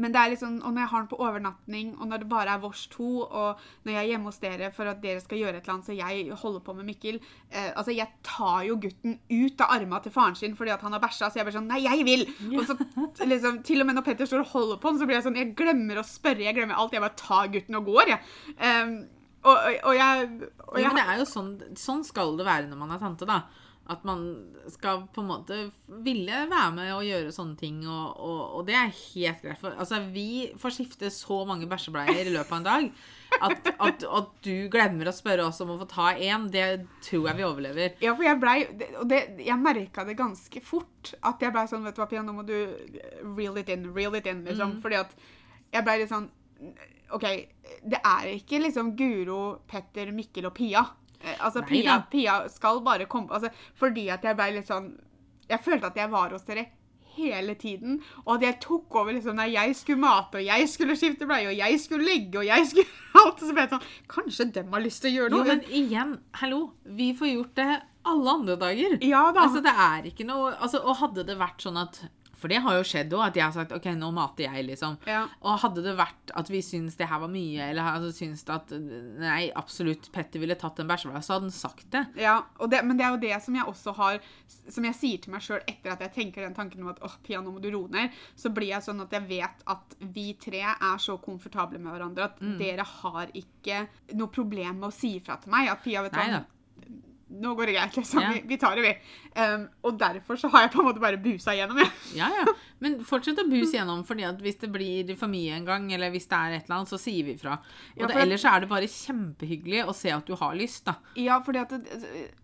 men 0.00 0.14
det 0.14 0.20
er 0.20 0.36
sånn, 0.40 0.58
og 0.64 0.72
når 0.72 0.84
jeg 0.84 0.90
har 0.92 1.02
den 1.02 1.10
på 1.10 1.18
overnatting, 1.20 1.92
og 1.98 2.08
når 2.10 2.22
det 2.22 2.28
bare 2.30 2.54
er 2.54 2.62
vårs 2.62 2.86
to, 2.92 3.08
og 3.26 3.60
når 3.84 3.92
jeg 3.92 4.00
er 4.00 4.08
hjemme 4.14 4.30
hos 4.30 4.40
dere 4.42 4.70
for 4.74 4.90
at 4.90 5.02
dere 5.02 5.20
skal 5.22 5.42
gjøre 5.42 5.60
et 5.60 5.66
eller 5.66 5.76
annet, 5.76 5.90
så 5.90 5.96
jeg 5.98 6.40
holder 6.42 6.64
på 6.64 6.74
med 6.78 6.88
Mikkel 6.88 7.20
eh, 7.20 7.70
Altså, 7.70 7.92
jeg 7.94 8.08
tar 8.26 8.64
jo 8.66 8.78
gutten 8.80 9.18
ut 9.28 9.64
av 9.64 9.76
armene 9.76 10.02
til 10.04 10.14
faren 10.14 10.38
sin 10.38 10.56
fordi 10.58 10.72
at 10.74 10.84
han 10.86 10.96
har 10.96 11.02
bæsja, 11.02 11.28
så 11.28 11.40
jeg 11.40 11.48
blir 11.48 11.58
sånn 11.58 11.70
Nei, 11.70 11.82
jeg 11.84 12.04
vil! 12.08 12.26
Og 12.56 12.64
så 12.66 12.76
liksom, 13.28 13.60
til 13.66 13.84
og 13.84 13.88
med 13.88 13.98
når 13.98 14.06
Petter 14.08 14.28
står 14.28 14.44
og 14.44 14.52
holder 14.54 14.82
på 14.82 14.92
den, 14.92 15.00
så 15.00 15.08
blir 15.08 15.18
jeg 15.18 15.28
sånn 15.28 15.40
Jeg 15.40 15.54
glemmer 15.58 16.00
å 16.00 16.06
spørre, 16.06 16.46
jeg 16.46 16.56
glemmer 16.56 16.80
alt. 16.80 16.94
Jeg 16.96 17.04
bare 17.04 17.18
tar 17.20 17.50
gutten 17.52 17.78
og 17.78 17.90
går, 17.90 18.14
jeg. 18.14 18.22
Um, 18.58 18.94
og, 19.40 19.56
og, 19.56 19.76
og 19.88 19.96
jeg, 19.96 20.30
og 20.66 20.76
jeg 20.76 20.84
ja, 20.84 20.92
men 20.92 20.98
det 20.98 21.04
er 21.06 21.20
jo 21.22 21.26
sånn, 21.28 21.52
sånn 21.78 22.02
skal 22.04 22.34
det 22.40 22.48
være 22.48 22.68
når 22.68 22.80
man 22.80 22.96
er 22.96 23.02
tante, 23.02 23.28
da. 23.28 23.42
At 23.90 24.04
man 24.06 24.20
skal 24.70 25.06
på 25.10 25.22
en 25.22 25.30
måte 25.30 25.56
ville 26.04 26.42
være 26.50 26.68
med 26.76 26.92
og 26.94 27.06
gjøre 27.06 27.32
sånne 27.34 27.56
ting, 27.58 27.80
og, 27.88 28.20
og, 28.22 28.42
og 28.58 28.66
det 28.68 28.76
er 28.78 28.92
helt 28.92 29.40
greit. 29.42 29.58
For, 29.58 29.74
altså, 29.74 29.98
vi 30.14 30.50
får 30.60 30.76
skifte 30.76 31.10
så 31.10 31.40
mange 31.48 31.66
bæsjebleier 31.70 32.28
i 32.28 32.34
løpet 32.34 32.52
av 32.52 32.60
en 32.60 32.68
dag 32.68 32.90
at, 33.40 33.72
at, 33.72 34.04
at 34.04 34.30
du 34.46 34.68
glemmer 34.70 35.10
å 35.10 35.14
spørre 35.14 35.48
oss 35.48 35.60
om 35.64 35.72
å 35.74 35.78
få 35.80 35.88
ta 35.90 36.12
én, 36.14 36.46
det 36.52 36.68
tror 37.06 37.30
jeg 37.30 37.40
vi 37.40 37.46
overlever. 37.48 37.96
Ja, 38.04 38.14
for 38.14 38.26
jeg 38.26 38.40
blei 38.42 38.56
Og 39.00 39.08
det, 39.10 39.20
jeg 39.42 39.58
merka 39.62 40.04
det 40.06 40.18
ganske 40.18 40.62
fort. 40.64 41.14
At 41.26 41.42
jeg 41.42 41.54
blei 41.54 41.66
sånn 41.70 41.86
Vet 41.86 41.96
du 41.98 42.02
hva, 42.02 42.08
Pia, 42.10 42.22
nå 42.26 42.36
må 42.36 42.46
du 42.46 42.56
reel 43.34 43.58
it 43.58 43.70
in, 43.72 43.90
reel 43.96 44.14
it 44.18 44.28
in, 44.30 44.44
liksom. 44.46 44.78
Fordi 44.84 45.00
at 45.00 45.14
jeg 45.70 45.86
blei 45.86 46.00
litt 46.02 46.12
sånn 46.12 46.30
OK, 47.10 47.24
det 47.90 47.98
er 48.06 48.28
ikke 48.36 48.60
liksom 48.62 48.92
Guro, 48.98 49.40
Petter, 49.66 50.12
Mikkel 50.14 50.46
og 50.46 50.54
Pia. 50.54 50.84
Eh, 51.22 51.36
Altså, 51.44 51.60
Nei 51.60 51.68
Pia. 51.82 51.96
Pia 52.10 52.34
skal 52.48 52.80
bare 52.86 53.04
komme 53.06 53.28
altså, 53.36 53.50
Fordi 53.76 54.08
at 54.10 54.22
jeg 54.24 54.36
ble 54.38 54.50
litt 54.58 54.68
sånn 54.70 54.86
Jeg 55.50 55.60
følte 55.64 55.90
at 55.90 55.96
jeg 56.00 56.10
var 56.12 56.30
hos 56.32 56.46
dere 56.48 56.66
hele 57.10 57.56
tiden, 57.58 57.96
og 58.22 58.36
at 58.36 58.42
jeg 58.46 58.54
tok 58.62 58.94
over 59.00 59.12
liksom 59.12 59.34
når 59.36 59.48
jeg 59.50 59.72
skulle 59.76 59.98
mate, 60.00 60.38
og 60.38 60.44
jeg 60.46 60.68
skulle 60.70 60.94
skifte 60.96 61.26
bleie, 61.26 61.48
og 61.50 61.56
jeg 61.58 61.80
skulle 61.82 62.06
legge, 62.06 62.38
og 62.38 62.46
jeg 62.46 62.68
skulle 62.70 62.86
alt. 63.24 63.40
Så 63.42 63.50
ble 63.52 63.64
jeg 63.66 63.72
sånn 63.72 63.88
Kanskje 64.14 64.46
dem 64.54 64.70
har 64.72 64.84
lyst 64.84 65.02
til 65.02 65.10
å 65.10 65.14
gjøre 65.16 65.32
Jo, 65.34 65.40
noe? 65.42 65.48
men 65.50 65.64
igjen, 65.80 66.12
hallo, 66.38 66.60
vi 66.86 67.08
får 67.18 67.32
gjort 67.32 67.52
det 67.58 67.66
alle 68.14 68.30
andre 68.38 68.56
dager. 68.62 68.94
ja 69.02 69.24
da. 69.34 69.42
Altså, 69.48 69.60
det 69.66 69.74
er 69.74 70.06
ikke 70.12 70.24
noe 70.30 70.54
altså, 70.54 70.80
Og 70.86 70.96
hadde 71.02 71.26
det 71.28 71.36
vært 71.42 71.66
sånn 71.66 71.76
at 71.82 71.98
For 72.40 72.48
det 72.48 72.62
har 72.64 72.78
jo 72.78 72.84
skjedd 72.88 73.12
òg, 73.12 73.22
at 73.28 73.36
jeg 73.36 73.44
har 73.44 73.52
sagt 73.52 73.72
OK, 73.76 73.86
nå 74.00 74.08
mater 74.16 74.46
jeg, 74.48 74.64
liksom. 74.70 74.96
ja. 75.06 75.26
Og 75.44 75.58
hadde 75.60 75.82
det 75.84 75.92
vært 75.98 76.32
at 76.40 76.48
vi 76.48 76.62
syns 76.64 76.96
det 76.96 77.08
her 77.10 77.20
var 77.20 77.28
mye, 77.28 77.66
eller 77.70 77.84
altså, 77.92 78.10
syns 78.16 78.44
at 78.48 78.72
Nei, 79.20 79.50
absolutt, 79.60 80.08
Petter 80.14 80.40
ville 80.40 80.56
tatt 80.56 80.80
en 80.80 80.88
bæsjebleie, 80.88 81.20
så 81.26 81.34
hadde 81.36 81.50
han 81.50 81.54
sagt 81.54 81.86
det. 81.92 82.04
Ja, 82.22 82.38
og 82.58 82.70
det, 82.72 82.80
men 82.88 82.96
det 82.96 83.04
er 83.06 83.12
jo 83.14 83.20
det 83.26 83.36
som 83.44 83.54
jeg 83.58 83.68
også 83.68 83.92
har 83.98 84.20
Som 84.70 84.84
jeg 84.88 84.96
sier 84.96 85.18
til 85.20 85.34
meg 85.34 85.44
sjøl 85.44 85.60
etter 85.68 85.92
at 85.92 86.00
jeg 86.06 86.14
tenker 86.16 86.46
den 86.46 86.56
tanken 86.56 86.82
om 86.82 86.88
at 86.94 87.02
åh, 87.04 87.18
Pia, 87.26 87.42
nå 87.44 87.52
må 87.52 87.60
du 87.60 87.68
roe 87.74 87.90
ned, 87.92 88.16
så 88.38 88.48
blir 88.54 88.72
jeg 88.72 88.86
sånn 88.88 89.02
at 89.04 89.12
jeg 89.12 89.28
vet 89.28 89.62
at 89.70 89.96
vi 90.00 90.30
tre 90.40 90.62
er 90.72 90.98
så 91.02 91.18
komfortable 91.20 91.78
med 91.78 91.92
hverandre 91.92 92.24
at 92.30 92.40
Mm. 92.40 92.56
dere 92.58 92.84
har 92.88 93.28
ikke 93.36 93.82
noe 94.16 94.28
problem 94.32 94.78
med 94.80 94.88
å 94.88 94.94
si 94.94 95.18
ifra 95.18 95.36
til 95.42 95.52
meg. 95.52 95.68
At 95.68 95.82
Pia, 95.84 96.00
vet 96.02 96.12
du 96.12 96.18
hva. 96.18 96.40
Nå 97.30 97.54
går 97.54 97.70
det 97.70 97.74
greit, 97.76 97.96
liksom. 97.96 98.20
Ja. 98.22 98.32
Vi, 98.34 98.42
vi 98.50 98.58
tar 98.58 98.76
det, 98.76 98.82
vi. 98.82 98.92
Um, 99.38 99.66
og 99.86 99.98
derfor 100.00 100.38
så 100.40 100.48
har 100.50 100.64
jeg 100.64 100.72
på 100.74 100.80
en 100.82 100.88
måte 100.88 101.02
bare 101.02 101.20
busa 101.22 101.54
igjennom, 101.54 101.78
jeg. 101.78 101.90
Ja, 102.20 102.30
ja. 102.40 102.54
Men 102.82 102.96
fortsett 103.06 103.38
å 103.38 103.46
buse 103.46 103.76
gjennom, 103.76 104.02
fordi 104.08 104.24
at 104.26 104.40
hvis 104.42 104.58
det 104.62 104.70
blir 104.72 105.12
for 105.20 105.30
mye 105.30 105.54
en 105.58 105.68
gang, 105.68 105.86
eller 105.94 106.10
hvis 106.10 106.26
det 106.30 106.38
er 106.38 106.56
et 106.56 106.66
eller 106.66 106.80
annet, 106.80 106.90
så 106.90 106.98
sier 107.00 107.28
vi 107.28 107.36
ifra. 107.38 107.58
Og 107.94 108.02
Ja, 108.02 108.10
det, 108.10 108.18
ellers 108.24 108.42
så 108.42 108.54
er 108.54 108.64
det 108.64 108.70
bare 108.72 108.90
kjempehyggelig 108.90 109.84
å 109.86 109.94
se 109.96 110.14
at 110.14 110.26
du 110.26 110.34
har 110.40 110.56
lyst, 110.58 110.84
da. 110.88 110.96
Ja, 111.20 111.38
fordi 111.44 111.62
at 111.62 111.76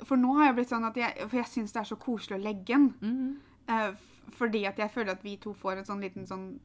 For 0.06 0.20
nå 0.20 0.36
har 0.38 0.50
jeg 0.50 0.58
blitt 0.60 0.70
sånn 0.70 0.86
at 0.86 0.96
jeg 1.00 1.26
For 1.26 1.40
jeg 1.40 1.50
syns 1.50 1.74
det 1.74 1.82
er 1.82 1.88
så 1.90 1.98
koselig 2.00 2.38
å 2.38 2.44
legge 2.44 2.76
den. 2.76 2.92
Mm 3.00 3.16
-hmm. 3.16 3.90
uh, 3.90 4.30
fordi 4.38 4.64
at 4.66 4.78
jeg 4.78 4.90
føler 4.90 5.12
at 5.12 5.24
vi 5.24 5.36
to 5.36 5.54
får 5.54 5.78
en 5.78 5.84
sånn 5.84 6.00
liten 6.00 6.26
sånn 6.26 6.58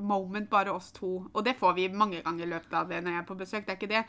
moment, 0.00 0.48
bare 0.50 0.72
oss 0.72 0.90
to. 0.96 1.26
Og 1.32 1.44
det 1.44 1.56
får 1.58 1.74
vi 1.76 1.88
mange 1.92 2.22
ganger 2.24 2.46
i 2.46 2.50
løpet 2.50 2.74
av 2.74 2.88
det 2.90 3.02
når 3.04 3.16
jeg 3.16 3.22
er 3.22 3.28
på 3.28 3.38
besøk. 3.38 3.66
det 3.66 3.74
er 3.74 3.78
ikke 3.80 3.90
det. 3.94 4.04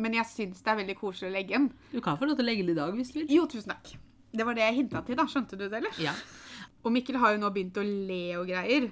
Men 0.00 0.14
jeg 0.16 0.28
syns 0.30 0.62
det 0.64 0.70
er 0.72 0.78
veldig 0.80 0.96
koselig 1.00 1.30
å 1.30 1.34
legge 1.34 1.56
den. 1.56 1.68
Du 1.92 2.00
kan 2.04 2.16
få 2.18 2.28
lov 2.28 2.38
til 2.38 2.46
å 2.46 2.48
legge 2.50 2.64
den 2.64 2.74
i 2.76 2.78
dag 2.78 2.94
hvis 2.96 3.12
du 3.12 3.18
vil. 3.20 3.28
Jo, 3.40 3.46
tusen 3.50 3.74
takk. 3.74 3.92
Det 4.30 4.46
var 4.46 4.54
det 4.54 4.62
jeg 4.62 4.76
hinta 4.78 5.02
til, 5.04 5.18
da. 5.18 5.26
Skjønte 5.26 5.58
du 5.58 5.66
det, 5.66 5.76
eller? 5.80 6.00
Ja. 6.00 6.14
Og 6.84 6.92
Mikkel 6.94 7.18
har 7.20 7.34
jo 7.34 7.40
nå 7.42 7.50
begynt 7.52 7.76
å 7.80 7.84
le 7.84 8.22
og 8.38 8.46
greier. 8.48 8.90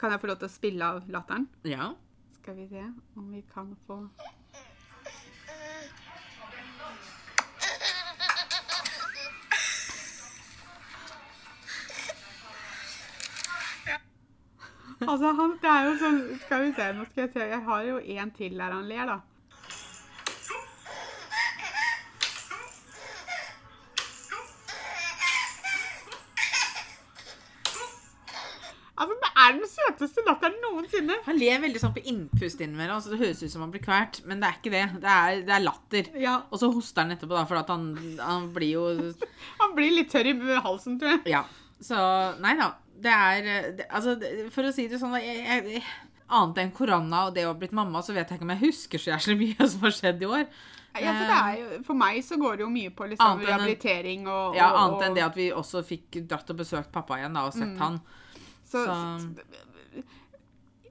Kan 0.00 0.12
jeg 0.12 0.20
få 0.22 0.30
lov 0.30 0.38
til 0.40 0.48
å 0.48 0.52
spille 0.52 0.90
av 0.96 1.06
latteren? 1.12 1.48
ja. 1.66 1.92
Skal 2.46 2.54
vi 2.60 2.68
se 2.70 2.82
om 3.18 3.32
vi 3.34 3.40
kan 3.50 3.72
få 3.88 3.96
Altså, 15.04 15.30
han, 15.36 15.56
det 15.60 15.68
er 15.70 15.82
jo 15.84 15.96
sånn 16.00 16.20
Skal 16.46 16.62
vi 16.64 16.68
se, 16.76 16.84
nå 16.96 17.04
skal 17.10 17.26
jeg 17.26 17.32
se. 17.34 17.48
Jeg 17.52 17.64
har 17.68 17.88
jo 17.90 17.98
en 18.16 18.30
til 18.36 18.54
der 18.56 18.76
han 18.78 18.86
ler, 18.88 19.10
da. 19.10 19.18
Altså, 28.96 29.16
det 29.20 29.28
er 29.36 29.50
den 29.58 29.68
søteste 29.68 30.22
latteren 30.24 30.54
noensinne. 30.62 31.18
Han 31.26 31.36
ler 31.36 31.60
veldig 31.60 31.80
sånn 31.82 31.92
på 31.92 32.04
innpust 32.08 32.62
innimellom, 32.64 32.96
Altså, 32.96 33.12
det 33.12 33.20
høres 33.20 33.42
ut 33.44 33.52
som 33.52 33.66
han 33.66 33.74
blir 33.74 33.84
kvalt, 33.84 34.22
men 34.24 34.40
det 34.40 34.48
er 34.48 34.56
ikke 34.56 34.72
det. 34.72 34.84
Det 35.02 35.12
er, 35.12 35.42
det 35.44 35.54
er 35.58 35.66
latter. 35.66 36.08
Ja, 36.22 36.38
Og 36.48 36.62
så 36.62 36.70
hoster 36.72 37.04
han 37.04 37.12
etterpå, 37.12 37.36
da, 37.36 37.44
for 37.44 37.60
han, 37.60 37.90
han 38.22 38.48
blir 38.56 38.72
jo 38.72 38.86
Han 39.60 39.76
blir 39.76 39.92
litt 39.98 40.08
tørr 40.14 40.32
i 40.32 40.34
halsen, 40.64 40.96
tror 41.02 41.18
jeg. 41.18 41.22
Ja. 41.36 41.44
Så 41.84 42.00
nei 42.40 42.56
da. 42.56 42.72
Det 43.02 43.12
er 43.12 43.42
det, 43.76 43.86
Altså, 43.90 44.14
for 44.54 44.64
å 44.68 44.72
si 44.72 44.86
det 44.88 44.98
sånn 45.02 45.12
jeg, 45.20 45.42
jeg, 45.44 45.82
Annet 46.28 46.58
enn 46.62 46.72
korona 46.74 47.26
og 47.28 47.34
det 47.36 47.44
å 47.46 47.52
ha 47.52 47.58
blitt 47.58 47.74
mamma, 47.76 48.00
så 48.02 48.14
vet 48.16 48.28
jeg 48.30 48.38
ikke 48.40 48.46
om 48.48 48.54
jeg 48.56 48.64
husker 48.64 48.98
så 49.02 49.12
jævlig 49.14 49.36
mye 49.44 49.68
som 49.70 49.84
har 49.86 49.94
skjedd 49.94 50.22
i 50.24 50.26
år. 50.26 50.46
Ja, 50.96 51.12
for, 51.12 51.28
det 51.28 51.60
jo, 51.60 51.82
for 51.84 51.98
meg 52.00 52.22
så 52.24 52.38
går 52.40 52.56
det 52.56 52.64
jo 52.64 52.70
mye 52.72 52.90
på 52.96 53.06
liksom, 53.10 53.36
enn 53.36 53.46
rehabilitering 53.46 54.26
og, 54.32 54.56
Ja, 54.56 54.70
Annet 54.80 55.04
enn 55.06 55.16
det 55.18 55.24
at 55.26 55.36
vi 55.36 55.50
også 55.52 55.82
fikk 55.84 56.22
dratt 56.26 56.48
og 56.54 56.56
besøkt 56.62 56.88
pappa 56.94 57.18
igjen 57.20 57.36
da, 57.36 57.44
og 57.50 57.52
sett 57.54 57.76
han. 57.82 58.00
Så, 58.66 58.82
Så- 58.86 60.04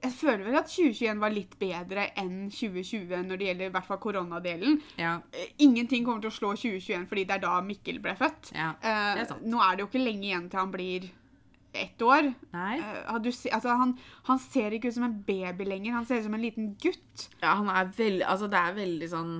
jeg 0.06 0.12
føler 0.14 0.44
vel 0.46 0.56
at 0.60 0.68
2021 0.70 1.18
var 1.18 1.32
litt 1.34 1.54
bedre 1.58 2.04
enn 2.20 2.46
2020 2.52 3.24
når 3.26 3.40
det 3.40 3.46
gjelder 3.48 3.66
i 3.66 3.72
hvert 3.74 3.88
fall 3.88 3.98
koronadelen. 4.02 4.76
Ja. 5.00 5.16
Eh, 5.34 5.48
Ingenting 5.66 6.04
kommer 6.06 6.22
til 6.22 6.30
å 6.30 6.36
slå 6.36 6.52
2021 6.54 7.08
fordi 7.10 7.24
det 7.26 7.38
er 7.38 7.42
da 7.42 7.54
Mikkel 7.64 7.98
ble 8.04 8.14
født. 8.18 8.52
ja. 8.54 8.74
Eh, 8.82 9.22
er 9.22 9.26
sant. 9.26 9.42
nå 9.42 9.58
er 9.64 9.74
det 9.76 9.82
jo 9.86 9.88
ikke 9.90 10.04
lenge 10.04 10.28
igjen 10.30 10.50
til 10.52 10.60
han 10.62 10.70
blir 10.74 11.08
ett 11.82 12.02
år. 12.04 12.30
Eh, 12.54 13.18
du 13.22 13.30
altså, 13.30 13.74
han, 13.80 13.96
han 14.28 14.40
ser 14.42 14.76
ikke 14.76 14.92
ut 14.92 14.98
som 14.98 15.08
en 15.08 15.18
baby 15.26 15.68
lenger, 15.68 15.96
han 15.96 16.06
ser 16.08 16.20
ut 16.20 16.28
som 16.28 16.36
en 16.38 16.44
liten 16.44 16.72
gutt. 16.82 17.28
Ja, 17.42 17.56
han 17.60 17.70
er 17.72 17.92
veldig 17.96 18.26
Altså, 18.26 18.48
det 18.52 18.62
er 18.62 18.80
veldig 18.80 19.10
sånn 19.12 19.36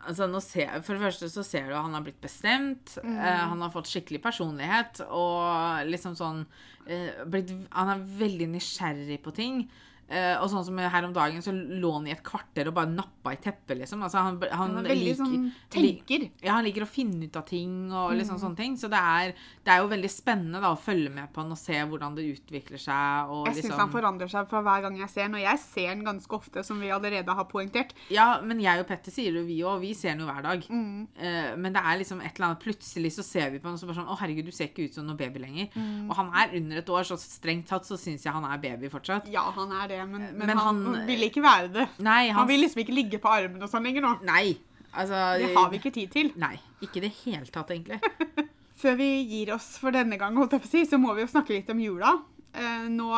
Altså, 0.00 0.26
ser, 0.40 0.78
For 0.80 0.96
det 0.96 1.04
første 1.04 1.28
så 1.28 1.42
ser 1.44 1.66
du 1.68 1.74
at 1.74 1.84
han 1.84 1.92
har 1.92 2.04
blitt 2.06 2.22
bestemt. 2.22 2.94
eh, 3.04 3.42
han 3.52 3.60
har 3.60 3.72
fått 3.74 3.90
skikkelig 3.90 4.22
personlighet 4.24 5.02
og 5.04 5.84
liksom 5.90 6.14
sånn 6.16 6.40
uh, 6.88 7.24
blitt, 7.28 7.52
Han 7.76 7.92
er 7.92 8.06
veldig 8.22 8.48
nysgjerrig 8.54 9.20
på 9.20 9.34
ting. 9.36 9.66
Eh, 10.10 10.34
og 10.42 10.48
sånn 10.50 10.64
som 10.66 10.76
her 10.82 11.04
om 11.06 11.12
dagen, 11.14 11.38
så 11.40 11.52
lå 11.54 11.92
han 11.94 12.06
i 12.08 12.10
et 12.10 12.22
kvarter 12.26 12.66
og 12.66 12.74
bare 12.74 12.90
nappa 12.90 13.30
i 13.30 13.36
teppet, 13.38 13.78
liksom. 13.78 14.00
Altså, 14.02 14.18
han, 14.18 14.40
han, 14.50 14.72
Han 14.74 14.82
veldig 14.82 14.96
liker, 15.06 15.18
sånn 15.20 15.52
lik- 15.70 16.00
tenker. 16.08 16.24
ja, 16.42 16.52
han 16.56 16.64
liker 16.66 16.82
å 16.82 16.88
finne 16.90 17.28
ut 17.28 17.36
av 17.38 17.44
ting 17.46 17.92
og 17.92 18.10
liksom 18.18 18.34
Mm. 18.34 18.42
sånne 18.42 18.56
ting. 18.58 18.74
Så 18.76 18.90
det 18.90 18.98
er, 18.98 19.34
det 19.64 19.70
er 19.70 19.78
jo 19.84 19.88
veldig 19.92 20.10
spennende 20.10 20.60
da, 20.60 20.72
å 20.74 20.78
følge 20.78 21.10
med 21.14 21.32
på 21.32 21.42
han 21.44 21.52
og 21.54 21.58
se 21.58 21.74
hvordan 21.74 22.16
det 22.16 22.26
utvikler 22.26 22.78
seg. 22.82 23.30
Og 23.30 23.46
Jeg 23.46 23.54
syns 23.54 23.64
liksom, 23.70 23.78
han 23.78 23.90
forandrer 23.94 24.28
seg 24.34 24.48
fra 24.50 24.62
hver 24.66 24.82
gang 24.82 24.98
jeg 24.98 25.08
ser 25.10 25.22
han, 25.28 25.34
og 25.38 25.40
jeg 25.46 25.58
ser 25.62 25.88
han 25.94 26.02
ganske 26.04 26.32
ofte, 26.40 26.64
som 26.66 26.80
vi 26.80 26.88
allerede 26.90 27.28
har 27.38 27.44
poengtert. 27.44 27.92
Ja, 28.10 28.40
men 28.42 28.58
jeg 28.60 28.80
og 28.80 28.88
Petter 28.88 29.12
sier 29.14 29.32
det, 29.32 29.46
vi 29.46 29.60
òg. 29.62 29.78
Vi 29.80 29.94
ser 29.94 30.10
han 30.16 30.18
jo 30.20 30.26
hver 30.26 30.42
dag. 30.42 30.66
Mm. 30.68 31.06
Uh, 31.22 31.56
men 31.56 31.72
det 31.72 31.82
er 31.86 31.98
liksom 32.02 32.20
et 32.20 32.34
eller 32.34 32.48
annet 32.50 32.60
Plutselig 32.66 33.12
så 33.14 33.22
ser 33.22 33.50
vi 33.54 33.58
på 33.62 33.70
han 33.70 33.74
og 33.74 33.80
så 33.80 33.86
bare 33.86 34.00
sånn 34.02 34.10
Å, 34.10 34.18
herregud, 34.18 34.44
du 34.46 34.50
ser 34.50 34.66
ikke 34.68 34.88
ut 34.90 34.94
som 34.94 35.06
noen 35.06 35.16
baby 35.16 35.38
lenger. 35.38 35.68
Mm. 35.76 36.10
Og 36.10 36.16
han 36.16 36.32
er 36.34 36.56
under 36.58 36.76
et 36.82 36.90
år, 36.90 37.06
så 37.06 37.14
strengt 37.16 37.68
tatt 37.70 37.84
så 37.86 37.94
syns 37.96 38.24
jeg 38.26 38.32
han 38.34 38.44
er 38.44 38.58
baby 38.58 38.88
fortsatt. 38.90 39.30
Ja, 39.30 39.46
han 39.54 39.70
er 39.70 39.86
det, 39.88 39.99
men, 40.06 40.20
men, 40.36 40.46
Men 40.46 40.58
han, 40.58 40.80
han- 40.86 41.06
vil 41.06 41.22
ikke 41.28 41.42
være 41.42 41.68
det. 41.72 41.88
Nei, 41.98 42.28
Han 42.28 42.36
han 42.42 42.48
vil 42.48 42.60
liksom 42.64 42.80
ikke 42.84 42.94
ligge 42.96 43.18
på 43.22 43.28
armen 43.32 43.62
og 43.62 43.70
sånn 43.70 43.84
lenger 43.84 44.02
nå. 44.06 44.12
Nei. 44.24 44.56
Altså 44.92 45.38
Det 45.38 45.52
har 45.54 45.68
vi 45.70 45.78
ikke 45.78 45.92
tid 45.94 46.10
til. 46.10 46.32
Nei. 46.44 46.56
Ikke 46.82 46.98
i 46.98 47.04
det 47.06 47.12
hele 47.24 47.46
tatt, 47.46 47.70
egentlig. 47.70 48.00
Før 48.80 48.96
vi 48.96 49.10
gir 49.28 49.52
oss 49.54 49.76
for 49.78 49.92
denne 49.92 50.16
gang, 50.16 50.36
holdt 50.40 50.52
jeg 50.56 50.62
på 50.64 50.68
å 50.70 50.70
si, 50.72 50.84
så 50.88 50.98
må 50.98 51.12
vi 51.14 51.22
jo 51.26 51.28
snakke 51.30 51.52
litt 51.52 51.68
om 51.70 51.80
jula. 51.82 52.14
Uh, 52.56 52.88
nå 52.88 53.10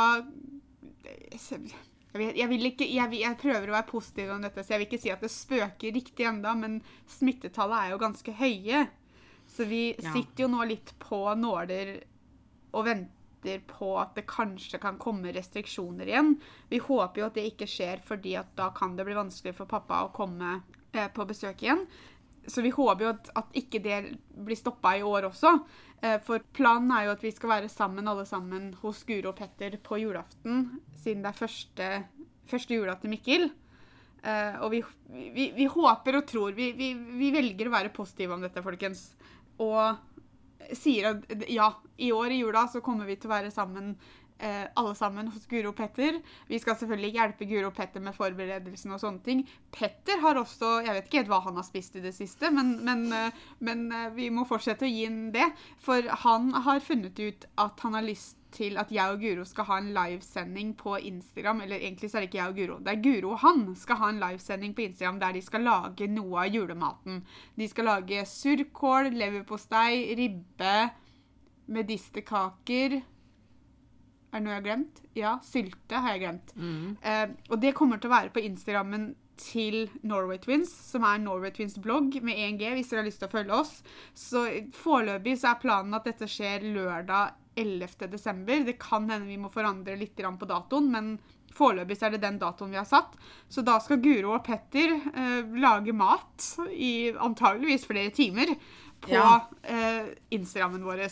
jeg, 1.32 1.70
vet, 2.12 2.36
jeg, 2.36 2.58
ikke, 2.68 2.88
jeg, 2.92 3.14
jeg 3.22 3.38
prøver 3.40 3.70
å 3.70 3.76
være 3.78 3.88
positiv 3.88 4.32
om 4.34 4.42
dette, 4.44 4.64
så 4.64 4.74
jeg 4.74 4.82
vil 4.82 4.88
ikke 4.90 5.00
si 5.00 5.12
at 5.14 5.22
det 5.24 5.30
spøker 5.32 5.94
riktig 5.96 6.26
enda, 6.28 6.52
men 6.58 6.80
smittetallet 7.08 7.78
er 7.86 7.94
jo 7.94 8.00
ganske 8.02 8.34
høye. 8.42 8.82
Så 9.52 9.64
vi 9.68 9.94
Ja. 9.98 10.12
sitter 10.12 10.44
jo 10.44 10.48
nå 10.52 10.64
litt 10.68 10.92
på 11.02 11.22
nåler 11.36 12.02
og 12.72 12.84
venter 12.86 13.10
på 13.66 13.92
at 14.00 14.14
det 14.16 14.26
kanskje 14.30 14.78
kan 14.82 14.98
komme 15.02 15.32
restriksjoner 15.34 16.08
igjen. 16.08 16.34
Vi 16.70 16.78
håper 16.82 17.22
jo 17.22 17.28
at 17.28 17.36
det 17.38 17.46
ikke 17.50 17.68
skjer, 17.70 18.02
fordi 18.06 18.36
at 18.40 18.52
da 18.58 18.70
kan 18.76 18.96
det 18.96 19.06
bli 19.08 19.18
vanskelig 19.18 19.54
for 19.58 19.70
pappa 19.70 20.04
å 20.04 20.12
komme 20.14 20.60
eh, 20.92 21.08
på 21.12 21.26
besøk 21.28 21.62
igjen. 21.64 21.86
Så 22.46 22.62
vi 22.64 22.72
håper 22.74 23.04
jo 23.04 23.10
at, 23.12 23.30
at 23.38 23.58
ikke 23.58 23.78
det 23.82 23.98
blir 24.34 24.58
stoppa 24.58 24.96
i 24.98 25.04
år 25.06 25.28
også. 25.28 25.54
Eh, 26.02 26.18
For 26.24 26.42
planen 26.54 26.90
er 26.94 27.06
jo 27.06 27.16
at 27.16 27.22
vi 27.22 27.30
skal 27.34 27.52
være 27.56 27.72
sammen 27.72 28.08
alle 28.10 28.26
sammen 28.26 28.72
hos 28.82 29.04
Guro 29.06 29.30
og 29.30 29.38
Petter 29.38 29.78
på 29.82 30.00
julaften, 30.02 30.64
siden 30.98 31.22
det 31.22 31.30
er 31.30 31.38
første, 31.38 31.90
første 32.50 32.78
jula 32.78 32.96
til 32.98 33.12
Mikkel. 33.14 33.50
Eh, 34.22 34.58
og 34.62 34.70
vi, 34.74 34.82
vi, 35.34 35.50
vi 35.54 35.66
håper 35.70 36.18
og 36.18 36.26
tror 36.30 36.54
vi, 36.54 36.72
vi 36.78 37.30
velger 37.34 37.70
å 37.70 37.74
være 37.74 37.94
positive 37.94 38.34
om 38.34 38.42
dette, 38.42 38.62
folkens. 38.62 39.08
Og 39.62 39.98
sier 40.76 41.10
at 41.12 41.46
ja, 41.50 41.68
i 41.96 42.12
år 42.12 42.34
i 42.34 42.42
jula 42.42 42.66
så 42.70 42.82
kommer 42.84 43.08
vi 43.08 43.16
til 43.16 43.30
å 43.30 43.34
være 43.34 43.52
sammen 43.54 43.94
eh, 44.38 44.66
alle 44.74 44.94
sammen 44.94 45.28
hos 45.32 45.46
Guro 45.50 45.70
og 45.72 45.76
Petter. 45.78 46.18
Vi 46.48 46.58
skal 46.62 46.76
selvfølgelig 46.78 47.12
hjelpe 47.16 47.48
Guro 47.50 47.70
og 47.70 47.76
Petter 47.76 48.02
med 48.04 48.16
forberedelsen 48.16 48.94
og 48.94 49.00
sånne 49.02 49.24
ting. 49.26 49.42
Petter 49.72 50.20
har 50.22 50.40
også 50.40 50.72
Jeg 50.82 50.96
vet 50.96 51.08
ikke 51.08 51.22
helt 51.22 51.32
hva 51.32 51.40
han 51.46 51.58
har 51.58 51.66
spist 51.66 51.96
i 51.96 52.04
det 52.04 52.14
siste, 52.16 52.50
men, 52.50 52.76
men, 52.86 53.06
eh, 53.12 53.42
men 53.60 53.88
eh, 53.92 54.12
vi 54.16 54.30
må 54.34 54.46
fortsette 54.48 54.88
å 54.88 54.92
gi 54.92 55.04
ham 55.06 55.26
det. 55.34 55.48
For 55.82 56.06
han 56.24 56.52
har 56.66 56.84
funnet 56.84 57.18
ut 57.18 57.46
at 57.60 57.84
han 57.84 57.98
har 57.98 58.06
lyst 58.06 58.38
til 58.52 58.76
at 58.76 58.90
jeg 58.92 59.14
og 59.14 59.22
Guro 59.22 59.44
skal 59.48 59.66
ha 59.70 59.78
en 59.80 59.92
livesending 59.96 60.74
på 60.76 60.96
Instagram. 60.98 61.62
Eller 61.64 61.80
egentlig 61.80 62.10
så 62.10 62.18
er 62.18 62.24
det 62.24 62.32
ikke 62.32 62.40
jeg 62.42 62.52
og 62.52 62.58
Guro. 62.60 62.80
Det 62.84 62.92
er 62.92 63.04
Guro 63.04 63.34
og 63.34 63.44
han 63.46 63.62
skal 63.78 64.00
ha 64.02 64.10
en 64.12 64.20
livesending 64.22 64.74
på 64.76 64.86
Instagram 64.88 65.22
der 65.22 65.38
de 65.38 65.44
skal 65.44 65.64
lage 65.68 66.10
noe 66.12 66.44
av 66.44 66.52
julematen. 66.52 67.22
De 67.56 67.68
skal 67.70 67.88
lage 67.88 68.26
surkål, 68.28 69.12
leverpostei, 69.16 70.12
ribbe, 70.18 70.76
medisterkaker 71.72 73.00
Er 74.32 74.40
det 74.40 74.44
noe 74.46 74.54
jeg 74.54 74.60
har 74.62 74.68
glemt? 74.68 75.00
Ja, 75.18 75.32
sylte 75.44 75.98
har 76.00 76.14
jeg 76.14 76.22
glemt. 76.24 76.54
Mm. 76.56 76.96
Eh, 77.02 77.26
og 77.50 77.60
det 77.60 77.74
kommer 77.76 78.00
til 78.00 78.08
å 78.10 78.14
være 78.14 78.32
på 78.32 78.40
Instagrammen 78.40 79.10
til 79.42 79.90
Norway 80.06 80.38
Twins, 80.38 80.70
som 80.90 81.04
er 81.08 81.18
Norway 81.20 81.50
Twins 81.52 81.76
blogg 81.82 82.14
med 82.24 82.36
1G, 82.38 82.72
hvis 82.76 82.90
dere 82.92 83.02
har 83.02 83.08
lyst 83.08 83.20
til 83.22 83.28
å 83.28 83.32
følge 83.32 83.58
oss. 83.58 83.74
Så 84.16 84.44
foreløpig 84.76 85.36
så 85.40 85.52
er 85.52 85.60
planen 85.62 85.96
at 85.98 86.08
dette 86.08 86.28
skjer 86.30 86.64
lørdag 86.72 87.34
11. 87.60 88.08
desember. 88.12 88.62
Det 88.64 88.78
kan 88.80 89.08
hende 89.10 89.28
vi 89.28 89.36
må 89.40 89.50
forandre 89.52 89.96
litt 90.00 90.16
på 90.16 90.48
datoen, 90.48 90.88
men 90.92 91.10
foreløpig 91.52 91.98
så 91.98 92.06
er 92.08 92.14
det 92.16 92.22
den 92.22 92.38
datoen 92.40 92.72
vi 92.72 92.80
har 92.80 92.88
satt. 92.88 93.16
Så 93.52 93.64
da 93.66 93.78
skal 93.84 94.00
Guro 94.00 94.36
og 94.36 94.44
Petter 94.46 94.94
eh, 94.96 95.42
lage 95.60 95.92
mat 95.92 96.48
i 96.72 97.10
antageligvis 97.12 97.84
flere 97.88 98.10
timer 98.14 98.54
på 99.02 99.12
Ja. 99.12 99.48
eh, 99.62 100.14
Instagrammen 100.30 100.84
vår. 100.86 101.04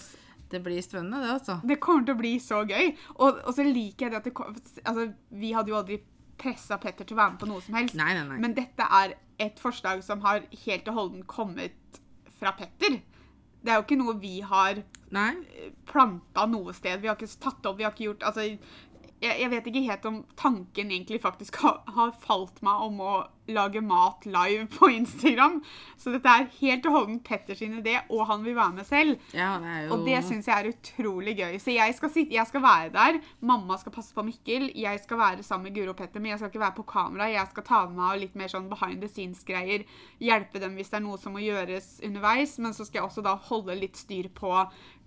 Det 0.50 0.60
blir 0.64 0.82
spennende, 0.82 1.20
det, 1.22 1.34
altså. 1.38 1.60
Det 1.66 1.78
kommer 1.82 2.06
til 2.06 2.16
å 2.16 2.20
bli 2.20 2.32
så 2.42 2.64
gøy. 2.66 2.92
Og, 3.18 3.42
og 3.46 3.52
så 3.54 3.66
liker 3.66 4.06
jeg 4.06 4.14
det 4.14 4.20
at 4.20 4.26
det 4.26 4.34
kom, 4.34 4.56
altså, 4.84 5.06
Vi 5.42 5.52
hadde 5.54 5.72
jo 5.72 5.78
aldri 5.78 6.00
pressa 6.40 6.78
Petter 6.80 7.06
til 7.06 7.16
å 7.16 7.20
være 7.20 7.34
med 7.34 7.42
på 7.42 7.50
noe 7.50 7.62
som 7.64 7.76
helst. 7.78 7.96
Nei, 8.00 8.12
nei, 8.16 8.24
nei. 8.26 8.40
Men 8.42 8.56
dette 8.56 8.86
er 9.00 9.14
et 9.40 9.60
forslag 9.60 10.02
som 10.04 10.22
har 10.24 10.42
helt 10.64 10.90
og 10.90 10.98
holdent 10.98 11.26
kommet 11.30 12.00
fra 12.40 12.54
Petter. 12.56 13.00
Det 13.60 13.72
er 13.72 13.76
jo 13.76 13.84
ikke 13.84 14.00
noe 14.00 14.16
vi 14.20 14.38
har 14.40 14.80
planta 15.90 16.46
noe 16.48 16.72
sted. 16.76 17.02
Vi 17.02 17.10
har 17.10 17.18
ikke 17.18 17.42
tatt 17.42 17.66
opp, 17.68 17.76
vi 17.78 17.84
har 17.84 17.92
ikke 17.92 18.06
gjort 18.06 18.24
Altså, 18.30 18.46
jeg, 19.20 19.36
jeg 19.42 19.50
vet 19.52 19.66
ikke 19.68 19.84
helt 19.84 20.06
om 20.08 20.22
tanken 20.38 20.90
egentlig 20.90 21.20
faktisk 21.20 21.60
har, 21.60 21.82
har 21.92 22.14
falt 22.22 22.62
meg 22.64 22.86
om 22.86 23.02
å 23.04 23.14
lage 23.50 23.80
mat 23.84 24.24
live 24.24 24.66
på 24.72 24.88
Instagram. 24.94 25.58
Så 26.00 26.12
dette 26.14 26.32
er 26.32 26.46
helt 26.60 26.86
og 26.88 26.94
holdent 26.96 27.24
Petter 27.26 27.58
sin 27.58 27.76
idé, 27.80 27.98
og 28.08 28.24
han 28.30 28.44
vil 28.46 28.56
være 28.56 28.76
med 28.78 28.88
selv. 28.88 29.18
Ja, 29.36 29.56
det 29.60 29.72
er 29.74 29.82
jo 29.84 29.96
Og 29.96 30.06
det 30.06 30.20
syns 30.28 30.48
jeg 30.48 30.56
er 30.56 30.70
utrolig 30.70 31.34
gøy. 31.40 31.58
Så 31.60 31.74
jeg 31.74 31.96
skal, 31.98 32.12
sitte, 32.14 32.36
jeg 32.36 32.48
skal 32.48 32.64
være 32.64 32.92
der. 32.94 33.18
Mamma 33.44 33.76
skal 33.80 33.94
passe 33.94 34.14
på 34.16 34.24
Mikkel. 34.26 34.70
Jeg 34.78 35.02
skal 35.02 35.20
være 35.20 35.44
sammen 35.46 35.68
med 35.68 35.76
Guro 35.76 35.92
og 35.94 36.00
Petter, 36.00 36.22
men 36.22 36.32
jeg 36.32 36.40
skal 36.42 36.52
ikke 36.52 36.64
være 36.64 36.78
på 36.78 36.86
kamera. 36.94 37.28
Jeg 37.32 37.50
skal 37.50 37.66
ta 37.66 37.82
med 37.88 38.00
meg 38.00 38.22
litt 38.24 38.38
mer 38.40 38.52
sånn 38.52 38.70
behind 38.70 39.04
the 39.04 39.10
scenes-greier. 39.10 39.84
Hjelpe 40.22 40.62
dem 40.62 40.78
hvis 40.78 40.92
det 40.94 41.00
er 41.00 41.06
noe 41.08 41.20
som 41.20 41.36
må 41.36 41.44
gjøres 41.44 41.98
underveis. 42.06 42.56
Men 42.62 42.76
så 42.76 42.86
skal 42.88 43.02
jeg 43.02 43.10
også 43.10 43.26
da 43.26 43.36
holde 43.50 43.76
litt 43.82 44.00
styr 44.00 44.30
på 44.32 44.54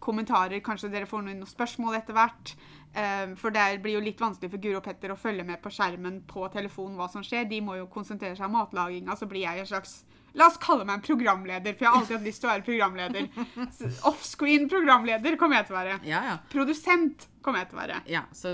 kommentarer. 0.03 0.59
Kanskje 0.63 0.91
dere 0.91 1.09
får 1.09 1.23
noen 1.25 1.47
spørsmål 1.47 2.01
etter 2.01 2.17
hvert. 2.17 2.55
Eh, 2.93 3.33
For 3.39 3.49
det 3.51 3.81
blir 3.81 3.95
jo 3.97 4.03
litt 4.05 4.19
vanskelig 4.21 4.51
for 4.53 4.61
Guro 4.61 4.77
og 4.77 4.83
Petter 4.85 5.11
å 5.13 5.17
følge 5.17 5.43
med 5.47 5.61
på 5.63 5.71
skjermen 5.73 6.21
på 6.29 6.47
telefonen 6.53 6.97
hva 6.99 7.07
som 7.09 7.23
skjer. 7.25 7.47
De 7.49 7.61
må 7.61 7.77
jo 7.79 7.87
konsentrere 7.89 8.35
seg 8.37 8.45
om 8.45 8.53
matlaginga, 8.59 9.15
så 9.17 9.25
blir 9.29 9.47
jeg 9.47 9.63
en 9.65 9.71
slags 9.75 10.03
La 10.33 10.47
oss 10.49 10.55
kalle 10.57 10.81
meg 10.81 10.95
en 10.97 11.01
programleder, 11.05 11.75
for 11.77 11.85
jeg 11.85 11.91
har 11.93 11.99
alltid 11.99 12.15
hatt 12.17 12.23
lyst 12.25 12.41
til 12.41 12.49
å 12.49 12.53
være 12.55 12.63
programleder. 12.65 13.27
Offscreen 14.09 14.63
programleder 14.71 15.35
kommer 15.37 15.59
jeg 15.59 15.67
til 15.67 15.75
å 15.75 15.77
være. 15.77 15.97
Ja, 16.09 16.21
ja. 16.25 16.37
Produsent 16.49 17.27
kommer 17.45 17.61
jeg 17.61 17.69
til 17.69 17.77
å 17.77 17.81
være. 17.83 17.99
ja. 18.09 18.23
Så 18.33 18.53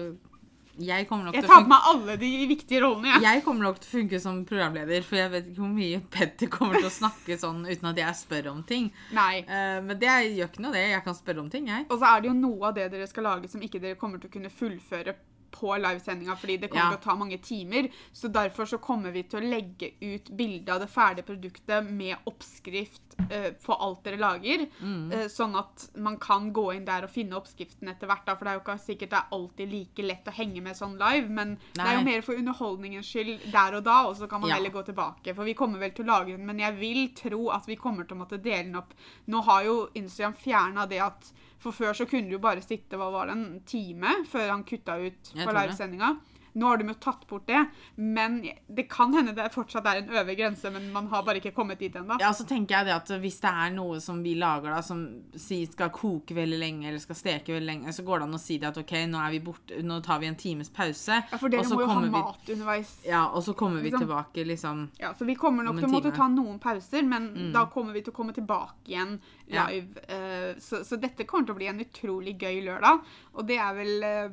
jeg 0.80 1.08
kommer 1.10 1.28
nok 1.28 1.36
Jeg 1.36 1.44
til 1.44 1.50
å 1.50 1.54
tar 1.54 1.62
på 1.62 1.66
funke 1.66 1.74
meg 1.74 1.88
alle 1.92 2.16
de 2.22 2.30
viktige 2.50 2.82
rollene, 2.84 3.12
jeg. 3.14 3.24
jeg 3.26 3.44
kommer 3.46 3.68
nok 3.68 3.80
til 3.82 3.90
å 3.90 3.94
funke 3.98 4.20
som 4.24 4.42
programleder, 4.50 5.06
for 5.06 5.20
jeg 5.20 5.32
vet 5.34 5.50
ikke 5.52 5.64
hvor 5.64 5.74
mye 5.76 6.02
Petter 6.16 6.52
kommer 6.54 6.80
til 6.80 6.90
å 6.90 6.94
snakke 6.94 7.40
sånn 7.42 7.64
uten 7.68 7.90
at 7.92 8.02
jeg 8.04 8.20
spør 8.22 8.52
om 8.54 8.62
ting. 8.68 8.90
Nei. 9.16 9.42
Eh, 9.44 9.80
men 9.86 10.00
det 10.00 10.12
gjør 10.38 10.52
ikke 10.52 10.64
noe, 10.66 10.76
det. 10.76 10.86
Jeg 10.94 11.04
kan 11.06 11.18
spørre 11.18 11.44
om 11.44 11.50
ting, 11.52 11.68
jeg. 11.72 11.88
Og 11.90 12.00
så 12.00 12.14
er 12.14 12.24
det 12.24 12.32
jo 12.32 12.38
noe 12.38 12.70
av 12.70 12.78
det 12.78 12.88
dere 12.94 13.10
skal 13.10 13.28
lage 13.28 13.52
som 13.52 13.64
ikke 13.66 13.82
dere 13.84 14.00
kommer 14.00 14.22
til 14.22 14.32
å 14.32 14.36
kunne 14.38 14.54
fullføre 14.54 15.16
på 15.52 15.76
livesendinga, 15.78 16.36
fordi 16.38 16.58
det 16.62 16.70
kommer 16.70 16.92
Ja. 16.92 16.98
til 16.98 17.00
å 17.00 17.04
ta 17.12 17.16
mange 17.16 17.38
timer. 17.42 17.90
Så 18.14 18.28
derfor 18.32 18.66
så 18.66 18.78
kommer 18.80 19.12
vi 19.12 19.24
til 19.24 19.40
å 19.42 19.50
legge 19.50 19.92
ut 20.02 20.30
bilde 20.38 20.70
av 20.74 20.80
det 20.80 20.90
ferdige 20.90 21.26
produktet 21.26 21.86
med 21.90 22.18
oppskrift 22.26 23.02
uh, 23.20 23.52
på 23.66 23.74
alt 23.82 24.04
dere 24.04 24.18
lager. 24.18 24.66
Mm. 24.82 25.12
Uh, 25.12 25.28
sånn 25.28 25.56
at 25.60 25.90
man 25.98 26.18
kan 26.18 26.52
gå 26.54 26.74
inn 26.76 26.86
der 26.86 27.04
og 27.04 27.10
finne 27.14 27.36
oppskriften 27.40 27.90
etter 27.92 28.08
hvert. 28.08 28.26
Da, 28.26 28.36
for 28.36 28.46
det 28.46 28.52
er 28.54 28.60
jo 28.60 28.64
ikke 28.64 28.78
sikkert 28.86 29.10
det 29.10 29.20
er 29.20 29.36
alltid 29.38 29.72
like 29.74 30.04
lett 30.06 30.28
å 30.32 30.36
henge 30.38 30.62
med 30.62 30.76
sånn 30.78 30.98
live, 31.00 31.30
men 31.30 31.58
det 31.74 31.86
er 31.86 31.98
jo 32.00 32.06
mer 32.06 32.22
for 32.22 32.34
underholdningens 32.40 33.10
skyld 33.10 33.52
der 33.52 33.76
og 33.80 33.84
da, 33.84 33.98
og 34.08 34.16
så 34.18 34.28
kan 34.30 34.42
man 34.42 34.50
Ja. 34.50 34.56
heller 34.56 34.70
gå 34.72 34.86
tilbake. 34.86 35.36
For 35.36 35.44
vi 35.44 35.54
kommer 35.54 35.80
vel 35.80 35.92
til 35.92 36.06
å 36.06 36.14
lage 36.14 36.38
den, 36.38 36.46
men 36.46 36.60
jeg 36.60 36.76
vil 36.80 37.10
tro 37.16 37.50
at 37.50 37.66
vi 37.68 37.76
kommer 37.76 38.06
til 38.08 38.18
å 38.18 38.22
måtte 38.26 38.42
dele 38.42 38.64
den 38.64 38.76
opp. 38.76 38.94
Nå 39.28 39.42
har 39.44 39.64
jo 39.64 39.90
Instagram 39.96 40.34
fjerna 40.34 40.88
det 40.90 41.00
at 41.02 41.32
For 41.60 41.76
før 41.76 41.94
så 41.98 42.06
kunne 42.08 42.30
du 42.30 42.38
jo 42.38 42.42
bare 42.44 42.64
sitte 42.64 42.96
hva 43.00 43.10
var 43.12 43.28
det, 43.28 43.36
en 43.36 43.64
time 43.68 44.14
før 44.30 44.54
han 44.54 44.64
kutta 44.68 44.96
ut 45.02 45.34
på 45.36 45.56
livesendinga. 45.58 46.14
Nå 46.60 46.68
har 46.68 46.78
de 46.82 46.88
jo 46.92 46.96
tatt 47.00 47.22
bort 47.30 47.46
det, 47.48 47.62
men 47.96 48.42
det 48.68 48.86
kan 48.92 49.14
hende 49.16 49.34
det 49.38 49.46
fortsatt 49.54 49.86
er 49.88 50.02
en 50.02 50.10
øvre 50.12 50.36
grense, 50.36 50.70
men 50.76 50.90
man 50.92 51.08
har 51.12 51.24
bare 51.24 51.40
ikke 51.40 51.54
kommet 51.56 51.80
dit 51.80 51.96
ennå. 51.96 52.18
Ja, 52.20 52.32
så 52.36 52.44
tenker 52.50 52.76
jeg 52.80 52.90
det 52.90 52.96
at 52.98 53.12
Hvis 53.24 53.40
det 53.42 53.50
er 53.52 53.72
noe 53.76 54.00
som 54.04 54.20
vi 54.24 54.36
lager 54.36 54.74
da, 54.76 54.82
som 54.86 55.06
sier 55.40 55.70
skal 55.72 55.90
koke 55.96 56.36
veldig 56.36 56.60
lenge, 56.60 56.88
eller 56.90 57.00
skal 57.00 57.16
steke 57.16 57.54
veldig 57.56 57.70
lenge, 57.70 57.94
så 57.96 58.04
går 58.08 58.20
det 58.20 58.28
an 58.30 58.36
å 58.38 58.42
si 58.44 58.58
det 58.60 58.68
at 58.74 58.78
OK, 58.82 58.94
nå, 59.08 59.24
vi 59.32 59.40
borte, 59.46 59.80
nå 59.86 60.02
tar 60.04 60.20
vi 60.20 60.28
en 60.28 60.36
times 60.36 60.70
pause. 60.70 61.22
Ja, 61.32 61.38
for 61.40 61.50
dere 61.50 61.64
og 61.64 61.70
så 61.72 61.76
må 61.80 61.86
jo 61.86 61.88
ha 61.94 62.00
vi- 62.02 62.10
mat 62.14 62.50
underveis. 62.56 62.94
Ja, 63.08 63.24
og 63.30 63.44
så 63.48 63.54
kommer 63.56 63.82
vi 63.82 63.90
Liksom. 63.92 64.06
tilbake, 64.08 64.46
liksom. 64.46 64.90
Ja, 65.00 65.14
så 65.14 65.26
vi 65.26 65.36
kommer 65.36 65.64
nok 65.64 65.80
til 65.80 65.88
å 65.88 65.92
måtte 65.96 66.16
ta 66.16 66.28
noen 66.28 66.60
pauser, 66.60 67.04
men 67.08 67.30
Mm. 67.36 67.54
da 67.54 67.66
kommer 67.68 67.94
vi 67.94 68.02
til 68.02 68.12
å 68.14 68.16
komme 68.16 68.34
tilbake 68.34 68.88
igjen 68.88 69.20
Ja. 69.48 69.68
live. 69.68 69.98
eh, 70.10 70.56
så, 70.60 70.84
så 70.86 71.00
dette 71.00 71.24
kommer 71.26 71.46
til 71.46 71.56
å 71.56 71.58
bli 71.58 71.68
en 71.68 71.80
utrolig 71.80 72.38
gøy 72.38 72.64
lørdag, 72.66 73.02
og 73.36 73.48
det 73.48 73.58
er 73.58 73.74
vel 73.74 74.04
eh, 74.04 74.30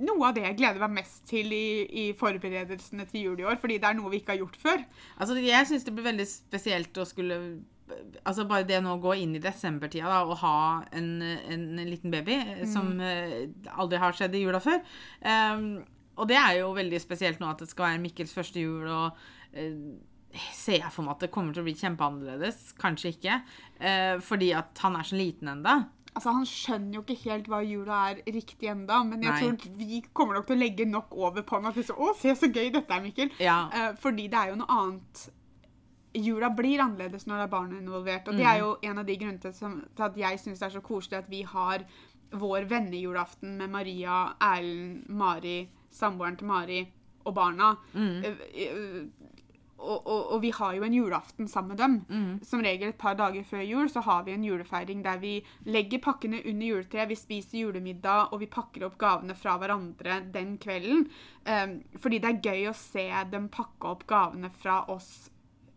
noe 0.00 0.28
av 0.28 0.36
det 0.36 0.44
jeg 0.46 0.58
gleder 0.60 0.82
meg 0.84 1.00
mest 1.00 1.24
til 1.28 1.52
i, 1.54 1.66
i 1.86 2.04
forberedelsene 2.18 3.06
til 3.10 3.26
jul 3.26 3.42
i 3.42 3.46
år, 3.48 3.58
fordi 3.60 3.80
det 3.82 3.90
er 3.90 3.98
noe 3.98 4.12
vi 4.12 4.22
ikke 4.22 4.34
har 4.34 4.42
gjort 4.44 4.58
før. 4.62 4.82
Altså, 5.18 5.36
jeg 5.42 5.68
syns 5.68 5.86
det 5.86 5.94
blir 5.96 6.08
veldig 6.10 6.26
spesielt 6.30 7.00
å 7.00 7.08
skulle 7.08 7.42
Altså 8.22 8.44
Bare 8.46 8.62
det 8.62 8.76
nå 8.84 8.92
å 8.94 9.00
gå 9.02 9.16
inn 9.18 9.32
i 9.34 9.40
desembertida 9.42 10.06
da, 10.06 10.20
og 10.22 10.36
ha 10.44 10.58
en, 10.94 11.08
en 11.26 11.64
liten 11.88 12.12
baby 12.12 12.36
mm. 12.38 12.60
som 12.70 12.92
eh, 13.02 13.48
aldri 13.74 13.98
har 13.98 14.14
skjedd 14.14 14.36
i 14.38 14.44
jula 14.44 14.60
før. 14.62 14.78
Um, 15.24 15.80
og 16.14 16.28
det 16.30 16.36
er 16.38 16.60
jo 16.60 16.68
veldig 16.76 17.00
spesielt 17.02 17.42
nå 17.42 17.48
at 17.50 17.64
det 17.64 17.66
skal 17.72 17.88
være 17.88 18.02
Mikkels 18.04 18.36
første 18.36 18.62
jul, 18.62 18.86
og 18.86 19.18
uh, 19.58 19.74
ser 20.54 20.78
jeg 20.78 20.92
for 20.94 21.04
meg 21.04 21.16
at 21.16 21.24
det 21.24 21.32
kommer 21.34 21.54
til 21.54 21.64
å 21.64 21.66
bli 21.66 21.76
kjempeannerledes. 21.78 22.70
Kanskje 22.80 23.14
ikke. 23.14 23.40
Eh, 23.80 24.16
fordi 24.22 24.52
at 24.56 24.78
han 24.84 24.98
er 24.98 25.06
så 25.06 25.18
liten 25.18 25.50
enda. 25.50 25.80
Altså, 26.14 26.32
Han 26.34 26.44
skjønner 26.46 26.94
jo 26.98 27.02
ikke 27.04 27.18
helt 27.30 27.46
hva 27.48 27.60
jula 27.64 27.98
er 28.10 28.22
riktig 28.34 28.68
enda, 28.68 29.02
men 29.06 29.22
jeg 29.22 29.30
Nei. 29.30 29.40
tror 29.40 29.76
vi 29.78 30.00
kommer 30.12 30.34
nok 30.34 30.46
til 30.48 30.56
å 30.56 30.60
legge 30.60 30.86
nok 30.90 31.12
over 31.14 31.42
på 31.46 31.54
ham 31.56 31.66
at 31.70 31.76
vi 31.76 31.82
så, 31.86 31.94
å, 31.94 32.14
se 32.18 32.34
så 32.34 32.48
gøy 32.50 32.72
dette 32.74 32.90
er, 32.96 33.00
Mikkel. 33.04 33.30
Ja. 33.38 33.68
Eh, 33.72 33.92
fordi 34.02 34.26
det 34.28 34.34
er 34.40 34.48
jo 34.50 34.56
noe 34.62 34.80
annet 34.80 35.28
Jula 36.12 36.48
blir 36.50 36.80
annerledes 36.82 37.22
når 37.30 37.36
det 37.38 37.42
er 37.44 37.50
barn 37.52 37.74
involvert. 37.78 38.26
Og 38.26 38.34
det 38.34 38.42
Mm. 38.42 38.50
er 38.52 38.58
jo 38.58 38.70
en 38.82 38.98
av 38.98 39.06
de 39.06 39.16
grunnene 39.16 39.40
til, 39.40 39.52
som, 39.54 39.76
til 39.94 40.02
at 40.08 40.16
jeg 40.18 40.38
syns 40.42 40.58
det 40.58 40.66
er 40.66 40.74
så 40.74 40.80
koselig 40.82 41.18
at 41.20 41.28
vi 41.30 41.42
har 41.46 41.84
vår 42.32 42.66
vennejulaften 42.66 43.56
med 43.58 43.70
Maria, 43.70 44.34
Erlend, 44.42 45.04
Mari, 45.08 45.68
samboeren 45.92 46.36
til 46.36 46.48
Mari 46.48 46.80
og 47.24 47.34
barna. 47.34 47.76
Mm. 47.94 49.12
Og, 49.80 50.06
og, 50.06 50.32
og 50.34 50.42
vi 50.42 50.50
har 50.52 50.74
jo 50.76 50.82
en 50.84 50.92
julaften 50.94 51.48
sammen 51.48 51.72
med 51.72 51.78
dem. 51.80 51.94
Mm. 52.10 52.34
Som 52.44 52.60
regel 52.66 52.90
et 52.92 52.98
par 53.00 53.14
dager 53.16 53.46
før 53.48 53.62
jul 53.64 53.88
så 53.88 54.02
har 54.04 54.26
vi 54.26 54.34
en 54.36 54.44
julefeiring 54.44 55.00
der 55.06 55.18
vi 55.22 55.38
legger 55.64 56.02
pakkene 56.04 56.42
under 56.44 56.66
juletreet, 56.66 57.08
vi 57.08 57.16
spiser 57.16 57.62
julemiddag, 57.62 58.28
og 58.32 58.40
vi 58.44 58.50
pakker 58.52 58.84
opp 58.90 58.98
gavene 59.00 59.34
fra 59.34 59.56
hverandre 59.62 60.20
den 60.36 60.58
kvelden. 60.60 61.06
Um, 61.48 61.78
fordi 61.98 62.20
det 62.20 62.34
er 62.34 62.44
gøy 62.52 62.68
å 62.68 62.76
se 62.76 63.08
dem 63.32 63.48
pakke 63.48 63.94
opp 63.96 64.06
gavene 64.10 64.52
fra 64.60 64.82
oss 64.92 65.30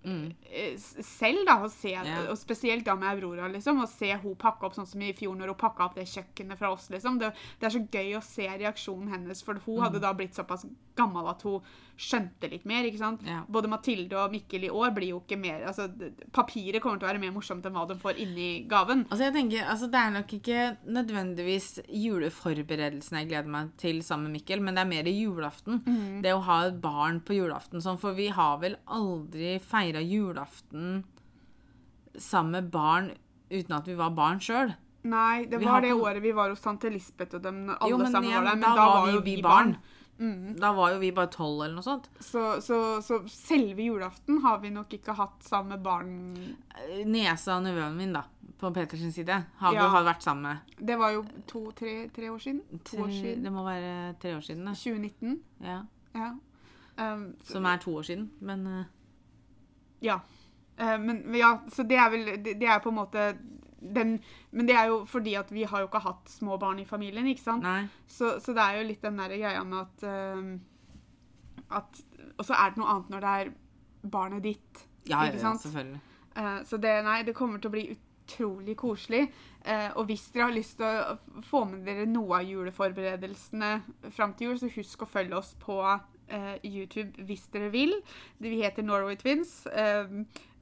Mm. 0.04 0.34
eh, 0.51 0.74
selv, 0.78 1.45
da, 1.47 1.54
og, 1.64 1.70
se, 1.72 1.93
yeah. 1.93 2.26
og 2.28 2.36
spesielt 2.36 2.84
da 2.84 2.91
med 2.99 3.08
Aurora, 3.08 3.45
liksom, 3.47 3.78
og 3.80 3.88
se 3.88 4.10
hun 4.20 4.34
pakke 4.36 4.66
opp 4.68 4.74
sånn 4.76 4.89
som 4.89 4.99
i 4.99 5.14
fjor 5.16 5.38
når 5.39 5.54
hun 5.54 5.60
pakka 5.62 5.86
opp 5.86 5.95
det 5.95 6.04
kjøkkenet 6.12 6.60
fra 6.60 6.74
oss, 6.76 6.89
liksom. 6.91 7.22
Det, 7.22 7.30
det 7.62 7.70
er 7.70 7.76
så 7.78 7.82
gøy 7.88 8.10
å 8.18 8.22
se 8.28 8.49
reaksjonen 8.51 9.14
hennes, 9.14 9.39
for 9.47 9.62
hun 9.64 9.78
Mm. 9.78 9.84
hadde 9.86 10.01
da 10.04 10.12
blitt 10.14 10.36
såpass 10.36 10.66
gammel 10.99 11.30
at 11.32 11.41
hun 11.47 11.64
skjønte 12.00 12.50
litt 12.50 12.64
mer, 12.66 12.86
ikke 12.88 13.00
sant. 13.00 13.22
Ja. 13.28 13.44
Både 13.48 13.70
Mathilde 13.70 14.18
og 14.18 14.34
Mikkel 14.34 14.66
i 14.66 14.72
år 14.74 14.94
blir 14.96 15.12
jo 15.12 15.20
ikke 15.22 15.38
mer 15.38 15.62
altså, 15.70 15.86
Papiret 16.34 16.82
kommer 16.82 16.98
til 16.98 17.06
å 17.06 17.12
være 17.12 17.22
mer 17.22 17.34
morsomt 17.36 17.66
enn 17.70 17.76
hva 17.78 17.86
de 17.89 17.98
får 18.02 18.18
inni 18.24 18.48
gaven. 18.70 19.06
Altså 19.10 19.28
jeg 19.28 19.36
tenker, 19.38 19.68
altså 19.70 19.89
Det 19.94 20.02
er 20.02 20.16
nok 20.16 20.34
ikke 20.39 20.66
nødvendigvis 20.98 21.70
juleforberedelsene 21.88 23.22
jeg 23.24 23.30
gleder 23.32 23.54
meg 23.56 23.74
til 23.82 24.02
sammen 24.06 24.32
med 24.32 24.39
Mikkel, 24.39 24.64
men 24.66 24.78
det 24.78 24.84
er 24.84 24.89
mer 24.89 25.10
julaften. 25.14 25.82
Mm. 25.86 26.22
Det 26.26 26.34
å 26.34 26.44
ha 26.50 26.60
et 26.68 26.80
barn 26.82 27.22
på 27.24 27.38
julaften 27.38 27.84
sånn, 27.84 28.02
for 28.02 28.18
vi 28.18 28.30
har 28.34 28.58
vel 28.64 28.80
aldri 28.89 29.60
feira 29.62 30.02
julaften 30.02 31.04
sammen 32.18 32.58
med 32.58 32.72
barn 32.74 33.12
uten 33.54 33.78
at 33.78 33.88
vi 33.89 33.96
var 33.98 34.14
barn 34.18 34.41
sjøl. 34.41 34.74
Nei, 35.04 35.46
det 35.52 35.60
Vi 35.60 35.68
var 35.68 35.82
det 35.84 35.91
året 35.94 36.24
vi 36.24 36.32
var 36.32 36.50
hos 36.54 36.62
tante 36.64 36.89
Lisbeth 36.89 37.36
og 37.36 37.44
dem 37.44 37.66
alle 37.74 37.89
Jo, 37.91 37.98
men 38.00 38.12
sammen 38.12 38.32
var 38.32 38.46
der, 38.48 38.56
men 38.56 38.64
da 38.64 38.76
da, 38.78 38.86
var 38.88 39.10
jo 39.12 39.20
vi 39.20 39.36
vi 39.36 39.41
barn. 39.44 39.74
barn. 39.76 39.93
Mm. 40.20 40.55
Da 40.59 40.70
var 40.78 40.91
jo 40.93 40.99
vi 41.01 41.09
bare 41.11 41.28
tolv 41.34 41.64
eller 41.66 41.74
noe 41.76 41.84
sånt. 41.84 42.05
Så, 42.22 42.61
så, 42.61 42.78
så 43.03 43.18
selve 43.28 43.82
julaften 43.88 44.38
har 44.43 44.59
vi 44.61 44.70
nok 44.70 44.93
ikke 44.93 45.16
hatt 45.18 45.41
sammen 45.43 45.74
med 45.74 45.82
barn 45.84 46.11
Niesa 47.09 47.57
og 47.57 47.64
nevøen 47.66 47.97
min, 47.97 48.14
da, 48.14 48.22
på 48.61 48.70
Peters 48.76 49.01
side, 49.16 49.39
har 49.57 49.74
Ja. 49.74 49.82
vi 49.82 49.89
har 49.95 50.05
vært 50.05 50.24
sammen 50.24 50.43
med. 50.43 50.78
Det 50.88 50.97
var 50.99 51.11
jo 51.16 51.26
to-tre 51.49 51.95
tre 52.16 52.30
år 52.32 52.39
siden. 52.39 52.61
To 52.86 53.01
år 53.03 53.09
siden. 53.11 53.43
det 53.43 53.51
må 53.51 53.66
være 53.66 54.14
tre 54.22 54.36
år 54.38 54.41
siden, 54.45 54.66
da. 54.66 54.74
2019. 54.78 55.39
Ja. 55.61 55.82
Ja. 56.16 56.32
Um, 56.97 57.36
så- 57.43 57.53
Som 57.53 57.66
er 57.66 57.78
to 57.78 57.95
år 57.97 58.03
siden. 58.03 58.30
Men 58.39 58.68
uh. 58.68 58.84
Ja. 60.01 60.20
Uh, 60.80 60.97
men 60.99 61.36
ja, 61.36 61.57
så 61.70 61.84
det 61.84 61.97
er 61.97 62.09
vel 62.09 62.26
Det, 62.43 62.59
det 62.59 62.68
er 62.70 62.80
på 62.80 62.89
en 62.89 62.95
måte 62.95 63.34
den 63.84 64.15
Men 64.51 64.67
det 64.67 64.75
er 64.75 64.91
jo 64.91 65.03
fordi 65.09 65.36
at 65.39 65.51
vi 65.51 65.65
har 65.67 65.84
jo 65.84 65.89
ikke 65.89 66.03
hatt 66.05 66.29
små 66.31 66.57
barn 66.57 66.79
i 66.79 66.86
familien, 66.86 67.27
ikke 67.27 67.43
sant? 67.43 67.63
nei. 67.63 67.88
Så, 68.07 68.38
så 68.43 68.55
det 68.55 68.63
er 68.63 68.79
jo 68.79 68.88
litt 68.88 69.03
den 69.03 69.19
der 69.19 69.36
greia 69.36 69.63
med 69.67 69.84
at 69.84 70.07
uh, 70.07 71.77
at 71.79 72.01
Og 72.38 72.45
så 72.45 72.55
er 72.57 72.71
det 72.71 72.81
noe 72.81 72.95
annet 72.95 73.13
når 73.13 73.25
det 73.25 73.36
er 73.41 73.53
barnet 74.13 74.43
ditt. 74.43 74.88
Ja, 75.07 75.23
ja, 75.23 75.31
Ikke 75.31 75.39
ja, 75.39 75.43
sant? 75.47 75.61
selvfølgelig. 75.61 76.01
Uh, 76.38 76.59
så 76.65 76.77
det, 76.81 76.93
nei, 77.05 77.21
det 77.23 77.36
kommer 77.38 77.61
til 77.61 77.69
å 77.69 77.75
bli 77.75 77.84
utrolig 77.93 78.75
koselig. 78.79 79.27
Uh, 79.67 79.91
og 79.99 80.07
hvis 80.09 80.25
dere 80.34 80.47
har 80.47 80.55
lyst 80.55 80.79
til 80.79 80.88
å 80.88 81.43
få 81.45 81.63
med 81.69 81.86
dere 81.88 82.07
noe 82.09 82.39
av 82.39 82.49
juleforberedelsene 82.49 83.75
fram 84.15 84.34
til 84.34 84.51
jul, 84.51 84.59
så 84.63 84.71
husk 84.73 85.05
å 85.05 85.09
følge 85.09 85.39
oss 85.39 85.53
på 85.61 85.77
YouTube 86.63 87.23
hvis 87.27 87.43
dere 87.53 87.69
vil. 87.69 87.93
Vi 88.41 88.55
heter 88.61 88.81
Norway 88.81 89.15
Twins. 89.19 89.65
Eh, 89.67 90.07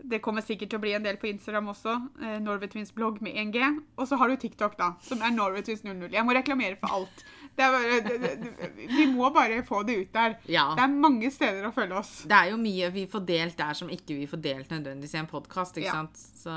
det 0.04 0.22
kommer 0.24 0.41
sikkert 0.45 0.72
til 0.72 0.80
å 0.80 0.84
bli 0.84 0.93
en 0.97 1.04
del 1.06 1.18
på 1.22 1.30
Instagram 1.30 1.68
også. 1.74 1.93
Eh, 2.22 2.39
Norwetwins 2.43 2.93
blogg 2.95 3.22
med 3.22 3.36
1G. 3.38 3.68
Og 3.97 4.08
så 4.10 4.18
har 4.18 4.32
du 4.32 4.36
TikTok, 4.41 4.78
da, 4.80 4.93
som 5.06 5.22
er 5.22 5.34
Norwetwins00. 5.36 6.10
Jeg 6.14 6.26
må 6.28 6.36
reklamere 6.38 6.80
for 6.80 7.02
alt. 7.02 7.24
Det 7.52 7.68
bare, 7.68 7.97
det, 8.06 8.18
det, 8.41 8.70
vi 8.88 9.06
må 9.12 9.30
bare 9.36 9.62
få 9.68 9.82
det 9.84 9.97
ut 10.06 10.14
der. 10.16 10.38
Ja. 10.47 10.70
Det 10.78 10.86
er 10.86 10.93
mange 11.04 11.32
steder 11.34 11.68
å 11.68 11.74
følge 11.76 11.97
oss. 11.99 12.14
Det 12.30 12.38
er 12.38 12.54
jo 12.54 12.60
mye 12.62 12.91
vi 12.95 13.08
får 13.12 13.26
delt 13.28 13.58
der 13.60 13.78
som 13.78 13.91
ikke 13.91 14.16
vi 14.22 14.30
får 14.32 14.41
delt 14.43 14.72
nødvendigvis 14.72 15.18
i 15.18 15.22
en 15.22 15.32
podkast, 15.32 15.82
Ja. 15.84 16.06
Så 16.41 16.54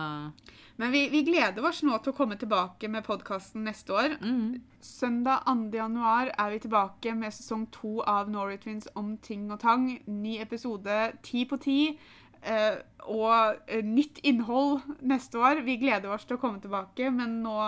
Men 0.77 0.91
vi, 0.91 1.09
vi 1.09 1.23
gleder 1.23 1.65
oss 1.67 1.83
nå 1.87 1.99
til 2.03 2.13
å 2.13 2.17
komme 2.17 2.37
tilbake 2.39 2.89
med 2.91 3.05
podkasten 3.07 3.63
neste 3.67 3.93
år. 3.95 4.17
mm. 4.21 4.63
Søndag 4.85 5.47
2. 5.47 5.71
januar 5.73 6.31
er 6.37 6.51
vi 6.51 6.59
tilbake 6.61 7.15
med 7.17 7.33
sesong 7.33 7.67
to 7.73 8.03
av 8.03 8.29
Norway 8.31 8.59
Twins 8.61 8.89
om 8.95 9.17
ting 9.17 9.47
og 9.51 9.61
tang. 9.63 9.87
Ny 10.07 10.39
episode 10.43 11.13
ti 11.23 11.45
på 11.49 11.57
ti. 11.63 11.79
Eh, 12.45 12.79
og 13.11 13.61
eh, 13.67 13.85
nytt 13.85 14.21
innhold 14.27 14.85
neste 15.05 15.41
år. 15.41 15.65
Vi 15.67 15.79
gleder 15.83 16.15
oss 16.15 16.27
til 16.29 16.39
å 16.39 16.43
komme 16.43 16.63
tilbake, 16.63 17.11
men 17.15 17.41
nå 17.45 17.59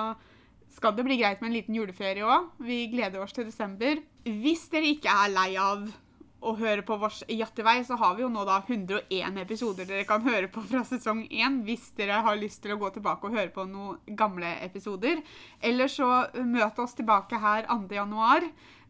skal 0.77 0.97
det 0.97 1.07
bli 1.07 1.19
greit 1.21 1.41
med 1.41 1.51
en 1.51 1.57
liten 1.57 1.77
juleferie 1.77 2.27
òg. 2.27 2.51
Vi 2.65 2.87
gleder 2.93 3.23
oss 3.23 3.37
til 3.37 3.49
desember. 3.49 4.01
Hvis 4.27 4.67
dere 4.73 4.93
ikke 4.93 5.13
er 5.13 5.33
lei 5.33 5.53
av 5.61 5.87
å 6.47 6.53
høre 6.59 6.85
på 6.87 6.97
vår 7.01 7.23
jattevei, 7.33 7.81
så 7.87 7.97
har 7.99 8.17
vi 8.17 8.23
jo 8.23 8.31
nå 8.31 8.45
da 8.47 8.61
101 8.61 9.41
episoder 9.43 9.89
dere 9.89 10.07
kan 10.09 10.25
høre 10.27 10.51
på 10.53 10.63
fra 10.69 10.83
sesong 10.87 11.25
1, 11.27 11.63
hvis 11.67 11.89
dere 11.99 12.21
har 12.27 12.39
lyst 12.39 12.63
til 12.63 12.75
å 12.75 12.81
gå 12.81 12.93
tilbake 12.95 13.29
og 13.29 13.39
høre 13.39 13.53
på 13.55 13.65
noen 13.71 14.17
gamle 14.19 14.53
episoder. 14.67 15.23
Eller 15.65 15.91
så 15.93 16.27
møt 16.45 16.79
oss 16.83 16.97
tilbake 16.99 17.41
her 17.43 17.67
2. 17.71 17.89
januar 17.97 18.47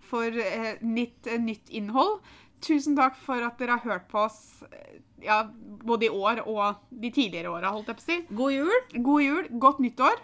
for 0.07 0.43
eh, 0.43 0.75
nytt, 0.83 1.27
eh, 1.27 1.41
nytt 1.43 1.71
innhold. 1.71 2.21
Tusen 2.67 2.97
takk 2.99 3.17
for 3.21 3.43
at 3.47 3.59
dere 3.61 3.79
har 3.79 3.93
hørt 3.95 4.09
på 4.11 4.27
oss 4.27 4.63
eh, 4.71 5.01
ja, 5.23 5.43
både 5.87 6.09
i 6.09 6.13
år 6.13 6.43
og 6.47 6.83
de 6.91 7.11
tidligere 7.11 7.53
åra, 7.53 7.73
holdt 7.75 7.93
jeg 7.93 7.99
på 7.99 8.05
å 8.05 8.07
si. 8.07 8.19
God 8.37 8.57
jul! 8.57 8.81
God 8.97 9.23
jul, 9.23 9.49
godt 9.63 9.83
nyttår. 9.85 10.23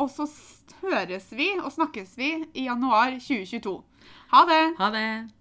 Og 0.00 0.10
så 0.10 0.26
høres 0.82 1.28
vi 1.36 1.52
og 1.60 1.70
snakkes 1.74 2.16
vi 2.18 2.30
i 2.54 2.66
januar 2.66 3.14
2022. 3.20 3.76
Ha 4.34 4.44
det! 4.50 4.62
Ha 4.80 4.90
det! 4.94 5.08